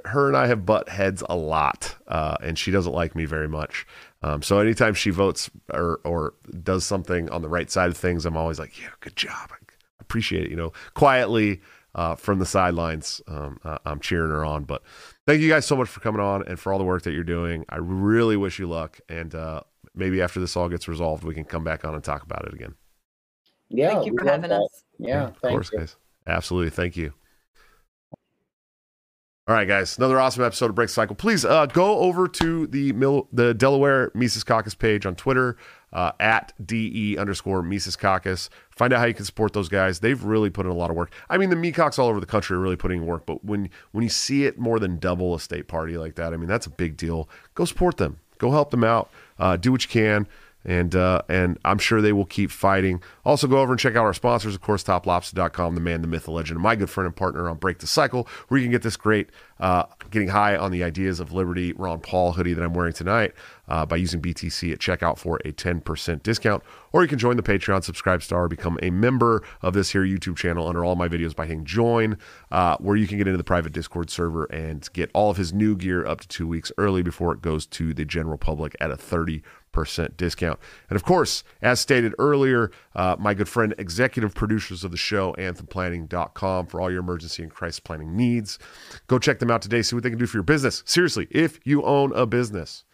her 0.05 0.28
and 0.28 0.36
I 0.36 0.47
have 0.47 0.66
butt 0.66 0.89
heads 0.89 1.24
a 1.30 1.36
lot, 1.36 1.95
uh, 2.07 2.36
and 2.41 2.57
she 2.57 2.72
doesn't 2.72 2.93
like 2.93 3.16
me 3.16 3.26
very 3.26 3.47
much. 3.47 3.86
Um, 4.24 4.41
so 4.41 4.57
anytime 4.59 4.93
she 4.95 5.11
votes 5.11 5.51
or 5.72 5.99
or 6.03 6.34
does 6.64 6.84
something 6.84 7.30
on 7.30 7.41
the 7.43 7.49
right 7.49 7.70
side 7.70 7.89
of 7.89 7.97
things, 7.97 8.26
I'm 8.26 8.38
always 8.38 8.57
like, 8.59 8.80
yeah, 8.82 8.89
good 9.01 9.16
job. 9.16 9.51
I 9.51 9.55
appreciate 9.99 10.45
it. 10.45 10.49
You 10.49 10.55
know, 10.55 10.74
quietly 10.95 11.61
uh, 11.96 12.16
from 12.16 12.39
the 12.39 12.46
sidelines, 12.46 13.22
um, 13.28 13.60
uh, 13.64 13.78
I'm 13.86 14.00
cheering 14.00 14.32
her 14.32 14.44
on. 14.44 14.64
But 14.64 14.84
thank 15.28 15.41
you 15.41 15.50
guys 15.50 15.66
so 15.66 15.76
much 15.76 15.89
for 15.89 16.00
coming 16.00 16.22
on 16.22 16.48
and 16.48 16.60
for 16.60 16.72
all 16.74 16.80
the 16.80 16.86
work 16.86 17.04
that 17.04 17.12
you're 17.12 17.24
doing. 17.24 17.66
I 17.70 17.78
really 17.78 18.38
wish 18.38 18.60
you 18.60 18.68
luck, 18.68 19.00
and 19.10 19.34
uh, 19.36 19.62
maybe 19.96 20.22
after 20.22 20.39
this 20.39 20.56
all 20.56 20.70
gets 20.70 20.88
resolved, 20.88 21.24
we 21.24 21.34
can 21.34 21.46
come 21.46 21.64
back 21.64 21.86
on 21.86 21.94
and 21.94 22.04
talk 22.04 22.24
about 22.24 22.46
it 22.46 22.54
again. 22.54 22.76
Yeah. 23.70 23.94
Thank 23.94 24.06
you 24.08 24.18
for 24.18 24.26
having 24.26 24.50
that. 24.50 24.62
us. 24.62 24.84
Yeah. 24.98 25.28
of 25.28 25.41
course, 25.41 25.72
you. 25.72 25.80
guys. 25.80 25.96
Absolutely. 26.28 26.70
Thank 26.70 26.96
you. 26.96 27.14
All 29.46 29.54
right, 29.54 29.68
guys, 29.68 29.98
another 29.98 30.22
awesome 30.22 30.41
episode 30.46 30.70
of 30.70 30.76
Break 30.76 30.88
Cycle. 30.88 31.18
Please 31.18 31.44
uh, 31.44 31.66
go 31.66 32.00
over 32.00 32.30
to 32.30 32.66
the 32.68 32.94
Mil- 32.94 33.28
the 33.34 33.54
Delaware 33.54 34.10
Mises 34.14 34.41
Caucus 34.41 34.74
page 34.74 35.06
on 35.06 35.16
Twitter 35.16 35.58
uh, 35.91 36.14
at 36.18 36.54
de 36.66 37.18
underscore 37.18 37.62
Mises 37.62 37.98
Caucus. 37.98 38.50
Find 38.76 38.94
out 38.94 39.00
how 39.00 39.06
you 39.06 39.14
can 39.14 39.26
support 39.26 39.54
those 39.54 39.70
guys. 39.70 40.00
They've 40.00 40.24
really 40.24 40.50
put 40.50 40.66
in 40.66 40.72
a 40.72 40.76
lot 40.76 40.90
of 40.90 40.96
work. 40.96 41.12
I 41.30 41.38
mean, 41.38 41.50
the 41.50 41.56
Mecox 41.56 42.00
all 42.00 42.08
over 42.08 42.20
the 42.20 42.26
country 42.26 42.56
are 42.58 42.60
really 42.60 42.76
putting 42.76 43.02
in 43.02 43.06
work, 43.06 43.26
but 43.26 43.44
when 43.44 43.70
when 43.92 44.04
you 44.04 44.10
see 44.10 44.46
it 44.46 44.58
more 44.58 44.80
than 44.80 44.98
double 44.98 45.36
a 45.36 45.40
state 45.40 45.68
party 45.68 45.98
like 45.98 46.16
that, 46.16 46.34
I 46.34 46.38
mean, 46.38 46.48
that's 46.48 46.66
a 46.66 46.72
big 46.72 46.98
deal. 46.98 47.30
Go 47.56 47.66
support 47.66 47.98
them. 47.98 48.20
Go 48.38 48.52
help 48.52 48.72
them 48.72 48.84
out. 48.84 49.10
Uh, 49.40 49.58
do 49.58 49.72
what 49.72 49.84
you 49.84 49.90
can 49.90 50.28
and 50.66 50.95
uh, 50.95 51.22
and 51.28 51.59
I'm 51.66 51.78
sure 51.78 52.01
they 52.01 52.14
will 52.14 52.26
keep 52.26 52.51
fighting. 52.51 53.01
Also, 53.26 53.47
go 53.47 53.59
over 53.59 53.74
and 53.74 53.80
check 53.80 53.95
out 53.95 54.05
our 54.05 54.14
sponsors, 54.14 54.55
of 54.55 54.61
course, 54.61 54.84
toplobster.com, 54.84 55.76
the 55.76 55.82
man, 55.82 56.01
the 56.01 56.07
myth, 56.07 56.26
the 56.26 56.32
legend, 56.32 56.59
my 56.59 56.76
good 56.76 56.89
friend 56.89 57.05
and 57.05 57.16
partner 57.16 57.49
on 57.49 57.57
Break 57.57 57.80
the 57.80 57.88
Cycle, 57.88 58.28
where 58.47 58.59
you 58.59 58.66
can 58.66 58.72
get 58.72 58.82
this 58.82 58.97
great 58.97 59.30
uh, 59.59 59.86
getting 60.11 60.30
high 60.30 60.55
on 60.55 60.72
the 60.72 60.84
ideas 60.84 61.20
of 61.20 61.32
liberty 61.32 61.74
Ron 61.74 61.99
Paul 61.99 62.34
hoodie 62.34 62.53
that 62.53 62.64
I'm 62.64 62.74
wearing 62.74 62.93
tonight 62.93 63.34
uh, 63.68 63.86
by 63.86 63.95
using 63.95 64.22
BTC 64.22 64.74
at 64.74 64.80
checkout 64.80 65.18
for 65.18 65.38
a 65.45 65.51
10% 65.51 66.24
discount. 66.24 66.64
Or 66.91 67.01
you 67.01 67.07
can 67.07 67.18
join 67.18 67.38
the 67.38 67.43
Patreon, 67.43 67.89
SubscribeStar, 67.89 68.49
become 68.49 68.78
a 68.82 68.89
member 68.89 69.41
of 69.61 69.74
this 69.74 69.91
here 69.91 70.03
YouTube 70.03 70.36
channel 70.36 70.68
under 70.68 70.84
all 70.84 70.95
my 70.95 71.07
videos 71.07 71.36
by 71.36 71.45
hitting 71.45 71.66
join, 71.66 72.18
uh, 72.51 72.78
where 72.78 72.95
you 72.95 73.07
can 73.07 73.18
get 73.18 73.28
into 73.28 73.38
the 73.38 73.43
private 73.43 73.72
Discord 73.72 74.09
server 74.09 74.45
and 74.45 74.88
get 74.93 75.09
all 75.14 75.30
of 75.30 75.38
his 75.38 75.53
new 75.53 75.76
gear 75.76 76.05
up 76.05 76.20
to 76.22 76.28
two 76.28 76.47
weeks 76.47 76.72
early 76.78 77.01
before 77.01 77.34
it 77.34 77.41
goes 77.41 77.66
to 77.68 77.93
the 77.93 78.05
general 78.05 78.38
public 78.38 78.76
at 78.80 78.91
a 78.91 78.97
30 78.97 79.41
percent 79.74 80.16
discount. 80.16 80.60
And 80.90 80.96
of 80.96 81.04
course, 81.04 81.44
as 81.62 81.82
stated 81.82 82.14
earlier, 82.18 82.72
uh, 82.96 83.18
my 83.20 83.34
good 83.34 83.50
friend, 83.50 83.76
executive 83.78 84.34
producers 84.34 84.86
of 84.86 84.92
the 84.92 84.98
show, 84.98 85.34
anthemplanning.com, 85.34 86.68
for 86.68 86.80
all 86.80 86.90
your 86.90 87.02
emergency 87.02 87.44
and 87.44 87.52
crisis 87.52 87.82
planning 87.82 88.16
needs. 88.16 88.58
Go 89.08 89.20
check 89.20 89.40
them 89.40 89.52
out 89.52 89.62
today, 89.62 89.82
see 89.82 89.96
what 89.96 90.04
they 90.04 90.10
can 90.10 90.20
do 90.20 90.26
for 90.26 90.38
your 90.38 90.44
business. 90.44 90.84
Seriously, 90.86 91.28
if 91.30 91.60
you 91.66 91.84
own 91.84 92.14
a 92.14 92.26
business, 92.26 92.86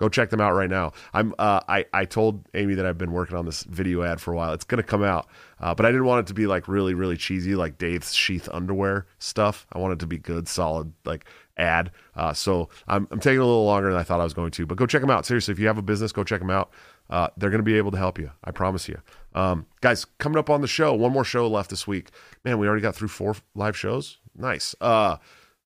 Go 0.00 0.08
check 0.08 0.30
them 0.30 0.40
out 0.40 0.54
right 0.54 0.68
now. 0.68 0.92
I'm 1.12 1.34
uh, 1.38 1.60
I 1.68 1.86
I 1.92 2.04
told 2.04 2.48
Amy 2.54 2.74
that 2.74 2.84
I've 2.84 2.98
been 2.98 3.12
working 3.12 3.36
on 3.36 3.46
this 3.46 3.62
video 3.62 4.02
ad 4.02 4.20
for 4.20 4.32
a 4.32 4.36
while. 4.36 4.52
It's 4.52 4.64
gonna 4.64 4.82
come 4.82 5.04
out, 5.04 5.28
uh, 5.60 5.72
but 5.72 5.86
I 5.86 5.92
didn't 5.92 6.06
want 6.06 6.20
it 6.20 6.26
to 6.28 6.34
be 6.34 6.48
like 6.48 6.66
really 6.66 6.94
really 6.94 7.16
cheesy 7.16 7.54
like 7.54 7.78
Dave's 7.78 8.12
sheath 8.12 8.48
underwear 8.52 9.06
stuff. 9.20 9.68
I 9.72 9.78
want 9.78 9.92
it 9.92 10.00
to 10.00 10.06
be 10.08 10.18
good, 10.18 10.48
solid 10.48 10.92
like 11.04 11.26
ad. 11.56 11.90
Uh, 12.14 12.32
so 12.32 12.68
I'm 12.88 13.08
I'm 13.10 13.20
taking 13.20 13.38
a 13.38 13.44
little 13.44 13.64
longer 13.64 13.90
than 13.90 13.98
I 13.98 14.02
thought 14.02 14.20
I 14.20 14.24
was 14.24 14.34
going 14.34 14.50
to. 14.52 14.66
But 14.66 14.76
go 14.76 14.86
check 14.86 15.00
them 15.00 15.10
out. 15.10 15.26
Seriously, 15.26 15.52
if 15.52 15.58
you 15.58 15.66
have 15.66 15.78
a 15.78 15.82
business, 15.82 16.12
go 16.12 16.24
check 16.24 16.40
them 16.40 16.50
out. 16.50 16.70
Uh, 17.10 17.28
they're 17.36 17.50
going 17.50 17.60
to 17.60 17.64
be 17.64 17.76
able 17.76 17.90
to 17.90 17.98
help 17.98 18.18
you. 18.18 18.30
I 18.44 18.50
promise 18.50 18.88
you. 18.88 19.00
Um, 19.34 19.66
guys, 19.80 20.04
coming 20.18 20.38
up 20.38 20.48
on 20.48 20.62
the 20.62 20.66
show, 20.66 20.94
one 20.94 21.12
more 21.12 21.24
show 21.24 21.48
left 21.48 21.70
this 21.70 21.86
week. 21.86 22.10
Man, 22.44 22.58
we 22.58 22.66
already 22.66 22.82
got 22.82 22.94
through 22.94 23.08
four 23.08 23.36
live 23.54 23.76
shows. 23.76 24.18
Nice. 24.36 24.74
Uh, 24.80 25.16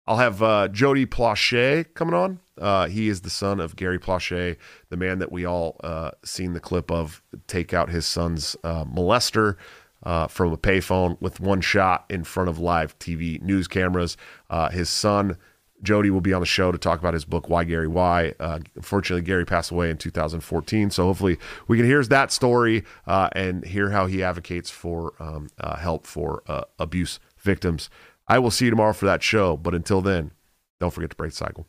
I'll 0.06 0.16
have 0.16 0.42
uh, 0.42 0.68
Jody 0.68 1.06
Plauché 1.06 1.86
coming 1.94 2.14
on. 2.14 2.40
Uh, 2.58 2.88
he 2.88 3.08
is 3.08 3.20
the 3.20 3.30
son 3.30 3.60
of 3.60 3.76
Gary 3.76 3.98
Plauché, 3.98 4.56
the 4.88 4.96
man 4.96 5.18
that 5.20 5.30
we 5.30 5.44
all 5.44 5.76
uh, 5.84 6.10
seen 6.24 6.54
the 6.54 6.60
clip 6.60 6.90
of 6.90 7.22
take 7.46 7.72
out 7.72 7.90
his 7.90 8.06
son's 8.06 8.56
molester 8.64 9.56
uh, 10.02 10.26
from 10.26 10.52
a 10.52 10.56
payphone 10.56 11.20
with 11.20 11.40
one 11.40 11.60
shot 11.60 12.04
in 12.08 12.24
front 12.24 12.48
of 12.48 12.58
live 12.58 12.98
TV 12.98 13.40
news 13.42 13.68
cameras. 13.68 14.16
Uh, 14.50 14.70
his 14.70 14.88
son 14.88 15.36
Jody 15.82 16.10
will 16.10 16.20
be 16.20 16.32
on 16.32 16.40
the 16.40 16.46
show 16.46 16.72
to 16.72 16.78
talk 16.78 16.98
about 16.98 17.14
his 17.14 17.24
book 17.24 17.48
Why 17.48 17.64
Gary 17.64 17.88
Why. 17.88 18.34
Uh, 18.40 18.58
unfortunately, 18.74 19.22
Gary 19.22 19.44
passed 19.44 19.70
away 19.70 19.90
in 19.90 19.96
2014, 19.96 20.90
so 20.90 21.04
hopefully 21.04 21.38
we 21.66 21.76
can 21.76 21.86
hear 21.86 22.02
that 22.04 22.32
story 22.32 22.84
and 23.06 23.64
hear 23.64 23.90
how 23.90 24.06
he 24.06 24.22
advocates 24.22 24.70
for 24.70 25.14
um, 25.20 25.48
help 25.78 26.06
for 26.06 26.42
abuse 26.78 27.20
victims. 27.38 27.90
I 28.28 28.38
will 28.38 28.50
see 28.50 28.66
you 28.66 28.70
tomorrow 28.70 28.92
for 28.92 29.06
that 29.06 29.22
show. 29.22 29.56
But 29.56 29.74
until 29.74 30.00
then, 30.02 30.32
don't 30.78 30.92
forget 30.92 31.10
to 31.10 31.16
break 31.16 31.32
the 31.32 31.36
cycle. 31.36 31.66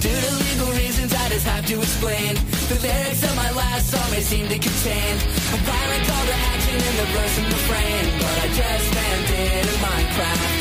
Due 0.00 0.20
to 0.20 0.36
legal 0.36 0.72
reasons, 0.72 1.12
I 1.14 1.28
just 1.30 1.46
have 1.46 1.66
to 1.66 1.78
explain. 1.80 2.53
The 2.64 2.80
lyrics 2.80 3.22
of 3.22 3.36
my 3.36 3.50
last 3.52 3.90
song 3.90 4.10
may 4.10 4.22
seem 4.22 4.48
to 4.48 4.58
contain 4.58 5.14
a 5.52 5.58
violent 5.68 6.04
call 6.08 6.24
to 6.24 6.36
action 6.48 6.80
in 6.80 6.94
the 6.96 7.08
verse 7.12 7.36
and 7.36 7.46
refrain, 7.52 8.04
but 8.16 8.36
I 8.40 8.48
just 8.56 8.86
meant 8.94 9.28
it 9.36 9.66
in 9.68 9.76
Minecraft. 9.84 10.52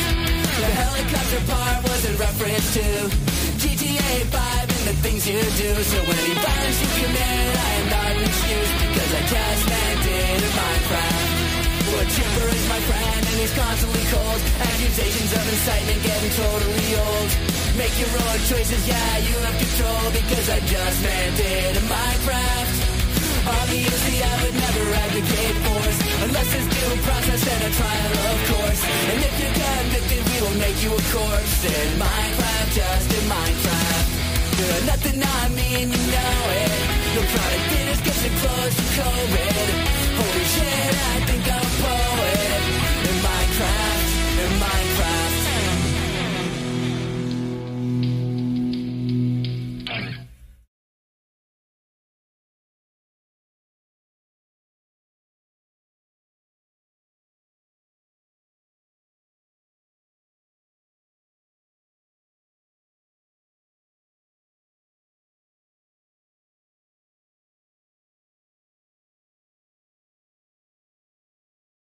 The 0.59 0.71
helicopter 0.83 1.41
part 1.47 1.79
was 1.87 2.03
in 2.03 2.17
reference 2.17 2.73
to 2.75 2.83
GTA 3.63 4.27
5 4.35 4.61
and 4.67 4.83
the 4.91 4.95
things 4.99 5.25
you 5.25 5.39
do. 5.39 5.71
So 5.79 5.99
any 6.03 6.35
violence 6.43 6.79
you 6.83 6.89
commit, 7.07 7.55
I 7.55 7.71
am 7.79 7.87
not 7.87 8.11
an 8.11 8.23
excuse 8.27 8.71
because 8.83 9.11
I 9.15 9.21
just 9.23 9.63
meant 9.71 10.05
it 10.05 10.43
in 10.43 10.51
Minecraft. 10.59 11.42
Well, 11.93 12.09
Chipper 12.09 12.49
is 12.49 12.65
my 12.73 12.81
friend 12.89 13.21
and 13.21 13.37
he's 13.37 13.53
constantly 13.53 14.01
cold. 14.09 14.41
Accusations 14.65 15.29
of 15.29 15.45
incitement 15.45 16.01
getting 16.01 16.33
totally 16.33 16.89
old. 16.97 17.29
Make 17.77 17.93
your 18.01 18.09
own 18.17 18.39
choices, 18.49 18.81
yeah, 18.89 19.13
you 19.21 19.35
have 19.45 19.57
control 19.61 20.01
because 20.09 20.47
I 20.49 20.59
just 20.65 20.97
meant 21.05 21.37
it 21.37 21.77
in 21.77 21.85
Minecraft. 21.85 22.75
Obviously, 23.45 24.17
I 24.25 24.33
would 24.41 24.57
never 24.57 24.83
advocate 25.05 25.57
force 25.69 25.99
unless 26.25 26.47
there's 26.49 26.69
due 26.73 26.97
process 27.05 27.41
and 27.45 27.61
a 27.61 27.71
trial, 27.77 28.13
of 28.25 28.39
course. 28.49 28.81
And 29.13 29.19
if 29.29 29.33
you're 29.37 29.53
convicted, 29.53 30.21
we 30.33 30.37
will 30.41 30.57
make 30.65 30.77
you 30.81 30.91
a 30.97 31.03
corpse 31.13 31.61
in 31.61 31.89
Minecraft, 32.01 32.69
just 32.73 33.07
in 33.13 33.25
Minecraft. 33.29 34.07
You're 34.57 34.85
nothing 34.89 35.19
I 35.21 35.41
mean, 35.53 35.93
you 35.93 36.03
know 36.09 36.41
it. 36.57 36.82
Your 37.13 37.21
product 37.25 37.71
is 37.91 38.01
getting 38.01 38.37
close 38.39 38.75
to 38.75 38.81
COVID. 38.81 39.69
Holy 40.17 40.45
shit, 40.45 40.95
I 40.95 41.25
think 41.27 41.45
I'm 41.47 41.61
poet. 41.83 42.82